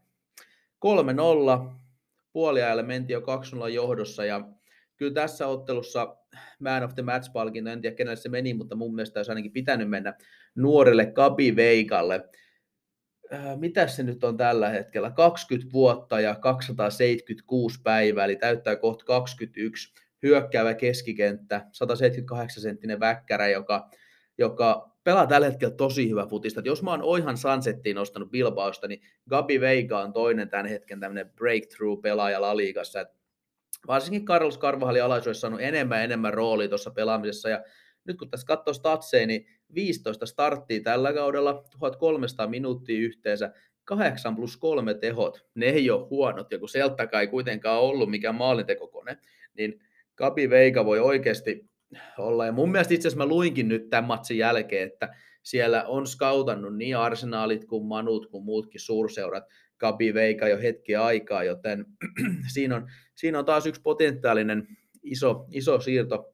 3-0, 0.83 1.71
puoliajalle 2.33 2.83
mentiin 2.83 3.13
jo 3.13 3.21
2-0 3.65 3.69
johdossa 3.69 4.25
ja 4.25 4.49
kyllä 4.97 5.13
tässä 5.13 5.47
ottelussa 5.47 6.17
Man 6.59 6.83
of 6.83 6.95
the 6.95 7.01
Match-palkinto, 7.03 7.69
en 7.69 7.81
tiedä 7.81 7.95
kenelle 7.95 8.15
se 8.15 8.29
meni, 8.29 8.53
mutta 8.53 8.75
mun 8.75 8.95
mielestä 8.95 9.19
olisi 9.19 9.31
ainakin 9.31 9.51
pitänyt 9.51 9.89
mennä 9.89 10.13
nuorelle 10.55 11.05
Kabi 11.05 11.55
Veikalle. 11.55 12.29
Äh, 13.33 13.59
mitä 13.59 13.87
se 13.87 14.03
nyt 14.03 14.23
on 14.23 14.37
tällä 14.37 14.69
hetkellä? 14.69 15.11
20 15.11 15.73
vuotta 15.73 16.19
ja 16.19 16.35
276 16.35 17.81
päivää, 17.83 18.25
eli 18.25 18.35
täyttää 18.35 18.75
kohta 18.75 19.05
21 19.05 19.93
hyökkäävä 20.23 20.73
keskikenttä, 20.73 21.65
178 21.71 22.63
senttinen 22.63 22.99
väkkärä, 22.99 23.47
joka, 23.47 23.89
joka 24.37 24.92
pelaa 25.03 25.27
tällä 25.27 25.47
hetkellä 25.47 25.75
tosi 25.75 26.09
hyvä 26.09 26.25
futista. 26.25 26.59
Et 26.59 26.65
jos 26.65 26.83
mä 26.83 26.91
oon 26.91 27.03
Oihan 27.03 27.37
Sunsettiin 27.37 27.95
nostanut 27.95 28.31
Bilbaosta, 28.31 28.87
niin 28.87 29.01
Gabi 29.29 29.61
Veiga 29.61 29.99
on 29.99 30.13
toinen 30.13 30.49
tämän 30.49 30.65
hetken 30.65 30.99
tämmöinen 30.99 31.29
breakthrough-pelaaja 31.29 32.41
La 32.41 32.57
Ligassa. 32.57 33.01
Et 33.01 33.07
varsinkin 33.87 34.25
Carlos 34.25 34.59
Carvajal 34.59 35.05
alaisuudessa 35.05 35.41
saanut 35.41 35.61
enemmän 35.61 35.97
ja 35.97 36.03
enemmän 36.03 36.33
roolia 36.33 36.69
tuossa 36.69 36.91
pelaamisessa. 36.91 37.49
Ja 37.49 37.63
nyt 38.05 38.17
kun 38.17 38.29
tässä 38.29 38.47
katsoo 38.47 38.73
statseja, 38.73 39.27
niin 39.27 39.47
15 39.73 40.25
starttia 40.25 40.81
tällä 40.83 41.13
kaudella, 41.13 41.63
1300 41.79 42.47
minuuttia 42.47 42.99
yhteensä, 42.99 43.53
8 43.83 44.35
plus 44.35 44.57
3 44.57 44.93
tehot, 44.93 45.45
ne 45.55 45.65
ei 45.65 45.89
ole 45.89 46.07
huonot, 46.09 46.51
ja 46.51 46.59
kun 46.59 46.69
Selttakaan 46.69 47.21
ei 47.21 47.27
kuitenkaan 47.27 47.81
ollut 47.81 48.09
mikään 48.09 48.35
maalintekokone, 48.35 49.17
niin 49.57 49.79
Gabi 50.15 50.49
Veiga 50.49 50.85
voi 50.85 50.99
oikeasti 50.99 51.69
olla. 52.17 52.45
Ja 52.45 52.51
mun 52.51 52.71
mielestä 52.71 52.93
itse 52.93 53.07
asiassa 53.07 53.25
mä 53.25 53.29
luinkin 53.29 53.67
nyt 53.67 53.89
tämän 53.89 54.03
matsin 54.03 54.37
jälkeen, 54.37 54.87
että 54.87 55.15
siellä 55.43 55.83
on 55.83 56.07
skautannut 56.07 56.77
niin 56.77 56.97
arsenaalit 56.97 57.65
kuin 57.65 57.85
manut 57.85 58.27
kuin 58.27 58.43
muutkin 58.43 58.81
suurseurat 58.81 59.43
Gabi 59.77 60.13
Veika 60.13 60.47
jo 60.47 60.57
hetki 60.61 60.95
aikaa, 60.95 61.43
joten 61.43 61.85
siinä, 62.53 62.75
on, 62.75 62.87
siinä 63.15 63.39
on 63.39 63.45
taas 63.45 63.65
yksi 63.65 63.81
potentiaalinen 63.81 64.67
iso, 65.03 65.45
iso 65.51 65.79
siirto 65.79 66.32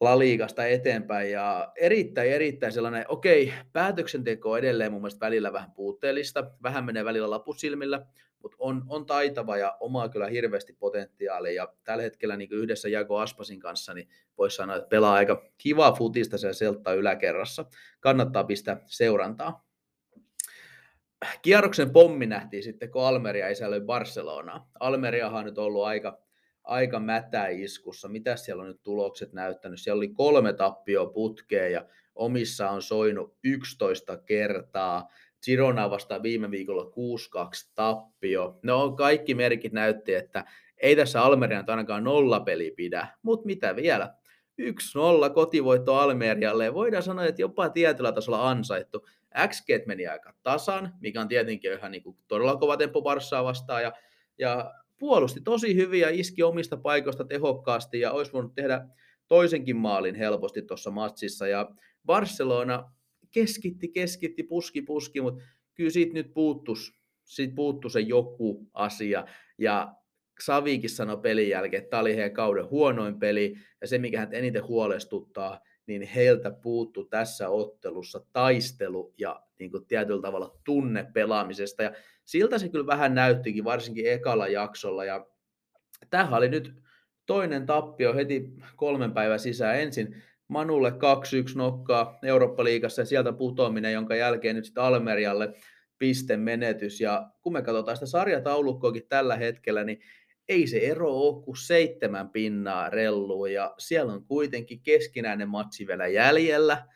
La 0.00 0.18
Ligasta 0.18 0.66
eteenpäin 0.66 1.30
ja 1.30 1.72
erittäin, 1.76 2.30
erittäin 2.30 2.72
sellainen, 2.72 3.04
okei, 3.08 3.52
päätöksenteko 3.72 4.50
on 4.50 4.58
edelleen 4.58 4.92
mun 4.92 5.00
mielestä 5.00 5.26
välillä 5.26 5.52
vähän 5.52 5.70
puutteellista, 5.70 6.50
vähän 6.62 6.84
menee 6.84 7.04
välillä 7.04 7.30
lapusilmillä, 7.30 8.06
mutta 8.42 8.56
on, 8.60 8.84
on 8.88 9.06
taitava 9.06 9.56
ja 9.56 9.76
omaa 9.80 10.08
kyllä 10.08 10.26
hirveästi 10.26 10.72
potentiaalia 10.72 11.52
ja 11.52 11.74
tällä 11.84 12.02
hetkellä 12.02 12.36
niin 12.36 12.52
yhdessä 12.52 12.88
Jako 12.88 13.18
Aspasin 13.18 13.60
kanssa 13.60 13.94
niin 13.94 14.08
voisi 14.38 14.56
sanoa, 14.56 14.76
että 14.76 14.88
pelaa 14.88 15.14
aika 15.14 15.42
kivaa 15.58 15.92
futista 15.92 16.38
se 16.38 16.52
Seltta 16.52 16.94
yläkerrassa. 16.94 17.64
Kannattaa 18.00 18.44
pistää 18.44 18.80
seurantaa. 18.86 19.66
Kierroksen 21.42 21.90
pommi 21.90 22.26
nähtiin 22.26 22.62
sitten, 22.62 22.90
kun 22.90 23.02
Almeria 23.02 23.48
isällöi 23.48 23.80
Barcelonaa. 23.80 24.70
Almeriahan 24.80 25.38
on 25.38 25.44
nyt 25.44 25.58
ollut 25.58 25.84
aika, 25.84 26.18
aika 26.66 27.00
mätä 27.00 27.46
iskussa. 27.46 28.08
Mitä 28.08 28.36
siellä 28.36 28.62
on 28.62 28.68
nyt 28.68 28.82
tulokset 28.82 29.32
näyttänyt? 29.32 29.80
Siellä 29.80 29.98
oli 29.98 30.08
kolme 30.08 30.52
tappio 30.52 31.06
putkea 31.06 31.68
ja 31.68 31.86
omissa 32.14 32.70
on 32.70 32.82
soinut 32.82 33.36
11 33.44 34.16
kertaa. 34.16 35.08
Girona 35.44 35.90
vastaan 35.90 36.22
viime 36.22 36.50
viikolla 36.50 36.84
6-2 36.84 36.86
tappio. 37.74 38.58
No 38.62 38.92
kaikki 38.92 39.34
merkit 39.34 39.72
näytti, 39.72 40.14
että 40.14 40.44
ei 40.78 40.96
tässä 40.96 41.22
Almerian 41.22 41.64
ainakaan 41.66 42.04
nolla 42.04 42.40
peli 42.40 42.70
pidä, 42.70 43.06
mutta 43.22 43.46
mitä 43.46 43.76
vielä? 43.76 44.14
1-0 44.62 45.30
kotivoitto 45.34 45.94
Almerialle. 45.94 46.74
Voidaan 46.74 47.02
sanoa, 47.02 47.24
että 47.24 47.42
jopa 47.42 47.68
tietyllä 47.68 48.12
tasolla 48.12 48.50
ansaittu. 48.50 49.06
XG 49.48 49.86
meni 49.86 50.06
aika 50.06 50.34
tasan, 50.42 50.94
mikä 51.00 51.20
on 51.20 51.28
tietenkin 51.28 51.72
ihan 51.72 51.92
niin 51.92 52.02
kuin 52.02 52.16
todella 52.28 52.56
kova 52.56 52.76
tempo 52.76 53.02
Barssaa 53.02 53.44
vastaan. 53.44 53.82
Ja, 53.82 53.92
ja 54.38 54.74
puolusti 54.98 55.40
tosi 55.40 55.74
hyvin 55.74 56.00
ja 56.00 56.10
iski 56.10 56.42
omista 56.42 56.76
paikoista 56.76 57.24
tehokkaasti 57.24 58.00
ja 58.00 58.12
olisi 58.12 58.32
voinut 58.32 58.54
tehdä 58.54 58.88
toisenkin 59.28 59.76
maalin 59.76 60.14
helposti 60.14 60.62
tuossa 60.62 60.90
matsissa. 60.90 61.48
Ja 61.48 61.70
Barcelona 62.06 62.92
keskitti, 63.32 63.88
keskitti, 63.88 64.42
puski, 64.42 64.82
puski, 64.82 65.20
mutta 65.20 65.42
kyllä 65.74 65.90
siitä 65.90 66.14
nyt 66.14 66.34
puuttus, 66.34 66.92
siitä 67.24 67.54
puuttu 67.54 67.88
se 67.88 68.00
joku 68.00 68.70
asia. 68.72 69.26
Ja 69.58 69.94
Savikin 70.44 70.90
sanoi 70.90 71.16
pelin 71.16 71.48
jälkeen, 71.48 71.82
että 71.82 71.90
tämä 71.90 72.00
oli 72.00 72.16
heidän 72.16 72.32
kauden 72.32 72.70
huonoin 72.70 73.18
peli, 73.18 73.54
ja 73.80 73.86
se, 73.86 73.98
mikä 73.98 74.20
hän 74.20 74.34
eniten 74.34 74.66
huolestuttaa, 74.66 75.60
niin 75.86 76.02
heiltä 76.02 76.50
puuttu 76.50 77.04
tässä 77.04 77.48
ottelussa 77.48 78.20
taistelu 78.32 79.14
ja 79.18 79.45
niin 79.58 79.70
kuin 79.70 79.86
tietyllä 79.86 80.22
tavalla 80.22 80.58
tunne 80.64 81.06
pelaamisesta. 81.14 81.82
Ja 81.82 81.92
siltä 82.24 82.58
se 82.58 82.68
kyllä 82.68 82.86
vähän 82.86 83.14
näyttikin, 83.14 83.64
varsinkin 83.64 84.12
ekalla 84.12 84.48
jaksolla. 84.48 85.04
Ja 85.04 85.26
tämähän 86.10 86.34
oli 86.34 86.48
nyt 86.48 86.74
toinen 87.26 87.66
tappio 87.66 88.14
heti 88.14 88.52
kolmen 88.76 89.12
päivän 89.12 89.40
sisään. 89.40 89.80
Ensin 89.80 90.22
Manulle 90.48 90.90
2-1 90.90 90.94
nokkaa 91.54 92.18
Eurooppa-liigassa 92.22 93.02
ja 93.02 93.06
sieltä 93.06 93.32
putoaminen, 93.32 93.92
jonka 93.92 94.14
jälkeen 94.14 94.56
nyt 94.56 94.64
sitten 94.64 94.84
Almerialle 94.84 95.52
pistemenetys. 95.98 97.00
Ja 97.00 97.30
kun 97.42 97.52
me 97.52 97.62
katsotaan 97.62 97.96
sitä 97.96 98.06
sarjataulukkoakin 98.06 99.08
tällä 99.08 99.36
hetkellä, 99.36 99.84
niin 99.84 100.00
ei 100.48 100.66
se 100.66 100.78
ero 100.78 101.12
ole 101.12 101.44
kuin 101.44 101.56
seitsemän 101.56 102.28
pinnaa 102.28 102.90
relluun 102.90 103.52
ja 103.52 103.74
siellä 103.78 104.12
on 104.12 104.24
kuitenkin 104.24 104.80
keskinäinen 104.80 105.48
matsi 105.48 105.86
vielä 105.86 106.06
jäljellä. 106.06 106.86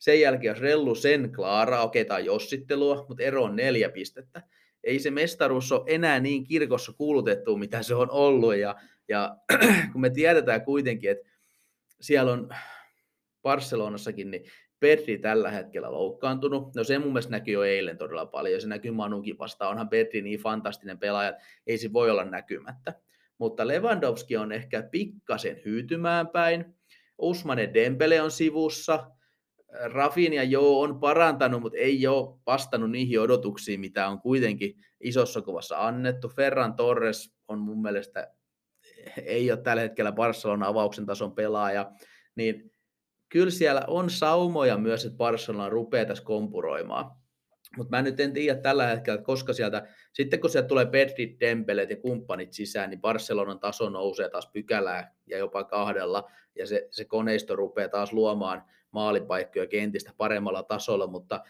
Sen 0.00 0.20
jälkeen 0.20 0.50
jos 0.50 0.60
rellu 0.60 0.94
sen 0.94 1.32
klaara, 1.36 1.82
okei 1.82 2.04
tämä 2.04 2.18
on 2.18 2.24
jossittelua, 2.24 3.04
mutta 3.08 3.22
ero 3.22 3.42
on 3.42 3.56
neljä 3.56 3.88
pistettä. 3.88 4.42
Ei 4.84 4.98
se 4.98 5.10
mestaruus 5.10 5.72
ole 5.72 5.82
enää 5.86 6.20
niin 6.20 6.44
kirkossa 6.44 6.92
kuulutettu, 6.92 7.56
mitä 7.56 7.82
se 7.82 7.94
on 7.94 8.10
ollut 8.10 8.56
ja, 8.56 8.76
ja 9.08 9.36
kun 9.92 10.00
me 10.00 10.10
tiedetään 10.10 10.64
kuitenkin, 10.64 11.10
että 11.10 11.28
siellä 12.00 12.32
on 12.32 12.48
Barcelonassakin, 13.42 14.30
niin 14.30 14.44
Petri 14.80 15.18
tällä 15.18 15.50
hetkellä 15.50 15.92
loukkaantunut. 15.92 16.74
No 16.74 16.84
se 16.84 16.98
mun 16.98 17.08
mielestä 17.08 17.30
näkyy 17.30 17.54
jo 17.54 17.62
eilen 17.62 17.98
todella 17.98 18.26
paljon, 18.26 18.60
se 18.60 18.68
näkyy 18.68 18.90
Manukin 18.90 19.38
vastaan. 19.38 19.70
Onhan 19.70 19.88
Petri 19.88 20.22
niin 20.22 20.40
fantastinen 20.40 20.98
pelaaja, 20.98 21.34
ei 21.66 21.78
se 21.78 21.92
voi 21.92 22.10
olla 22.10 22.24
näkymättä. 22.24 22.94
Mutta 23.38 23.68
Lewandowski 23.68 24.36
on 24.36 24.52
ehkä 24.52 24.82
pikkasen 24.82 25.60
hyytymään 25.64 26.28
päin. 26.28 26.74
Usmane 27.18 27.70
Dembele 27.74 28.22
on 28.22 28.30
sivussa. 28.30 29.10
Rafinha 29.92 30.42
joo 30.42 30.80
on 30.80 31.00
parantanut, 31.00 31.60
mutta 31.60 31.78
ei 31.78 32.06
ole 32.06 32.38
vastannut 32.46 32.90
niihin 32.90 33.20
odotuksiin, 33.20 33.80
mitä 33.80 34.08
on 34.08 34.20
kuitenkin 34.20 34.74
isossa 35.00 35.42
kuvassa 35.42 35.86
annettu. 35.86 36.28
Ferran 36.28 36.74
Torres 36.74 37.34
on 37.48 37.58
mun 37.58 37.82
mielestä 37.82 38.32
ei 39.24 39.50
ole 39.50 39.62
tällä 39.62 39.82
hetkellä 39.82 40.12
Barcelona 40.12 40.66
avauksen 40.66 41.06
tason 41.06 41.34
pelaaja, 41.34 41.92
niin 42.34 42.72
kyllä 43.28 43.50
siellä 43.50 43.82
on 43.86 44.10
saumoja 44.10 44.78
myös, 44.78 45.04
että 45.04 45.16
Barcelona 45.16 45.68
rupeaa 45.68 46.06
tässä 46.06 46.24
kompuroimaan. 46.24 47.10
Mutta 47.76 47.96
mä 47.96 48.02
nyt 48.02 48.20
en 48.20 48.32
tiedä 48.32 48.60
tällä 48.60 48.86
hetkellä, 48.86 49.14
että 49.14 49.26
koska 49.26 49.52
sieltä, 49.52 49.86
sitten 50.12 50.40
kun 50.40 50.50
sieltä 50.50 50.68
tulee 50.68 50.86
Pedri, 50.86 51.36
Dembelet 51.40 51.90
ja 51.90 51.96
kumppanit 51.96 52.52
sisään, 52.52 52.90
niin 52.90 53.00
Barcelonan 53.00 53.60
taso 53.60 53.88
nousee 53.88 54.28
taas 54.28 54.50
pykälää 54.52 55.14
ja 55.26 55.38
jopa 55.38 55.64
kahdella, 55.64 56.30
ja 56.58 56.66
se, 56.66 56.88
se 56.90 57.04
koneisto 57.04 57.56
rupeaa 57.56 57.88
taas 57.88 58.12
luomaan 58.12 58.64
maalipaikkoja 58.90 59.66
kentistä 59.66 60.12
paremmalla 60.16 60.62
tasolla, 60.62 61.06
mutta 61.06 61.44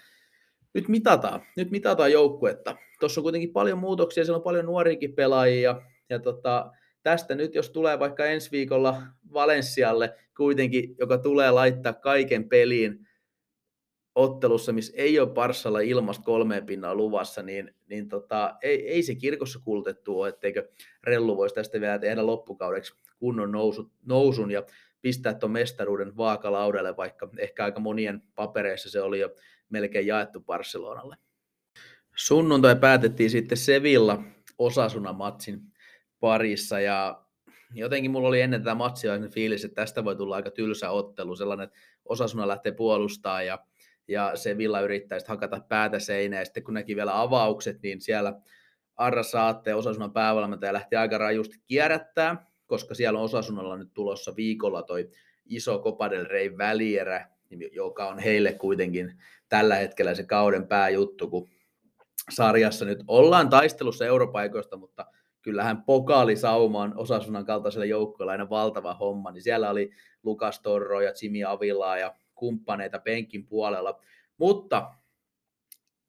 nyt 0.74 0.88
mitataan, 0.88 1.42
nyt 1.56 1.70
mitataan 1.70 2.12
joukkuetta. 2.12 2.76
Tuossa 3.00 3.20
on 3.20 3.22
kuitenkin 3.22 3.52
paljon 3.52 3.78
muutoksia, 3.78 4.24
siellä 4.24 4.36
on 4.36 4.42
paljon 4.42 4.66
nuoriakin 4.66 5.14
pelaajia, 5.14 5.82
ja 6.08 6.18
tota, 6.18 6.70
tästä 7.02 7.34
nyt, 7.34 7.54
jos 7.54 7.70
tulee 7.70 7.98
vaikka 7.98 8.26
ensi 8.26 8.50
viikolla 8.50 9.02
Valenssialle 9.32 10.14
kuitenkin, 10.36 10.96
joka 10.98 11.18
tulee 11.18 11.50
laittaa 11.50 11.92
kaiken 11.92 12.48
peliin 12.48 13.06
ottelussa, 14.14 14.72
missä 14.72 14.92
ei 14.96 15.20
ole 15.20 15.34
Parsalla 15.34 15.80
ilmasta 15.80 16.24
kolmeen 16.24 16.66
pinnaa 16.66 16.94
luvassa, 16.94 17.42
niin, 17.42 17.74
niin 17.86 18.08
tota, 18.08 18.56
ei, 18.62 18.88
ei, 18.88 19.02
se 19.02 19.14
kirkossa 19.14 19.60
kuulutettu 19.64 20.20
ole, 20.20 20.28
etteikö 20.28 20.68
Rellu 21.04 21.36
voisi 21.36 21.54
tästä 21.54 21.80
vielä 21.80 21.98
tehdä 21.98 22.26
loppukaudeksi 22.26 22.94
kunnon 23.18 23.52
nousu, 23.52 23.90
nousun 24.06 24.50
ja 24.50 24.62
pistää 25.02 25.34
tuon 25.34 25.52
mestaruuden 25.52 26.16
vaakalaudalle, 26.16 26.96
vaikka 26.96 27.28
ehkä 27.38 27.64
aika 27.64 27.80
monien 27.80 28.22
papereissa 28.34 28.90
se 28.90 29.02
oli 29.02 29.20
jo 29.20 29.34
melkein 29.68 30.06
jaettu 30.06 30.40
Barcelonalle. 30.40 31.16
Sunnuntai 32.16 32.76
päätettiin 32.76 33.30
sitten 33.30 33.58
Sevilla 33.58 34.22
Osasuna 34.58 35.12
matsin 35.12 35.60
parissa 36.20 36.80
ja 36.80 37.22
jotenkin 37.74 38.10
mulla 38.10 38.28
oli 38.28 38.40
ennen 38.40 38.62
tätä 38.62 38.74
matsia 38.74 39.00
sellainen 39.02 39.30
fiilis, 39.30 39.64
että 39.64 39.82
tästä 39.82 40.04
voi 40.04 40.16
tulla 40.16 40.36
aika 40.36 40.50
tylsä 40.50 40.90
ottelu, 40.90 41.36
sellainen, 41.36 41.64
että 41.64 41.78
osasuna 42.04 42.48
lähtee 42.48 42.72
puolustaa 42.72 43.42
ja, 43.42 43.58
ja 44.08 44.36
se 44.36 44.58
Villa 44.58 44.80
yrittää 44.80 45.18
sitten 45.18 45.32
hakata 45.32 45.60
päätä 45.68 45.98
seinään 45.98 46.40
ja 46.40 46.44
sitten 46.44 46.62
kun 46.64 46.74
näki 46.74 46.96
vielä 46.96 47.20
avaukset, 47.20 47.82
niin 47.82 48.00
siellä 48.00 48.40
Arra 48.96 49.22
Saatte, 49.22 49.74
Osasunan 49.74 50.12
päävalmentaja, 50.12 50.72
lähti 50.72 50.96
aika 50.96 51.18
rajusti 51.18 51.58
kierrättää, 51.66 52.49
koska 52.70 52.94
siellä 52.94 53.18
on 53.18 53.24
Osasunalla 53.24 53.76
nyt 53.76 53.94
tulossa 53.94 54.36
viikolla 54.36 54.82
toi 54.82 55.10
iso 55.46 55.78
Copa 55.78 56.10
del 56.10 56.26
Rey 56.26 56.58
välierä, 56.58 57.28
joka 57.72 58.08
on 58.08 58.18
heille 58.18 58.52
kuitenkin 58.52 59.22
tällä 59.48 59.76
hetkellä 59.76 60.14
se 60.14 60.24
kauden 60.24 60.68
pääjuttu, 60.68 61.30
kun 61.30 61.48
sarjassa 62.30 62.84
nyt 62.84 62.98
ollaan 63.08 63.48
taistelussa 63.48 64.06
europaikoista, 64.06 64.76
mutta 64.76 65.06
kyllähän 65.42 65.82
pokaalisauma 65.82 66.82
on 66.82 66.98
Osasunan 66.98 67.46
kaltaiselle 67.46 67.86
joukkueelle 67.86 68.32
aina 68.32 68.50
valtava 68.50 68.94
homma, 68.94 69.30
niin 69.30 69.42
siellä 69.42 69.70
oli 69.70 69.90
Lukas 70.22 70.60
Torro 70.60 71.00
ja 71.00 71.12
Jimmy 71.22 71.44
Avilaa 71.44 71.98
ja 71.98 72.14
kumppaneita 72.34 72.98
penkin 72.98 73.46
puolella, 73.46 74.00
mutta 74.36 74.94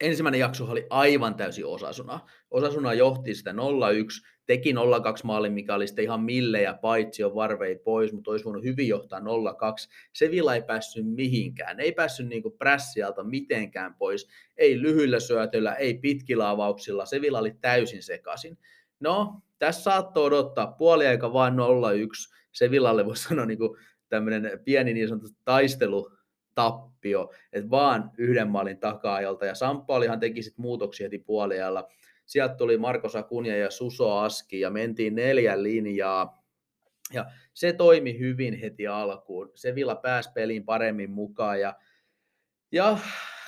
ensimmäinen 0.01 0.39
jakso 0.39 0.65
oli 0.65 0.87
aivan 0.89 1.35
täysin 1.35 1.65
Osasuna. 1.65 2.19
Osasuna 2.51 2.93
johti 2.93 3.35
sitä 3.35 3.51
0-1, 3.51 3.55
teki 4.51 4.73
0-2 4.73 4.75
maalin, 5.23 5.53
mikä 5.53 5.75
oli 5.75 5.87
sitten 5.87 6.03
ihan 6.03 6.21
millejä, 6.21 6.73
paitsi 6.73 7.23
on 7.23 7.35
varvei 7.35 7.75
pois, 7.75 8.13
mutta 8.13 8.31
olisi 8.31 8.45
voinut 8.45 8.63
hyvin 8.63 8.87
johtaa 8.87 9.19
0-2. 9.19 9.23
Sevilla 10.13 10.55
ei 10.55 10.61
päässyt 10.61 11.05
mihinkään, 11.05 11.79
ei 11.79 11.91
päässyt 11.91 12.27
niinku 12.27 12.49
prässialta 12.49 13.23
mitenkään 13.23 13.93
pois, 13.93 14.29
ei 14.57 14.81
lyhyillä 14.81 15.19
syötöillä, 15.19 15.73
ei 15.73 15.93
pitkillä 15.93 16.49
avauksilla, 16.49 17.05
Sevilla 17.05 17.39
oli 17.39 17.55
täysin 17.61 18.03
sekaisin. 18.03 18.57
No, 18.99 19.41
tässä 19.59 19.81
saattoi 19.81 20.25
odottaa 20.25 20.67
puoliaika 20.67 21.33
vain 21.33 21.53
0-1. 21.53 21.57
Sevillalle 22.51 23.05
voisi 23.05 23.23
sanoa 23.23 23.45
niin 23.45 23.59
tämmöinen 24.09 24.59
pieni 24.65 24.93
niin 24.93 25.07
sanottu 25.07 25.29
taistelutappio, 25.45 27.31
että 27.53 27.69
vaan 27.69 28.11
yhden 28.17 28.47
maalin 28.47 28.77
taka-ajalta. 28.77 29.45
Ja 29.45 29.55
Samppaalihan 29.55 30.19
teki 30.19 30.43
sitten 30.43 30.61
muutoksia 30.61 31.05
heti 31.05 31.19
puoliajalla. 31.19 31.89
Sieltä 32.31 32.55
tuli 32.55 32.77
Marko 32.77 33.09
Sakunia 33.09 33.57
ja 33.57 33.71
Suso 33.71 34.17
Aski 34.17 34.59
ja 34.59 34.69
mentiin 34.69 35.15
neljän 35.15 35.63
linjaa. 35.63 36.43
Ja 37.13 37.25
se 37.53 37.73
toimi 37.73 38.19
hyvin 38.19 38.53
heti 38.53 38.87
alkuun. 38.87 39.51
Sevilla 39.55 39.95
pääsi 39.95 40.29
peliin 40.33 40.65
paremmin 40.65 41.09
mukaan 41.09 41.59
ja, 41.59 41.75
ja 42.71 42.97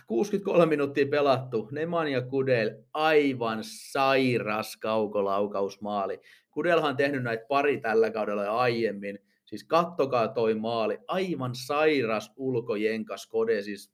63 0.07 0.65
minuuttia 0.65 1.05
pelattu. 1.05 1.69
Nemanja 1.71 2.21
Kudel, 2.21 2.71
aivan 2.93 3.59
sairas 3.61 4.77
kaukolaukausmaali. 4.77 6.21
Kudelhan 6.51 6.89
on 6.89 6.97
tehnyt 6.97 7.23
näitä 7.23 7.45
pari 7.47 7.77
tällä 7.77 8.11
kaudella 8.11 8.57
aiemmin. 8.57 9.19
Siis 9.45 9.63
kattokaa 9.63 10.27
toi 10.27 10.55
maali, 10.55 10.99
aivan 11.07 11.55
sairas 11.55 12.31
ulkojenkas 12.35 13.27
kode, 13.27 13.61
siis 13.61 13.92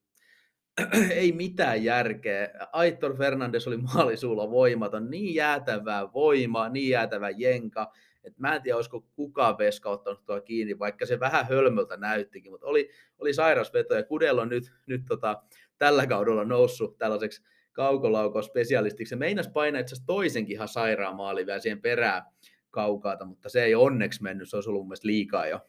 ei 1.12 1.32
mitään 1.32 1.84
järkeä. 1.84 2.50
Aitor 2.72 3.18
Fernandes 3.18 3.68
oli 3.68 3.78
maalisuulla 3.96 4.52
voimaton, 4.52 5.10
niin 5.10 5.36
jäätävää 5.36 6.14
voimaa, 6.14 6.70
niin 6.70 6.90
jäätävä 6.90 7.30
jenka, 7.30 7.92
että 8.24 8.42
mä 8.42 8.56
en 8.56 8.62
tiedä, 8.62 8.76
olisiko 8.76 9.02
kukaan 9.02 9.58
veska 9.58 9.90
ottanut 9.90 10.26
tuo 10.26 10.42
kiinni, 10.42 10.80
vaikka 10.80 11.06
se 11.06 11.20
vähän 11.20 11.48
hölmöltä 11.48 11.98
näyttikin, 11.98 12.52
mutta 12.52 12.68
oli, 12.68 12.90
oli 13.20 13.34
sairas 13.34 13.74
veto, 13.74 13.96
ja 13.96 14.04
Kudel 14.04 14.38
on 14.38 14.50
nyt, 14.50 14.74
nyt 14.86 15.02
tota, 15.08 15.44
tällä 15.78 16.08
kaudella 16.08 16.46
noussut 16.46 16.98
tällaiseksi 16.98 17.44
kaukolaukos-spesialistiksi. 17.72 19.10
Se 19.10 19.16
meinas 19.16 19.48
painaa 19.48 19.82
itse 19.82 19.96
toisenkin 20.06 20.54
ihan 20.54 20.68
sairaan 20.68 21.16
maali 21.16 21.46
vielä 21.46 21.60
siihen 21.60 21.82
perään 21.82 22.24
kaukaata, 22.72 23.26
mutta 23.26 23.50
se 23.50 23.64
ei 23.64 23.76
onneksi 23.76 24.24
mennyt, 24.24 24.50
se 24.50 24.58
olisi 24.58 24.70
ollut 24.70 24.88
mun 24.88 24.96
liikaa 25.04 25.48
jo. 25.48 25.60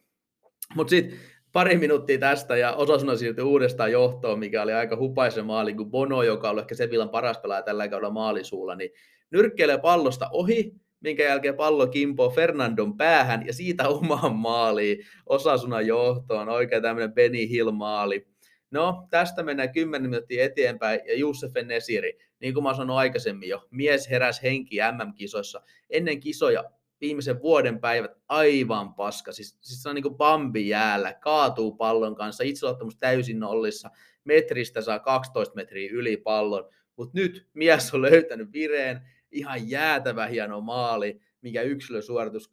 Mutta 0.75 0.91
sitten 0.91 1.19
pari 1.53 1.77
minuuttia 1.77 2.19
tästä 2.19 2.57
ja 2.57 2.73
Osasuna 2.73 3.17
siirtyi 3.17 3.45
uudestaan 3.45 3.93
johtoon, 3.93 4.39
mikä 4.39 4.63
oli 4.63 4.73
aika 4.73 4.97
hupaisen 4.97 5.47
maali, 5.47 5.75
kun 5.75 5.91
Bono, 5.91 6.23
joka 6.23 6.51
oli 6.51 6.61
ehkä 6.61 6.75
Sevillan 6.75 7.11
paras 7.11 7.39
pelaaja 7.39 7.63
tällä 7.63 7.89
kaudella 7.89 8.13
maalisuulla, 8.13 8.75
niin 8.75 8.91
nyrkkeilee 9.31 9.79
pallosta 9.79 10.29
ohi, 10.33 10.75
minkä 11.01 11.23
jälkeen 11.23 11.55
pallo 11.55 11.87
kimpoo 11.87 12.31
Fernandon 12.31 12.97
päähän 12.97 13.47
ja 13.47 13.53
siitä 13.53 13.89
omaan 13.89 14.37
maaliin 14.37 14.99
Osasuna 15.27 15.81
johtoon, 15.81 16.49
oikein 16.49 16.83
tämmöinen 16.83 17.13
Benny 17.13 17.49
Hill-maali. 17.49 18.27
No, 18.71 19.07
tästä 19.11 19.43
mennään 19.43 19.73
10 19.73 20.11
minuuttia 20.11 20.45
eteenpäin 20.45 21.01
ja 21.07 21.19
Jussef 21.19 21.53
Nesiri, 21.65 22.19
niin 22.41 22.55
kuin 22.55 22.65
mä 22.65 22.75
sanoin 22.75 22.99
aikaisemmin 22.99 23.49
jo, 23.49 23.67
mies 23.71 24.11
heräs 24.11 24.43
henki 24.43 24.77
MM-kisoissa. 24.77 25.63
Ennen 25.91 26.21
kisoja 26.21 26.65
viimeisen 27.01 27.43
vuoden 27.43 27.81
päivät 27.81 28.11
aivan 28.29 28.95
paska. 28.95 29.33
Siis, 29.33 29.59
siis 29.61 29.83
se 29.83 29.89
on 29.89 29.95
niin 29.95 30.03
kuin 30.03 30.17
Bambi 30.17 30.69
jäällä, 30.69 31.15
kaatuu 31.15 31.73
pallon 31.73 32.15
kanssa, 32.15 32.45
itseluottamus 32.45 32.97
täysin 32.97 33.41
nollissa, 33.41 33.91
metristä 34.25 34.81
saa 34.81 34.99
12 34.99 35.55
metriä 35.55 35.91
yli 35.93 36.17
pallon, 36.17 36.69
mutta 36.97 37.19
nyt 37.19 37.47
mies 37.55 37.95
on 37.95 38.03
löytänyt 38.03 38.53
vireen, 38.53 39.01
ihan 39.31 39.71
jäätävä 39.71 40.27
hieno 40.27 40.61
maali, 40.61 41.21
mikä 41.43 41.63
yksilösuoritus 41.63 42.49
2-2, 42.49 42.51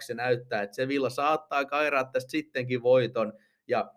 se 0.00 0.14
näyttää, 0.14 0.62
että 0.62 0.76
se 0.76 0.88
Villa 0.88 1.10
saattaa 1.10 1.64
kairaa 1.64 2.04
tästä 2.04 2.30
sittenkin 2.30 2.82
voiton, 2.82 3.32
ja 3.68 3.92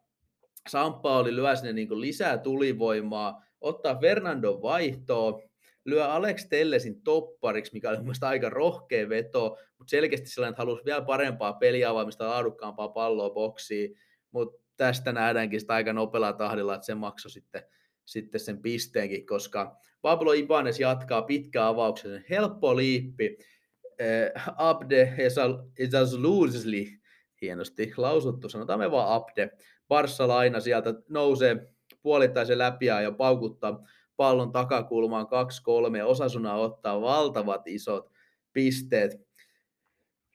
Sampa 0.69 1.17
oli 1.17 1.35
lyö 1.35 1.55
sinne 1.55 1.73
niin 1.73 2.01
lisää 2.01 2.37
tulivoimaa, 2.37 3.43
ottaa 3.61 3.95
Fernando 3.95 4.61
vaihtoa, 4.61 5.41
lyö 5.85 6.05
Alex 6.05 6.47
Tellesin 6.49 7.01
toppariksi, 7.01 7.73
mikä 7.73 7.89
oli 7.89 7.97
mun 7.97 8.05
mielestä 8.05 8.27
aika 8.27 8.49
rohkea 8.49 9.09
veto, 9.09 9.57
mutta 9.77 9.91
selkeästi 9.91 10.29
sellainen, 10.29 10.51
että 10.51 10.61
halusi 10.61 10.85
vielä 10.85 11.01
parempaa 11.01 11.53
peliavaamista, 11.53 12.29
laadukkaampaa 12.29 12.89
palloa 12.89 13.29
boksiin, 13.29 13.95
mutta 14.31 14.61
tästä 14.77 15.11
nähdäänkin 15.11 15.59
sitä 15.59 15.73
aika 15.73 15.93
nopealla 15.93 16.33
tahdilla, 16.33 16.75
että 16.75 16.85
se 16.85 16.95
maksoi 16.95 17.31
sitten, 17.31 17.63
sitten 18.05 18.41
sen 18.41 18.61
pisteenkin, 18.61 19.25
koska 19.25 19.77
Pablo 20.01 20.33
Ibanez 20.33 20.79
jatkaa 20.79 21.21
pitkää 21.21 21.67
avauksen, 21.67 22.25
helppo 22.29 22.75
liippi, 22.75 23.37
eh, 23.99 24.31
Abde 24.57 25.13
Ezazluzli, 25.77 26.87
hienosti 27.41 27.93
lausuttu, 27.97 28.49
sanotaan 28.49 28.79
me 28.79 28.91
vaan 28.91 29.13
Abde, 29.13 29.49
Barssa 29.87 30.27
laina 30.27 30.59
sieltä 30.59 30.93
nousee 31.09 31.67
puolittaisen 32.01 32.57
läpi 32.57 32.85
ja 32.85 33.11
paukuttaa 33.11 33.87
pallon 34.21 34.51
takakulmaan 34.51 35.25
2-3. 35.25 36.03
Osasuna 36.05 36.53
ottaa 36.53 37.01
valtavat 37.01 37.67
isot 37.67 38.11
pisteet. 38.53 39.11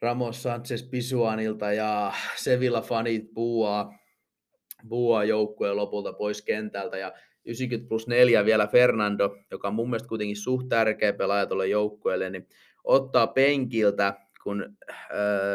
Ramos 0.02 0.42
Sanchez 0.42 0.90
Pisuanilta 0.90 1.72
ja 1.72 2.12
Sevilla 2.36 2.80
fanit 2.80 3.34
buuaa, 3.34 5.24
joukkueen 5.26 5.76
lopulta 5.76 6.12
pois 6.12 6.42
kentältä. 6.42 6.98
Ja 6.98 7.12
90 7.44 7.88
plus 7.88 8.06
4 8.06 8.44
vielä 8.44 8.66
Fernando, 8.66 9.36
joka 9.50 9.68
on 9.68 9.74
mun 9.74 9.90
mielestä 9.90 10.08
kuitenkin 10.08 10.36
suht 10.36 10.68
tärkeä 10.68 11.12
pelaaja 11.12 11.46
tuolle 11.46 11.66
joukkueelle, 11.68 12.30
niin 12.30 12.48
ottaa 12.84 13.26
penkiltä, 13.26 14.14
kun 14.42 14.76
äh, 14.90 14.96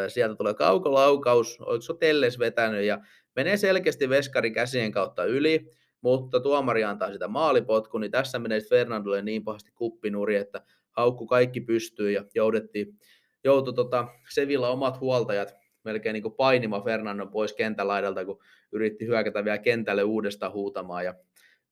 sieltä 0.08 0.34
tulee 0.34 0.54
kaukolaukaus, 0.54 1.60
oliko 1.60 1.82
se 1.82 1.92
Telles 2.00 2.38
vetänyt? 2.38 2.84
Ja 2.84 2.98
menee 3.36 3.56
selkeästi 3.56 4.08
veskari 4.08 4.50
käsien 4.50 4.92
kautta 4.92 5.24
yli, 5.24 5.70
mutta 6.02 6.40
tuomari 6.40 6.84
antaa 6.84 7.12
sitä 7.12 7.28
maalipotku, 7.28 7.98
niin 7.98 8.10
tässä 8.10 8.38
menee 8.38 8.60
Fernandolle 8.60 9.22
niin 9.22 9.44
pahasti 9.44 9.70
kuppinuri, 9.74 10.36
että 10.36 10.62
haukku 10.90 11.26
kaikki 11.26 11.60
pystyy 11.60 12.10
ja 12.10 12.24
joudettiin, 12.34 12.98
joutui 13.44 13.74
tota 13.74 14.08
Sevilla 14.34 14.68
omat 14.68 15.00
huoltajat 15.00 15.54
melkein 15.84 16.12
niin 16.12 16.32
painima 16.36 16.80
Fernandon 16.80 17.30
pois 17.30 17.52
kentälaidalta, 17.52 18.24
kun 18.24 18.38
yritti 18.72 19.06
hyökätä 19.06 19.44
vielä 19.44 19.58
kentälle 19.58 20.02
uudestaan 20.02 20.52
huutamaan. 20.52 21.04
Ja 21.04 21.14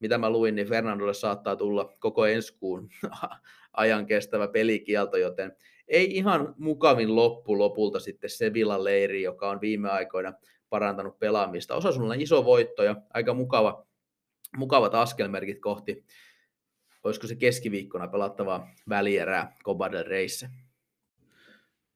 mitä 0.01 0.19
mä 0.19 0.31
luin, 0.31 0.55
niin 0.55 0.69
Fernandolle 0.69 1.15
saattaa 1.15 1.57
tulla 1.57 1.97
koko 1.99 2.27
ensi 2.27 2.57
kuun 2.59 2.89
ajan 3.73 4.07
kestävä 4.07 4.49
pelikielto, 4.49 5.17
joten 5.17 5.57
ei 5.89 6.17
ihan 6.17 6.55
mukavin 6.59 7.17
loppu 7.17 7.59
lopulta 7.59 8.01
sitten 8.01 8.31
Sevilla 8.31 8.85
leiri, 8.85 9.23
joka 9.23 9.51
on 9.51 9.61
viime 9.61 9.91
aikoina 9.91 10.33
parantanut 10.69 11.19
pelaamista. 11.19 11.75
Osa 11.75 11.93
sulla 11.93 12.15
iso 12.15 12.45
voitto 12.45 12.83
ja 12.83 12.97
aika 13.15 13.35
mukava 13.35 13.87
mukavat 14.57 14.95
askelmerkit 14.95 15.61
kohti, 15.61 16.05
olisiko 17.05 17.27
se 17.27 17.37
keskiviikkona 17.37 18.09
pelattavaa 18.09 18.69
välierää 18.89 19.57
Copa 19.65 19.93
del 19.93 20.05
Reissä. 20.05 20.51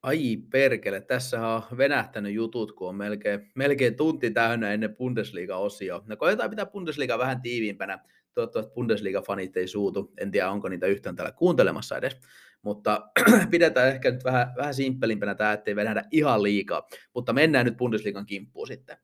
Ai 0.03 0.37
perkele, 0.51 1.01
tässä 1.01 1.49
on 1.49 1.63
venähtänyt 1.79 2.35
jutut, 2.35 2.73
kun 2.73 2.89
on 2.89 2.95
melkein, 2.95 3.51
melkein 3.55 3.97
tunti 3.97 4.31
täynnä 4.31 4.73
ennen 4.73 4.97
Bundesliga-osio. 4.97 6.03
No 6.07 6.17
koetaan 6.17 6.51
pitää 6.51 6.67
Bundesliga 6.67 7.19
vähän 7.19 7.43
tiiviimpänä. 7.43 7.99
Toivottavasti 8.35 8.73
Bundesliga-fanit 8.75 9.57
ei 9.57 9.69
suutu. 9.69 10.13
En 10.21 10.31
tiedä, 10.31 10.51
onko 10.51 10.69
niitä 10.69 10.87
yhtään 10.87 11.17
täällä 11.17 11.33
kuuntelemassa 11.33 11.97
edes. 11.97 12.21
Mutta 12.63 13.11
pidetään 13.51 13.89
ehkä 13.89 14.11
nyt 14.11 14.25
vähän, 14.25 14.53
vähän 14.57 14.75
simppelimpänä 14.75 15.35
tämä, 15.35 15.53
ettei 15.53 15.77
venähdä 15.77 16.05
ihan 16.11 16.43
liikaa. 16.43 16.89
Mutta 17.15 17.33
mennään 17.33 17.67
nyt 17.67 17.77
Bundesligan 17.77 18.27
kimppuun 18.27 18.67
sitten. 18.67 18.97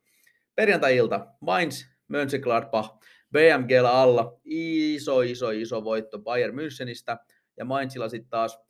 Perjantai-ilta, 0.55 1.27
Mainz, 1.41 1.85
Mönchengladbach, 2.09 2.99
BMGllä 3.33 3.93
alla 3.93 4.41
iso, 4.45 5.21
iso, 5.21 5.51
iso 5.51 5.85
voitto 5.85 6.19
Bayern 6.19 6.55
Münchenistä 6.55 7.17
ja 7.57 7.65
Mainzilla 7.65 8.09
sitten 8.09 8.31
taas 8.31 8.61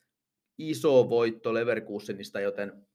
iso 0.59 1.11
voitto 1.11 1.55
Leverkusenista, 1.55 2.41
joten 2.41 2.87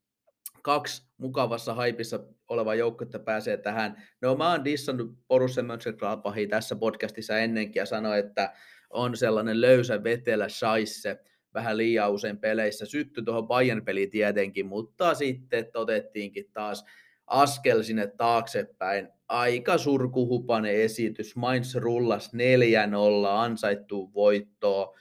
kaksi 0.62 1.08
mukavassa 1.18 1.74
haipissa 1.74 2.20
oleva 2.48 2.76
joukkuetta 2.76 3.20
pääsee 3.20 3.58
tähän. 3.58 4.04
No 4.22 4.36
mä 4.36 4.52
oon 4.52 4.66
dissannut 4.66 5.28
Borussia 5.28 5.64
Mönchengladbachia 5.64 6.48
tässä 6.48 6.76
podcastissa 6.76 7.40
ennenkin 7.40 7.80
ja 7.80 7.86
sanoin, 7.86 8.20
että 8.20 8.54
on 8.90 9.18
sellainen 9.18 9.62
löysä 9.62 10.04
vetelä 10.04 10.50
shaisse 10.50 11.20
vähän 11.54 11.78
liian 11.78 12.12
usein 12.12 12.38
peleissä. 12.38 12.86
Sytty 12.86 13.22
tuohon 13.22 13.48
Bayern-peliin 13.48 14.10
tietenkin, 14.10 14.66
mutta 14.66 15.14
sitten 15.14 15.68
otettiinkin 15.74 16.52
taas 16.54 16.86
askel 17.28 17.84
sinne 17.84 18.08
taaksepäin. 18.08 19.10
Aika 19.28 19.78
surkuhupainen 19.78 20.76
esitys. 20.76 21.36
Mainz 21.36 21.76
rullas 21.76 22.32
4-0, 22.34 22.38
ansaittuu 23.28 24.14
voittoa. 24.14 24.98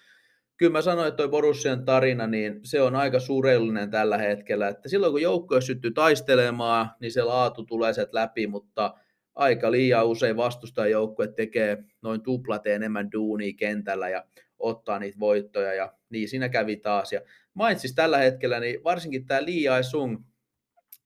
Kyllä 0.57 0.73
mä 0.73 0.83
sanoin, 0.83 1.09
että 1.09 1.17
toi 1.17 1.29
Borussian 1.29 1.85
tarina, 1.85 2.27
niin 2.27 2.61
se 2.63 2.83
on 2.83 2.97
aika 2.97 3.21
sureellinen 3.21 3.91
tällä 3.91 4.19
hetkellä. 4.19 4.69
Että 4.69 4.89
silloin 4.89 5.13
kun 5.13 5.23
joukkoja 5.23 5.61
syttyy 5.61 5.91
taistelemaan, 5.91 6.91
niin 7.01 7.13
se 7.13 7.23
laatu 7.23 7.65
tulee 7.65 7.93
sieltä 7.93 8.15
läpi, 8.15 8.47
mutta 8.47 8.95
aika 9.35 9.71
liian 9.71 10.07
usein 10.07 10.37
vastustajajoukkue 10.37 11.29
tekee 11.29 11.85
noin 12.03 12.23
tuplat 12.23 12.67
enemmän 12.67 13.13
duunia 13.13 13.53
kentällä 13.57 14.09
ja 14.09 14.25
ottaa 14.59 14.99
niitä 14.99 15.19
voittoja 15.21 15.75
ja 15.75 15.93
niin 16.11 16.29
siinä 16.29 16.49
kävi 16.49 16.77
taas. 16.77 17.13
Ja 17.13 17.21
Mainzis 17.55 17.95
tällä 17.95 18.19
hetkellä, 18.19 18.61
niin 18.61 18.85
varsinkin 18.85 19.27
tämä 19.27 19.45
Li 19.45 19.65
Sung, 19.91 20.25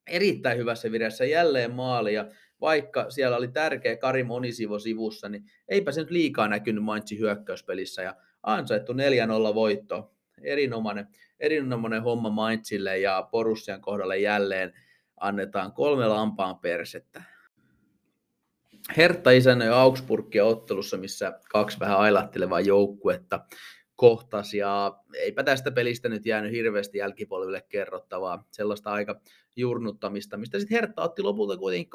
erittäin 0.08 0.58
hyvässä 0.58 0.92
vireessä 0.92 1.24
jälleen 1.24 1.70
maali 1.70 2.14
ja 2.14 2.28
vaikka 2.60 3.10
siellä 3.10 3.36
oli 3.36 3.48
tärkeä 3.48 3.96
Kari 3.96 4.24
Monisivo 4.24 4.78
sivussa, 4.78 5.28
niin 5.28 5.44
eipä 5.68 5.92
se 5.92 6.00
nyt 6.00 6.10
liikaa 6.10 6.48
näkynyt 6.48 6.84
Mainzin 6.84 7.18
hyökkäyspelissä 7.18 8.02
ja 8.02 8.16
ansaittu 8.42 8.92
4-0 8.92 8.96
voitto. 9.54 10.14
Erinomainen, 10.42 11.08
erinomainen 11.40 12.02
homma 12.02 12.30
Mainzille 12.30 12.98
ja 12.98 13.28
Borussian 13.30 13.80
kohdalle 13.80 14.18
jälleen 14.18 14.72
annetaan 15.20 15.72
kolme 15.72 16.06
lampaan 16.06 16.58
persettä. 16.58 17.22
Hertta 18.96 19.30
isännöi 19.30 19.68
Augsburgia 19.68 20.44
ottelussa, 20.44 20.96
missä 20.96 21.40
kaksi 21.50 21.80
vähän 21.80 21.98
ailattelevaa 21.98 22.60
joukkuetta 22.60 23.40
kohtasi 23.98 24.58
ja 24.58 24.98
eipä 25.14 25.42
tästä 25.42 25.70
pelistä 25.70 26.08
nyt 26.08 26.26
jäänyt 26.26 26.52
hirveästi 26.52 26.98
jälkipolville 26.98 27.62
kerrottavaa, 27.68 28.46
sellaista 28.50 28.90
aika 28.90 29.20
jurnuttamista, 29.56 30.36
mistä 30.36 30.58
sitten 30.58 30.76
Hertta 30.76 31.02
otti 31.02 31.22
lopulta 31.22 31.56
kuitenkin 31.56 31.90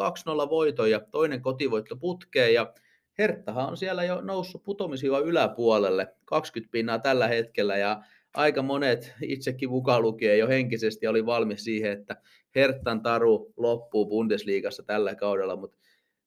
2-0 0.46 0.50
voiton 0.50 0.92
ja 0.92 1.00
toinen 1.00 1.42
kotivoitto 1.42 1.96
putkeen 1.96 2.54
ja 2.54 2.74
Herttahan 3.18 3.70
on 3.70 3.78
siellä 3.78 4.04
jo 4.04 4.22
noussut 4.22 4.64
putomisiva 4.64 5.20
yläpuolelle, 5.20 6.16
20 6.26 6.72
pinnaa 6.72 7.00
tällä 7.00 7.28
hetkellä 7.28 7.78
ja 7.78 8.04
aika 8.34 8.62
monet 8.62 9.14
itsekin 9.22 9.70
mukaan 9.70 10.02
lukien 10.02 10.40
jo 10.40 10.48
henkisesti 10.48 11.08
oli 11.08 11.26
valmis 11.26 11.64
siihen, 11.64 11.92
että 11.92 12.16
Herttan 12.56 13.02
taru 13.02 13.54
loppuu 13.58 14.06
Bundesliigassa 14.06 14.84
tällä 14.84 15.16
kaudella, 15.16 15.56
mutta 15.56 15.78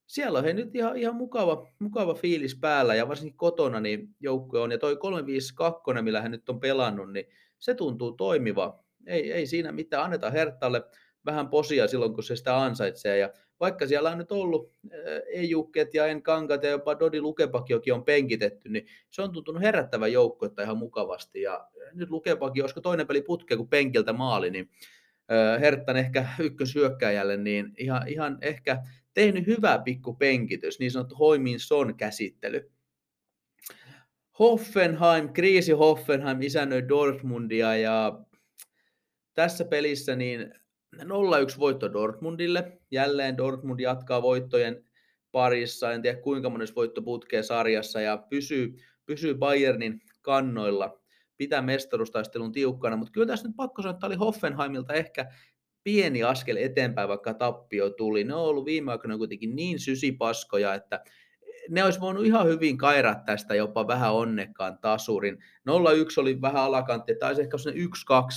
siellä 0.07 0.39
on 0.39 0.45
he 0.45 0.53
nyt 0.53 0.75
ihan, 0.75 0.97
ihan 0.97 1.15
mukava, 1.15 1.69
mukava 1.79 2.15
fiilis 2.15 2.59
päällä 2.61 2.95
ja 2.95 3.09
varsinkin 3.09 3.37
kotona 3.37 3.81
niin 3.81 4.09
joukkue 4.21 4.61
on. 4.61 4.71
Ja 4.71 4.79
toi 4.79 4.97
352, 4.97 6.03
millä 6.03 6.23
hän 6.23 6.31
nyt 6.31 6.49
on 6.49 6.61
pelannut, 6.61 7.13
niin 7.13 7.27
se 7.59 7.75
tuntuu 7.75 8.13
toimiva. 8.13 8.85
Ei, 9.07 9.33
ei 9.33 9.47
siinä 9.47 9.73
mitään, 9.73 10.05
annetaan 10.05 10.33
Herttalle 10.33 10.83
vähän 11.27 11.49
posia 11.49 11.89
silloin, 11.89 12.15
kun 12.15 12.23
se 12.23 12.37
sitä 12.37 12.63
ansaitsee. 12.63 13.19
Ja 13.19 13.31
vaikka 13.61 13.87
siellä 13.87 14.11
on 14.11 14.19
nyt 14.19 14.33
ollut 14.33 14.73
Ejukket 15.33 15.95
ja 15.95 16.07
Enkankat 16.07 16.63
ja 16.63 16.71
jopa 16.71 16.99
Dodi 16.99 17.21
Lukepakiokin 17.21 17.95
on 17.95 18.05
penkitetty, 18.05 18.69
niin 18.69 18.87
se 19.11 19.23
on 19.23 19.33
tuntunut 19.33 19.63
herättävän 19.63 20.13
joukkuetta 20.13 20.63
ihan 20.63 20.79
mukavasti. 20.79 21.43
Ja 21.43 21.69
nyt 21.93 22.11
Lukepaki, 22.11 22.61
olisiko 22.61 22.81
toinen 22.81 23.07
peli 23.07 23.23
putke 23.23 23.57
kuin 23.57 23.69
penkiltä 23.69 24.13
maali, 24.13 24.51
niin 24.51 24.71
Herttan 25.61 25.97
ehkä 25.97 26.27
ykkösyökkäjälle, 26.39 27.37
niin 27.37 27.73
ihan, 27.79 28.09
ihan 28.09 28.39
ehkä 28.41 28.83
tehnyt 29.17 29.47
hyvä 29.47 29.79
pikku 29.85 30.15
penkitys, 30.15 30.79
niin 30.79 30.91
sanottu 30.91 31.15
Hoimin 31.15 31.61
Son 31.61 31.97
käsittely. 31.97 32.71
Hoffenheim, 34.39 35.33
kriisi 35.33 35.73
Hoffenheim 35.73 36.43
isännöi 36.43 36.89
Dortmundia 36.89 37.77
ja 37.77 38.21
tässä 39.35 39.65
pelissä 39.65 40.17
niin 40.17 40.55
0-1 41.03 41.59
voitto 41.59 41.93
Dortmundille. 41.93 42.81
Jälleen 42.91 43.37
Dortmund 43.37 43.81
jatkaa 43.81 44.23
voittojen 44.23 44.85
parissa. 45.33 45.93
En 45.93 46.03
tiedä 46.03 46.21
kuinka 46.21 46.51
monessa 46.51 46.75
voitto 46.75 47.03
putkee 47.03 47.43
sarjassa 47.43 48.01
ja 48.01 48.17
pysyy, 48.31 48.77
pysyy 49.07 49.35
Bayernin 49.35 50.01
kannoilla. 50.23 51.01
Pitää 51.37 51.63
mestaruustaistelun 51.63 52.53
tiukkana, 52.53 52.97
mutta 52.97 53.13
kyllä 53.13 53.27
tässä 53.27 53.49
nyt 53.49 53.57
pakko 53.57 53.83
sanoa, 53.83 53.95
että 53.95 54.07
oli 54.07 54.15
Hoffenheimilta 54.15 54.95
ehkä 54.95 55.33
pieni 55.87 56.23
askel 56.23 56.57
eteenpäin, 56.57 57.09
vaikka 57.09 57.35
tappio 57.35 57.91
tuli. 57.91 58.25
Ne 58.25 58.35
on 58.35 58.41
ollut 58.41 58.65
viime 58.65 58.93
aikoina 58.93 59.19
kuitenkin 59.19 59.57
niin 59.57 59.79
sysipaskoja, 59.79 60.75
että 60.75 61.05
ne 61.71 61.85
olisi 61.85 62.01
voinut 62.01 62.27
ihan 62.27 62.47
hyvin 62.47 62.79
kairaa 62.79 63.15
tästä 63.15 63.55
jopa 63.55 63.87
vähän 63.87 64.15
onnekkaan 64.15 64.79
tasurin. 64.79 65.39
0-1 65.39 65.41
oli 66.17 66.41
vähän 66.41 66.63
alakantti, 66.63 67.15
taisi 67.15 67.43
ehkä 67.43 67.59
se 67.59 67.71
1-2 67.71 67.75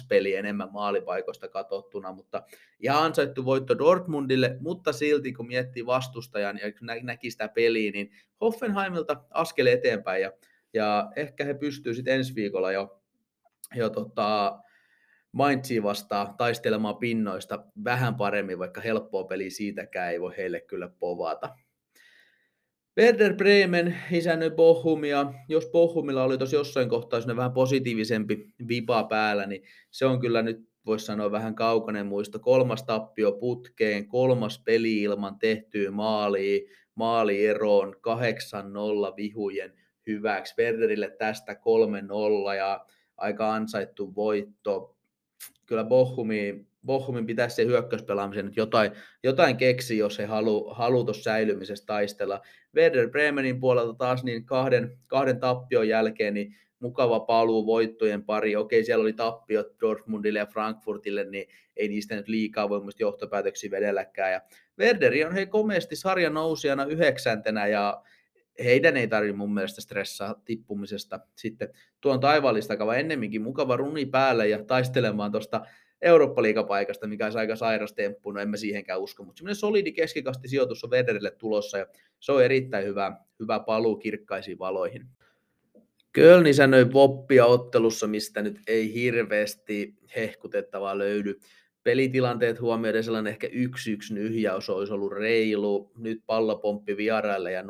peli 0.10 0.36
enemmän 0.36 0.70
maalipaikoista 0.72 1.48
katsottuna, 1.48 2.12
mutta 2.12 2.44
ihan 2.80 3.04
ansaittu 3.04 3.46
voitto 3.46 3.78
Dortmundille, 3.78 4.58
mutta 4.60 4.94
silti 4.94 5.34
kun 5.34 5.48
miettii 5.48 5.86
vastustajan 5.86 6.58
ja 6.58 6.98
näki 7.04 7.32
sitä 7.32 7.48
peliä, 7.48 7.92
niin 7.92 8.12
Hoffenheimilta 8.42 9.24
askel 9.30 9.66
eteenpäin 9.66 10.22
ja, 10.22 10.32
ja 10.74 11.12
ehkä 11.16 11.46
he 11.46 11.54
pystyvät 11.54 11.96
sitten 11.96 12.16
ensi 12.16 12.36
viikolla 12.36 12.72
jo, 12.72 13.02
jo 13.76 13.90
tota, 13.90 14.60
Mainzia 15.32 15.84
vastaan 15.84 16.38
taistelemaan 16.38 16.98
pinnoista 16.98 17.66
vähän 17.84 18.16
paremmin, 18.16 18.60
vaikka 18.60 18.82
helppoa 18.82 19.24
peli 19.24 19.50
siitäkään 19.50 20.12
ei 20.12 20.22
voi 20.22 20.38
heille 20.38 20.62
kyllä 20.62 20.90
povata. 21.00 21.56
Werder 23.00 23.36
Bremen 23.36 23.96
isännöi 24.12 24.52
Bohumia. 24.52 25.34
Jos 25.50 25.70
Bohumilla 25.72 26.24
oli 26.24 26.38
tosi 26.38 26.56
jossain 26.56 26.90
kohtaa 26.90 27.20
vähän 27.36 27.54
positiivisempi 27.54 28.54
vipa 28.68 29.04
päällä, 29.04 29.46
niin 29.46 29.64
se 29.92 30.06
on 30.06 30.20
kyllä 30.20 30.42
nyt 30.42 30.70
voisi 30.86 31.06
sanoa 31.06 31.32
vähän 31.32 31.56
kaukainen 31.56 32.06
muista. 32.06 32.40
Kolmas 32.40 32.84
tappio 32.84 33.32
putkeen, 33.32 34.08
kolmas 34.08 34.62
peli 34.66 35.02
ilman 35.02 35.40
tehtyä 35.40 35.92
maalia, 35.92 36.60
maalieroon 36.96 37.96
8-0 39.12 39.16
vihujen 39.16 39.74
hyväksi. 40.08 40.54
Werderille 40.58 41.16
tästä 41.20 41.54
3-0 41.54 42.56
ja 42.58 42.86
aika 43.18 43.54
ansaittu 43.54 44.16
voitto 44.16 44.99
kyllä 45.70 45.84
Bohumiin, 45.84 46.68
Bohumin 46.86 47.26
pitäisi 47.26 47.56
se 47.56 47.66
hyökkäyspelaamisen 47.66 48.46
nyt 48.46 48.58
jotain, 48.58 48.92
jotain 49.24 49.58
keksi, 49.58 49.98
jos 49.98 50.20
he 50.20 50.26
halu, 50.26 50.70
halu 50.74 51.04
tuossa 51.04 51.24
säilymisessä 51.24 51.86
taistella. 51.86 52.42
Werder 52.76 53.10
Bremenin 53.10 53.60
puolelta 53.60 53.94
taas 53.94 54.24
niin 54.24 54.46
kahden, 54.46 54.98
kahden 55.08 55.40
tappion 55.40 55.88
jälkeen 55.88 56.34
niin 56.34 56.56
mukava 56.80 57.20
paluu 57.20 57.66
voittojen 57.66 58.24
pari. 58.24 58.56
Okei, 58.56 58.84
siellä 58.84 59.02
oli 59.02 59.14
tappiot 59.14 59.68
Dortmundille 59.82 60.40
ja 60.40 60.46
Frankfurtille, 60.46 61.24
niin 61.24 61.48
ei 61.76 61.88
niistä 61.88 62.16
nyt 62.16 62.28
liikaa 62.28 62.70
voi 62.70 62.82
johtopäätöksiä 63.00 63.72
vedelläkään. 63.72 64.32
Ja 64.32 64.42
Werderi 64.80 65.26
on 65.26 65.34
hei 65.34 65.48
komeasti 65.48 65.96
sarjan 65.96 66.34
nousijana 66.34 66.86
yhdeksäntenä 66.86 67.68
ja 67.68 68.04
heidän 68.64 68.98
ei 68.98 69.08
tarvitse 69.08 69.38
mun 69.38 69.54
mielestä 69.54 69.82
stressaa 69.82 70.42
tippumisesta. 70.46 71.20
Sitten 71.36 71.70
tuon 72.02 72.20
taivaallista 72.20 72.86
vaan 72.86 73.00
ennemminkin 73.00 73.42
mukava 73.42 73.78
runi 73.78 74.06
päälle 74.06 74.48
ja 74.48 74.64
taistelemaan 74.64 75.32
tuosta 75.32 75.62
Eurooppa-liigapaikasta, 76.02 77.08
mikä 77.08 77.26
olisi 77.26 77.38
aika 77.38 77.56
sairas 77.56 77.94
temppu, 77.94 78.32
no 78.32 78.40
en 78.40 78.50
mä 78.50 78.58
siihenkään 78.58 79.00
usko, 79.00 79.24
mutta 79.24 79.40
semmoinen 79.40 79.56
solidi 79.56 79.92
keskikasti 79.92 80.48
sijoitus 80.48 80.84
on 80.84 80.90
Wederille 80.90 81.32
tulossa 81.32 81.78
ja 81.78 81.88
se 82.20 82.32
on 82.32 82.44
erittäin 82.44 82.86
hyvä, 82.86 83.18
hyvä 83.40 83.60
paluu 83.60 83.96
kirkkaisiin 83.96 84.60
valoihin. 84.60 85.06
Köln 86.12 86.48
isännöi 86.48 86.94
Voppia 86.94 87.46
ottelussa, 87.46 88.08
mistä 88.08 88.42
nyt 88.42 88.60
ei 88.68 88.94
hirveästi 88.94 89.96
hehkutettavaa 90.16 90.98
löydy 90.98 91.40
pelitilanteet 91.84 92.62
huomioiden 92.62 93.04
sellainen 93.04 93.32
ehkä 93.32 93.48
yksi 93.52 93.92
yksi 93.92 94.14
nyhjäys 94.14 94.70
olisi 94.70 94.94
ollut 94.94 95.12
reilu, 95.12 95.92
nyt 95.98 96.24
pallopomppi 96.26 96.98
vieraille 96.98 97.52
ja 97.52 97.62
0-2 97.62 97.66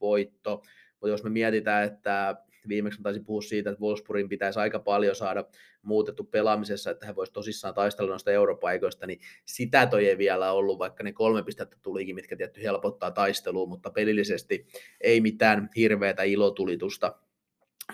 voitto, 0.00 0.62
mutta 0.92 1.08
jos 1.08 1.24
me 1.24 1.30
mietitään, 1.30 1.84
että 1.84 2.36
viimeksi 2.68 3.02
taisin 3.02 3.24
puhua 3.24 3.42
siitä, 3.42 3.70
että 3.70 3.82
Wolfsburgin 3.82 4.28
pitäisi 4.28 4.58
aika 4.58 4.78
paljon 4.78 5.16
saada 5.16 5.44
muutettu 5.82 6.24
pelaamisessa, 6.24 6.90
että 6.90 7.06
he 7.06 7.16
voisivat 7.16 7.34
tosissaan 7.34 7.74
taistella 7.74 8.10
noista 8.10 8.32
europaikoista, 8.32 9.06
niin 9.06 9.20
sitä 9.44 9.86
toi 9.86 10.08
ei 10.08 10.18
vielä 10.18 10.52
ollut, 10.52 10.78
vaikka 10.78 11.04
ne 11.04 11.12
kolme 11.12 11.42
pistettä 11.42 11.76
tulikin, 11.82 12.14
mitkä 12.14 12.36
tietty 12.36 12.62
helpottaa 12.62 13.10
taistelua, 13.10 13.66
mutta 13.66 13.90
pelillisesti 13.90 14.66
ei 15.00 15.20
mitään 15.20 15.70
hirveätä 15.76 16.22
ilotulitusta 16.22 17.14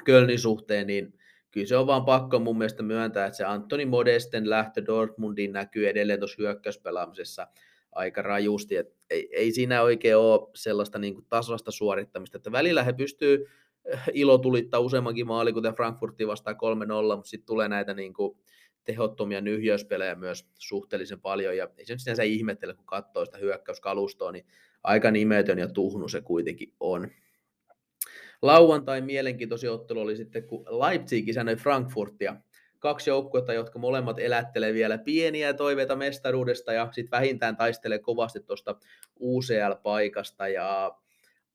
Kölnin 0.04 0.38
suhteen, 0.38 0.86
niin 0.86 1.14
kyllä 1.54 1.66
se 1.66 1.76
on 1.76 1.86
vaan 1.86 2.04
pakko 2.04 2.38
mun 2.38 2.58
mielestä 2.58 2.82
myöntää, 2.82 3.26
että 3.26 3.36
se 3.36 3.44
Antoni 3.44 3.86
Modesten 3.86 4.50
lähtö 4.50 4.86
Dortmundiin 4.86 5.52
näkyy 5.52 5.88
edelleen 5.88 6.18
tuossa 6.18 6.36
hyökkäyspelaamisessa 6.38 7.46
aika 7.92 8.22
rajusti, 8.22 8.76
että 8.76 8.94
ei, 9.10 9.28
ei 9.32 9.52
siinä 9.52 9.82
oikein 9.82 10.16
ole 10.16 10.50
sellaista 10.54 10.98
niin 10.98 11.26
tasasta 11.28 11.70
suorittamista, 11.70 12.36
että 12.36 12.52
välillä 12.52 12.82
he 12.82 12.92
pystyy 12.92 13.46
eh, 13.84 14.00
ilo 14.12 14.38
tulittaa 14.38 14.80
useammankin 14.80 15.26
maali, 15.26 15.52
kuten 15.52 15.74
Frankfurtti 15.74 16.26
vastaan 16.26 16.56
3-0, 16.56 17.16
mutta 17.16 17.30
sitten 17.30 17.46
tulee 17.46 17.68
näitä 17.68 17.94
niin 17.94 18.14
kuin 18.14 18.38
tehottomia 18.84 19.40
nyhjäyspelejä 19.40 20.14
myös 20.14 20.48
suhteellisen 20.58 21.20
paljon, 21.20 21.56
ja 21.56 21.68
ei 21.78 21.86
se 21.86 21.92
nyt 21.92 22.00
sinänsä 22.00 22.22
ihmettele, 22.22 22.74
kun 22.74 22.86
katsoo 22.86 23.24
sitä 23.24 23.38
hyökkäyskalustoa, 23.38 24.32
niin 24.32 24.46
aika 24.82 25.10
nimetön 25.10 25.58
ja 25.58 25.68
tuhnu 25.68 26.08
se 26.08 26.20
kuitenkin 26.20 26.72
on. 26.80 27.10
Lauantai 28.44 29.00
mielenkiintoinen 29.00 29.72
ottelu 29.72 30.00
oli 30.00 30.16
sitten, 30.16 30.44
kun 30.44 30.64
Leipzig 30.64 31.28
isännöi 31.28 31.56
Frankfurtia. 31.56 32.36
Kaksi 32.78 33.10
joukkuetta, 33.10 33.52
jotka 33.52 33.78
molemmat 33.78 34.18
elättelee 34.18 34.74
vielä 34.74 34.98
pieniä 34.98 35.54
toiveita 35.54 35.96
mestaruudesta 35.96 36.72
ja 36.72 36.88
sitten 36.92 37.10
vähintään 37.10 37.56
taistelee 37.56 37.98
kovasti 37.98 38.40
tuosta 38.40 38.76
UCL-paikasta 39.20 40.48
ja 40.48 40.96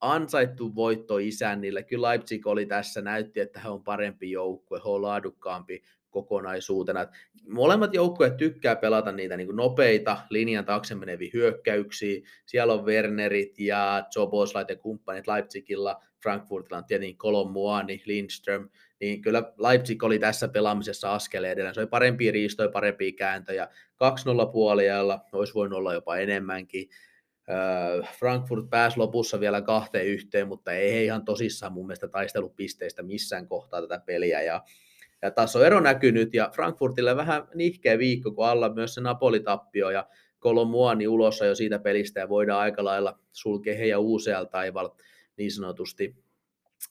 ansaittu 0.02 0.76
voitto 0.76 1.18
isännille. 1.18 1.84
Kyllä 1.84 2.10
Leipzig 2.10 2.48
oli 2.48 2.66
tässä, 2.66 3.02
näytti, 3.02 3.40
että 3.40 3.60
he 3.60 3.70
on 3.70 3.84
parempi 3.84 4.32
joukkue, 4.32 4.78
he 4.78 4.90
on 4.90 5.02
laadukkaampi 5.02 5.84
kokonaisuutena. 6.10 7.08
Molemmat 7.48 7.94
joukkueet 7.94 8.38
tykkää 8.38 8.76
pelata 8.76 9.12
niitä 9.12 9.38
niin 9.38 9.56
nopeita 9.56 10.18
linjan 10.30 10.66
taakse 10.66 10.96
meneviä 10.96 11.30
hyökkäyksiä. 11.34 12.22
Siellä 12.46 12.74
on 12.74 12.86
Wernerit 12.86 13.60
ja 13.60 14.04
Zoboslait 14.14 14.70
ja 14.70 14.76
kumppanit 14.76 15.28
Leipzigilla. 15.28 16.02
Frankfurtilla 16.24 16.78
on 16.78 16.86
tietenkin 16.86 17.18
Kolommuani, 17.18 18.02
Lindström, 18.06 18.70
niin 19.00 19.22
kyllä 19.22 19.54
Leipzig 19.58 20.04
oli 20.04 20.20
tässä 20.20 20.48
pelaamisessa 20.48 21.14
askeleen 21.14 21.54
edellä. 21.54 21.74
Se 21.74 21.80
oli 21.80 21.88
parempia 21.88 22.32
riistoja, 22.32 22.70
parempia 22.70 23.12
kääntöjä. 23.12 23.68
2-0 24.46 24.52
puoliajalla 24.52 25.20
olisi 25.32 25.54
voinut 25.54 25.78
olla 25.78 25.94
jopa 25.94 26.18
enemmänkin. 26.18 26.90
Frankfurt 28.20 28.70
pääsi 28.70 28.98
lopussa 28.98 29.40
vielä 29.40 29.62
kahteen 29.62 30.06
yhteen, 30.06 30.48
mutta 30.48 30.72
ei 30.72 31.06
ihan 31.06 31.26
tosissaan 31.26 31.74
mun 31.74 31.88
mielestä 31.88 32.08
taistelupisteistä 32.08 33.04
missään 33.04 33.48
kohtaa 33.48 33.82
tätä 33.82 34.02
peliä. 34.06 34.42
Ja 34.42 34.64
ja 35.22 35.32
tasoero 35.32 35.80
näkyy 35.80 36.12
nyt, 36.12 36.34
ja 36.34 36.50
Frankfurtille 36.56 37.16
vähän 37.16 37.48
nihkeä 37.56 37.98
viikko, 37.98 38.32
kun 38.32 38.48
alla 38.48 38.74
myös 38.74 38.94
se 38.94 39.02
Napoli-tappio, 39.02 39.90
ja 39.90 40.08
Kolomuani 40.40 41.08
ulossa 41.08 41.46
jo 41.46 41.56
siitä 41.56 41.80
pelistä, 41.80 42.20
ja 42.20 42.30
voidaan 42.30 42.62
aika 42.62 42.84
lailla 42.84 43.20
sulkea 43.32 43.78
heidän 43.78 44.00
UCL 44.00 44.44
taival 44.52 44.90
niin 45.40 45.52
sanotusti 45.52 46.16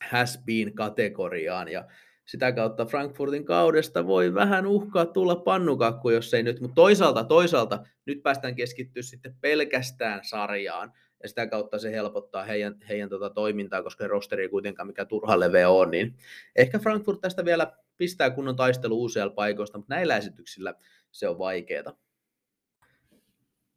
has 0.09 0.39
been 0.45 0.73
kategoriaan, 0.73 1.67
ja 1.67 1.87
sitä 2.25 2.51
kautta 2.51 2.85
Frankfurtin 2.85 3.45
kaudesta 3.45 4.07
voi 4.07 4.33
vähän 4.33 4.65
uhkaa 4.65 5.05
tulla 5.05 5.35
pannukakku, 5.35 6.09
jos 6.09 6.33
ei 6.33 6.43
nyt, 6.43 6.59
mutta 6.61 6.75
toisaalta, 6.75 7.23
toisaalta 7.23 7.83
nyt 8.05 8.23
päästään 8.23 8.55
keskittyä 8.55 9.03
sitten 9.03 9.35
pelkästään 9.41 10.19
sarjaan, 10.23 10.93
ja 11.23 11.29
sitä 11.29 11.47
kautta 11.47 11.79
se 11.79 11.91
helpottaa 11.91 12.43
heidän, 12.43 12.75
heidän 12.89 13.09
tota 13.09 13.29
toimintaa, 13.29 13.83
koska 13.83 14.07
rosteri 14.07 14.43
ei 14.43 14.49
kuitenkaan 14.49 14.87
mikä 14.87 15.05
turha 15.05 15.39
leveä 15.39 15.69
on, 15.69 15.91
niin 15.91 16.15
ehkä 16.55 16.79
Frankfurt 16.79 17.21
tästä 17.21 17.45
vielä 17.45 17.73
pistää 17.97 18.29
kunnon 18.29 18.55
taistelu 18.55 18.99
uusia 18.99 19.29
paikoista, 19.29 19.77
mutta 19.77 19.95
näillä 19.95 20.17
esityksillä 20.17 20.73
se 21.11 21.27
on 21.27 21.39
vaikeaa. 21.39 21.97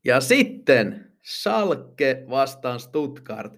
Ja 0.04 0.20
sitten 0.20 1.12
Schalke 1.24 2.24
vastaan 2.30 2.80
Stuttgart. 2.80 3.52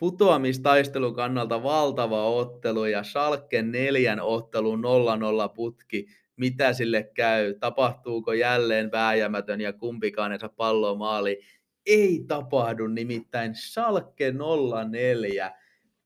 Putoamistaistelun 0.00 1.14
kannalta 1.14 1.62
valtava 1.62 2.24
ottelu 2.24 2.84
ja 2.84 3.02
Schalke 3.02 3.62
neljän 3.62 4.20
ottelun 4.20 4.82
0-0 5.50 5.54
putki. 5.54 6.06
Mitä 6.36 6.72
sille 6.72 7.10
käy? 7.14 7.54
Tapahtuuko 7.54 8.32
jälleen 8.32 8.92
vääjämätön 8.92 9.60
ja 9.60 9.72
kumpikaan 9.72 10.32
ei 10.32 10.38
saa 10.38 10.48
palloa 10.48 10.94
maali? 10.94 11.40
Ei 11.86 12.24
tapahdu, 12.28 12.86
nimittäin 12.86 13.54
Schalke 13.54 14.32
04 14.90 15.52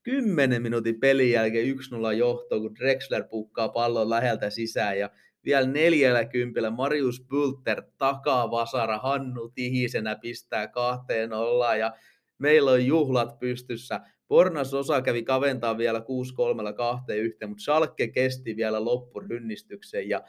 10 0.03 0.63
minuutin 0.63 1.01
pelin 1.01 1.31
jälkeen 1.31 1.77
1-0 1.77 2.13
johtoon, 2.13 2.63
kun 2.63 2.75
Drexler 2.75 3.25
pukkaa 3.25 3.69
pallon 3.69 4.11
läheltä 4.11 4.51
sisään 4.51 4.99
ja 4.99 5.11
vielä 5.45 5.67
neljällä 5.67 6.25
kympillä 6.25 6.71
Marius 6.71 7.25
Bulter 7.31 7.83
takaa 7.99 8.51
vasara, 8.51 8.99
Hannu 8.99 9.49
Tihisenä 9.49 10.17
pistää 10.17 10.69
kahteen 10.69 11.33
ollaan 11.33 11.79
ja 11.79 11.93
meillä 12.39 12.71
on 12.71 12.87
juhlat 12.87 13.39
pystyssä. 13.39 14.01
Pornas 14.29 14.75
osa 14.75 15.03
kävi 15.03 15.23
kaventaa 15.23 15.79
vielä 15.79 15.99
6-3 16.71 16.75
kahteen 16.77 17.19
yhteen, 17.19 17.49
mutta 17.49 17.63
Schalke 17.63 18.09
kesti 18.09 18.57
vielä 18.57 18.85
loppurynnistyksen 18.85 20.09
ja 20.09 20.23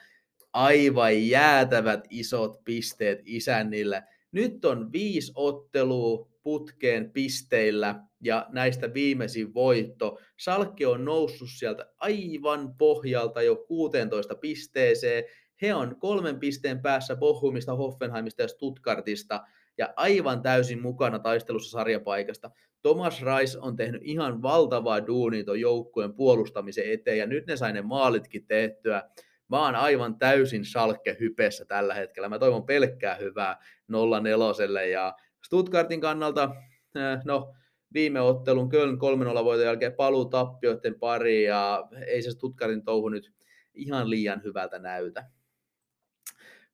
aivan 0.53 1.27
jäätävät 1.27 2.07
isot 2.09 2.63
pisteet 2.63 3.19
isännille. 3.25 4.03
Nyt 4.31 4.65
on 4.65 4.91
viisi 4.91 5.31
ottelua 5.35 6.29
putkeen 6.43 7.11
pisteillä 7.11 7.99
ja 8.21 8.45
näistä 8.49 8.93
viimeisin 8.93 9.53
voitto. 9.53 10.19
Salkki 10.37 10.85
on 10.85 11.05
noussut 11.05 11.49
sieltä 11.57 11.85
aivan 11.97 12.75
pohjalta 12.77 13.41
jo 13.41 13.55
16 13.55 14.35
pisteeseen. 14.35 15.23
He 15.61 15.73
on 15.73 15.95
kolmen 15.99 16.39
pisteen 16.39 16.81
päässä 16.81 17.15
Bochumista, 17.15 17.75
Hoffenheimista 17.75 18.41
ja 18.41 18.47
Stuttgartista 18.47 19.41
ja 19.77 19.93
aivan 19.95 20.41
täysin 20.41 20.81
mukana 20.81 21.19
taistelussa 21.19 21.77
sarjapaikasta. 21.77 22.51
Thomas 22.81 23.21
Rice 23.21 23.59
on 23.59 23.75
tehnyt 23.75 24.01
ihan 24.03 24.41
valtavaa 24.41 25.07
duunia 25.07 25.43
tuon 25.43 25.59
joukkueen 25.59 26.13
puolustamisen 26.13 26.91
eteen 26.91 27.17
ja 27.17 27.25
nyt 27.25 27.47
ne 27.47 27.57
sai 27.57 27.73
ne 27.73 27.81
maalitkin 27.81 28.47
tehtyä. 28.47 29.03
Mä 29.47 29.65
oon 29.65 29.75
aivan 29.75 30.17
täysin 30.17 30.65
salkke 30.65 31.17
hypessä 31.19 31.65
tällä 31.65 31.93
hetkellä. 31.93 32.29
Mä 32.29 32.39
toivon 32.39 32.65
pelkkää 32.65 33.15
hyvää 33.15 33.57
0-4 33.91 34.85
ja 34.91 35.15
Stuttgartin 35.45 36.01
kannalta, 36.01 36.55
eh, 36.95 37.23
no 37.25 37.53
viime 37.93 38.21
ottelun 38.21 38.69
Köln 38.69 38.97
3-0 38.99 39.43
voiton 39.45 39.65
jälkeen 39.65 39.93
paluu 39.93 40.25
tappioiden 40.25 40.99
pari 40.99 41.43
ja 41.43 41.87
ei 42.07 42.21
se 42.21 42.31
Stuttgartin 42.31 42.83
touhu 42.83 43.09
nyt 43.09 43.31
ihan 43.73 44.09
liian 44.09 44.43
hyvältä 44.43 44.79
näytä. 44.79 45.29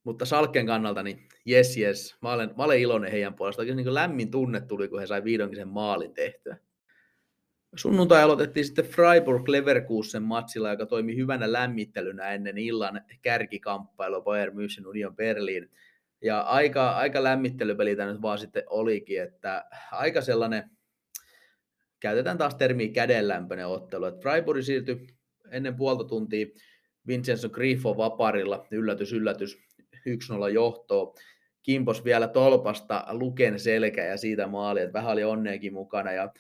Mutta 0.04 0.26
Salken 0.26 0.66
kannalta, 0.66 1.04
niin 1.04 1.28
jes 1.46 1.78
jes, 1.78 2.16
mä 2.22 2.34
olen, 2.34 2.54
mä 2.58 2.64
olen 2.64 2.80
iloinen 2.80 3.12
heidän 3.12 3.34
puolestaan. 3.34 3.64
Oikein 3.64 3.78
niin 3.78 3.94
lämmin 3.94 4.32
tunne 4.32 4.62
tuli, 4.62 4.88
kun 4.88 5.00
he 5.00 5.08
sai 5.08 5.24
vihdoinkin 5.24 5.60
sen 5.60 5.68
maalin 5.68 6.14
tehtyä. 6.14 6.58
Sunnuntai 7.76 8.24
aloitettiin 8.24 8.66
sitten 8.66 8.86
Freiburg 8.86 9.48
Leverkusen 9.48 10.24
matsilla, 10.24 10.70
joka 10.70 10.86
toimi 10.86 11.16
hyvänä 11.16 11.52
lämmittelynä 11.52 12.32
ennen 12.32 12.58
illan 12.58 13.02
kärkikamppailua 13.22 14.22
Bayern 14.22 14.54
München 14.54 14.88
Union 14.88 15.16
Berlin. 15.16 15.70
Ja 16.22 16.42
aika, 16.42 16.92
aika 16.92 17.24
lämmittelypeli 17.24 17.96
tämä 17.96 18.12
nyt 18.12 18.22
vaan 18.22 18.38
sitten 18.38 18.64
olikin, 18.70 19.22
että 19.22 19.66
aika 19.92 20.22
sellainen, 20.22 20.70
käytetään 22.00 22.38
taas 22.38 22.56
termiä 22.56 22.88
kädenlämpöinen 22.94 23.68
ottelu, 23.68 24.06
että 24.06 24.22
Freiburg 24.22 24.64
siirtyi 24.64 25.08
ennen 25.52 25.76
puolta 25.76 26.04
tuntia 26.04 26.46
Vincenzo 27.08 27.50
Grifo 27.50 27.98
vaparilla, 27.98 28.68
yllätys, 28.72 29.14
yllätys, 29.14 29.60
1-0 30.10 30.50
johtoa. 30.54 31.14
Kimpos 31.64 32.06
vielä 32.06 32.28
tolpasta 32.28 33.06
Luken 33.12 33.60
selkä 33.60 34.06
ja 34.06 34.18
siitä 34.18 34.48
maali, 34.48 34.82
että 34.82 34.94
vähän 34.94 35.12
oli 35.12 35.24
onneekin 35.24 35.74
mukana. 35.74 36.12
Ja 36.12 36.34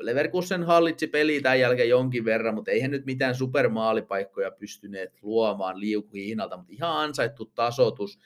Leverkusen 0.00 0.62
hallitsi 0.62 1.06
peli 1.06 1.40
tämän 1.40 1.60
jälkeen 1.60 1.88
jonkin 1.88 2.24
verran, 2.24 2.54
mutta 2.54 2.70
eihän 2.70 2.90
nyt 2.90 3.06
mitään 3.06 3.34
supermaalipaikkoja 3.34 4.50
pystyneet 4.50 5.12
luomaan 5.22 5.80
liukuhiinalta, 5.80 6.56
mutta 6.56 6.72
ihan 6.72 6.96
ansaittu 6.96 7.44
tasotus. 7.54 8.18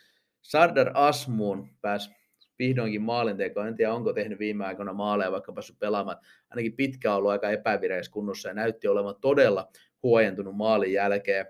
Sardar 0.42 0.90
Asmuun 0.94 1.68
pääsi 1.80 2.10
vihdoinkin 2.58 3.02
maalintekoon. 3.02 3.68
En 3.68 3.76
tiedä, 3.76 3.94
onko 3.94 4.12
tehnyt 4.12 4.38
viime 4.38 4.66
aikoina 4.66 4.92
maaleja, 4.92 5.32
vaikka 5.32 5.52
päässyt 5.52 5.78
pelaamaan. 5.78 6.16
Ainakin 6.50 6.76
pitkä 6.76 7.14
ollut 7.14 7.30
aika 7.30 7.50
epävireessä 7.50 8.12
kunnossa 8.12 8.48
ja 8.48 8.54
näytti 8.54 8.88
olevan 8.88 9.14
todella 9.20 9.68
huojentunut 10.02 10.56
maalin 10.56 10.92
jälkeen. 10.92 11.46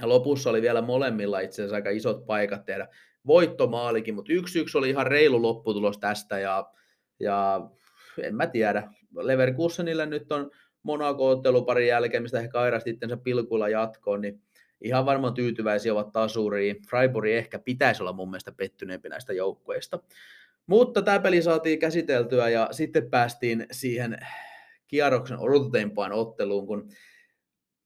Ja 0.00 0.08
lopussa 0.08 0.50
oli 0.50 0.62
vielä 0.62 0.82
molemmilla 0.82 1.40
itse 1.40 1.62
asiassa 1.62 1.76
aika 1.76 1.90
isot 1.90 2.26
paikat 2.26 2.64
tehdä 2.64 2.88
voittomaalikin, 3.26 4.14
mutta 4.14 4.32
yksi 4.32 4.58
yksi 4.58 4.78
oli 4.78 4.90
ihan 4.90 5.06
reilu 5.06 5.42
lopputulos 5.42 5.98
tästä 5.98 6.38
ja, 6.38 6.70
ja 7.20 7.60
en 8.22 8.34
mä 8.34 8.46
tiedä. 8.46 8.92
Leverkusenille 9.16 10.06
nyt 10.06 10.32
on 10.32 10.50
Monaco-otteluparin 10.82 11.86
jälkeen, 11.86 12.22
mistä 12.22 12.40
he 12.40 12.48
kairasti 12.48 12.90
itsensä 12.90 13.16
pilkulla 13.16 13.68
jatkoon, 13.68 14.20
niin 14.20 14.42
ihan 14.80 15.06
varmaan 15.06 15.34
tyytyväisiä 15.34 15.92
ovat 15.92 16.12
tasuriin. 16.12 16.76
Freiburg 16.90 17.28
ehkä 17.28 17.58
pitäisi 17.58 18.02
olla 18.02 18.12
mun 18.12 18.30
mielestä 18.30 18.52
pettyneempi 18.52 19.08
näistä 19.08 19.32
joukkueista. 19.32 19.98
Mutta 20.66 21.02
tämä 21.02 21.18
peli 21.18 21.42
saatiin 21.42 21.78
käsiteltyä 21.78 22.48
ja 22.48 22.68
sitten 22.70 23.10
päästiin 23.10 23.66
siihen 23.70 24.18
kierroksen 24.88 25.38
odotuteimpaan 25.38 26.12
otteluun, 26.12 26.66
kun 26.66 26.88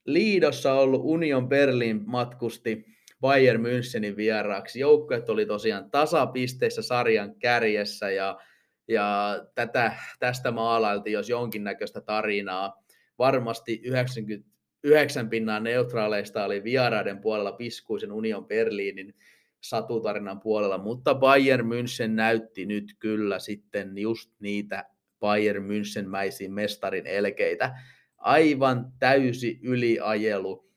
Liidossa 0.05 0.73
ollut 0.73 1.01
Union 1.05 1.49
Berlin 1.49 2.03
matkusti 2.07 2.87
Bayern 3.21 3.63
Münchenin 3.63 4.17
vieraaksi. 4.17 4.81
Joukkueet 4.81 5.29
oli 5.29 5.47
tosiaan 5.47 5.91
tasapisteissä 5.91 6.83
sarjan 6.83 7.35
kärjessä 7.35 8.11
ja, 8.11 8.39
ja 8.89 9.39
tätä, 9.55 9.93
tästä 10.19 10.51
maalailtiin 10.51 11.15
jos 11.15 11.29
jonkinnäköistä 11.29 12.01
tarinaa. 12.01 12.83
Varmasti 13.19 13.81
90, 13.85 14.49
yhdeksän 14.85 15.29
pinnaa 15.31 15.61
neutraaleista 15.61 16.45
oli 16.45 16.65
vieraiden 16.65 17.21
puolella 17.21 17.53
piskuisen 17.53 18.13
Union 18.13 18.47
Berliinin 18.47 19.15
satutarinan 19.61 20.41
puolella, 20.41 20.79
mutta 20.79 21.15
Bayern 21.15 21.67
München 21.67 22.11
näytti 22.11 22.67
nyt 22.67 22.85
kyllä 22.99 23.39
sitten 23.39 23.99
just 23.99 24.31
niitä 24.41 24.85
Bayern 25.21 25.65
München-mäisiä 25.65 26.49
mestarin 26.49 27.07
elkeitä. 27.07 27.79
Aivan 28.23 28.93
täysi 28.99 29.59
yliajelu. 29.63 30.69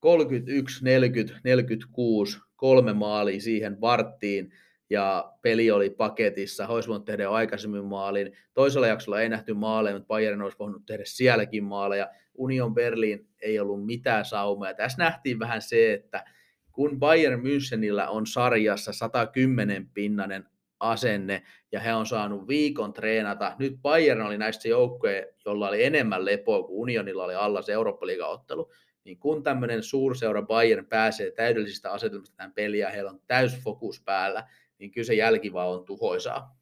31, 0.00 0.84
40, 0.84 1.40
46, 1.44 2.38
kolme 2.56 2.92
maalia 2.92 3.40
siihen 3.40 3.80
varttiin 3.80 4.52
ja 4.90 5.32
peli 5.42 5.70
oli 5.70 5.90
paketissa. 5.90 6.68
Olisi 6.68 6.88
voinut 6.88 7.04
tehdä 7.04 7.22
jo 7.22 7.32
aikaisemmin 7.32 7.84
maalin. 7.84 8.32
Toisella 8.54 8.86
jaksolla 8.86 9.20
ei 9.20 9.28
nähty 9.28 9.54
maaleja, 9.54 9.96
mutta 9.96 10.06
Bayern 10.06 10.42
olisi 10.42 10.58
voinut 10.58 10.86
tehdä 10.86 11.02
sielläkin 11.06 11.64
maaleja. 11.64 12.10
Union 12.34 12.74
Berlin 12.74 13.28
ei 13.42 13.60
ollut 13.60 13.86
mitään 13.86 14.24
saumaa. 14.24 14.74
Tässä 14.74 14.98
nähtiin 14.98 15.38
vähän 15.38 15.62
se, 15.62 15.92
että 15.92 16.24
kun 16.72 16.98
Bayern 16.98 17.40
Münchenillä 17.40 18.08
on 18.08 18.26
sarjassa 18.26 18.92
110 18.92 19.88
pinnanen 19.94 20.46
asenne 20.82 21.42
ja 21.72 21.80
he 21.80 21.94
on 21.94 22.06
saanut 22.06 22.48
viikon 22.48 22.92
treenata. 22.92 23.56
Nyt 23.58 23.76
Bayern 23.82 24.20
oli 24.20 24.38
näistä 24.38 24.68
joukkoja, 24.68 25.26
jolla 25.44 25.68
oli 25.68 25.84
enemmän 25.84 26.24
lepoa 26.24 26.62
kuin 26.62 26.80
Unionilla 26.80 27.24
oli 27.24 27.34
alla 27.34 27.62
se 27.62 27.72
eurooppa 27.72 28.06
ottelu 28.26 28.70
niin 29.04 29.18
kun 29.18 29.42
tämmöinen 29.42 29.82
suurseura 29.82 30.42
Bayern 30.42 30.86
pääsee 30.86 31.30
täydellisistä 31.30 31.92
asetelmista 31.92 32.36
tähän 32.36 32.52
peliin 32.52 32.80
ja 32.80 32.90
heillä 32.90 33.10
on 33.10 33.20
täys 33.26 33.56
fokus 33.64 34.02
päällä, 34.04 34.48
niin 34.78 34.90
kyllä 34.90 35.06
se 35.06 35.14
jälki 35.14 35.52
vaan 35.52 35.68
on 35.68 35.84
tuhoisaa. 35.84 36.58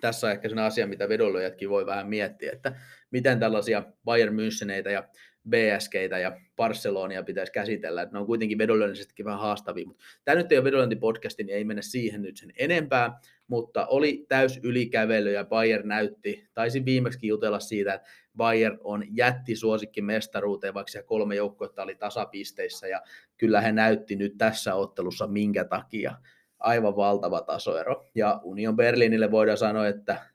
Tässä 0.00 0.26
on 0.26 0.32
ehkä 0.32 0.48
sellainen 0.48 0.72
asia, 0.72 0.86
mitä 0.86 1.08
vedonlyöjätkin 1.08 1.70
voi 1.70 1.86
vähän 1.86 2.08
miettiä, 2.08 2.52
että 2.52 2.76
miten 3.10 3.40
tällaisia 3.40 3.82
Bayern 4.04 4.34
Müncheneitä 4.34 4.90
ja 4.90 5.08
BSKitä 5.48 6.18
ja 6.18 6.40
Barcelonia 6.56 7.22
pitäisi 7.22 7.52
käsitellä, 7.52 8.02
että 8.02 8.12
ne 8.12 8.18
on 8.18 8.26
kuitenkin 8.26 8.58
vedonlyönnisestikin 8.58 9.24
vähän 9.24 9.40
haastavia, 9.40 9.86
mutta 9.86 10.04
tämä 10.24 10.34
nyt 10.34 10.52
ei 10.52 10.58
ole 10.58 10.64
vedonlyöntipodcasti, 10.64 11.44
niin 11.44 11.56
ei 11.56 11.64
mene 11.64 11.82
siihen 11.82 12.22
nyt 12.22 12.36
sen 12.36 12.52
enempää, 12.58 13.20
mutta 13.46 13.86
oli 13.86 14.26
täys 14.28 14.60
ylikävely 14.62 15.32
ja 15.32 15.44
Bayern 15.44 15.88
näytti, 15.88 16.48
taisi 16.54 16.84
viimeksi 16.84 17.26
jutella 17.26 17.60
siitä, 17.60 17.94
että 17.94 18.08
Bayern 18.36 18.78
on 18.84 19.04
jätti 19.16 19.56
suosikki 19.56 20.02
mestaruuteen, 20.02 20.74
vaikka 20.74 21.02
kolme 21.02 21.34
joukkoa 21.34 21.68
oli 21.78 21.94
tasapisteissä 21.94 22.88
ja 22.88 23.02
kyllä 23.36 23.60
he 23.60 23.72
näytti 23.72 24.16
nyt 24.16 24.34
tässä 24.38 24.74
ottelussa 24.74 25.26
minkä 25.26 25.64
takia 25.64 26.16
aivan 26.58 26.96
valtava 26.96 27.40
tasoero. 27.40 28.06
Ja 28.14 28.40
Union 28.42 28.76
Berlinille 28.76 29.30
voidaan 29.30 29.58
sanoa, 29.58 29.88
että 29.88 30.26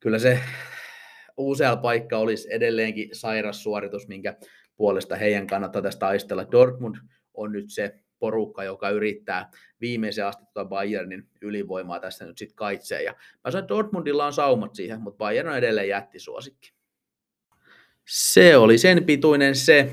kyllä 0.00 0.18
se 0.18 0.40
usealla 1.36 1.76
paikka 1.76 2.18
olisi 2.18 2.48
edelleenkin 2.50 3.08
sairas 3.12 3.62
suoritus, 3.62 4.08
minkä 4.08 4.36
puolesta 4.76 5.16
heidän 5.16 5.46
kannattaa 5.46 5.82
tästä 5.82 6.00
taistella. 6.00 6.50
Dortmund 6.50 6.96
on 7.34 7.52
nyt 7.52 7.70
se 7.70 8.01
porukka, 8.22 8.64
joka 8.64 8.90
yrittää 8.90 9.50
viimeisen 9.80 10.26
asti 10.26 10.44
tuota 10.44 10.68
Bayernin 10.68 11.28
ylivoimaa 11.40 12.00
tässä 12.00 12.24
nyt 12.24 12.38
sitten 12.38 12.56
kaitsee. 12.56 13.02
Ja 13.02 13.12
mä 13.44 13.50
sanoin, 13.50 13.64
että 13.64 13.74
Dortmundilla 13.74 14.26
on 14.26 14.32
saumat 14.32 14.74
siihen, 14.74 15.00
mutta 15.00 15.18
Bayern 15.18 15.48
on 15.48 15.56
edelleen 15.56 15.88
jättisuosikki. 15.88 16.72
Se 18.08 18.56
oli 18.56 18.78
sen 18.78 19.04
pituinen 19.04 19.56
se 19.56 19.92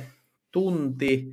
tunti 0.51 1.31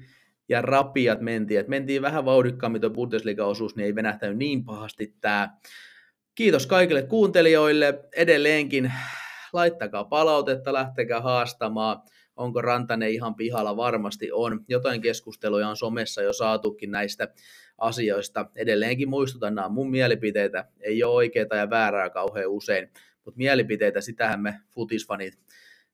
ja 0.49 0.63
rapiat 0.63 1.21
mentiin. 1.21 1.61
Et 1.61 1.69
mentiin 1.69 2.03
vähän 2.03 2.25
vauhdikkaammin 2.25 2.81
tuo 2.81 2.91
Bundesliga-osuus, 2.91 3.77
niin 3.77 3.87
ei 3.87 3.95
venähtänyt 3.95 4.37
niin 4.37 4.65
pahasti 4.65 5.15
tämä. 5.21 5.49
Kiitos 6.35 6.67
kaikille 6.67 7.03
kuuntelijoille. 7.03 8.05
Edelleenkin 8.17 8.93
laittakaa 9.53 10.05
palautetta, 10.05 10.73
lähtekää 10.73 11.21
haastamaan. 11.21 12.03
Onko 12.37 12.63
Rantanen 12.63 13.11
ihan 13.11 13.35
pihalla? 13.35 13.77
Varmasti 13.77 14.33
on. 14.33 14.65
Jotain 14.69 15.01
keskusteluja 15.01 15.69
on 15.69 15.77
somessa 15.77 16.23
jo 16.23 16.33
saatukin 16.33 16.91
näistä 16.91 17.29
asioista. 17.79 18.51
Edelleenkin 18.57 19.09
muistutan, 19.09 19.55
nämä 19.55 19.69
mun 19.69 19.91
mielipiteitä. 19.91 20.65
Ei 20.81 21.03
ole 21.03 21.15
oikeita 21.15 21.57
ja 21.57 21.71
väärää 21.71 22.11
kauhean 22.11 22.51
usein, 22.51 22.89
mutta 23.25 23.39
mielipiteitä, 23.39 24.01
sitähän 24.01 24.41
me 24.41 24.61
futisfanit 24.75 25.39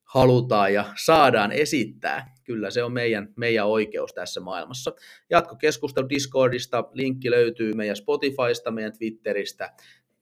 halutaan 0.05 0.75
ja 0.75 0.85
saadaan 1.05 1.53
esittää. 1.53 2.35
Kyllä 2.45 2.71
se 2.71 2.83
on 2.83 2.93
meidän, 2.93 3.29
meidän 3.37 3.67
oikeus 3.67 4.15
tässä 4.15 4.41
maailmassa. 4.41 4.95
Jatkokeskustelu 5.31 6.09
Discordista, 6.09 6.85
linkki 6.93 7.31
löytyy 7.31 7.73
meidän 7.73 7.97
Spotifysta, 7.97 8.71
meidän 8.71 8.99
Twitteristä, 8.99 9.73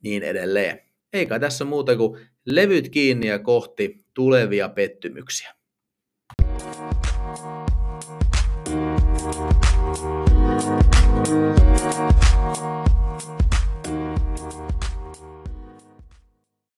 niin 0.02 0.22
edelleen. 0.22 0.80
Eikä 1.12 1.38
tässä 1.38 1.64
muuta 1.64 1.96
kuin 1.96 2.20
levyt 2.46 2.88
kiinni 2.88 3.28
ja 3.28 3.38
kohti 3.38 4.04
tulevia 4.14 4.68
pettymyksiä. 4.68 5.59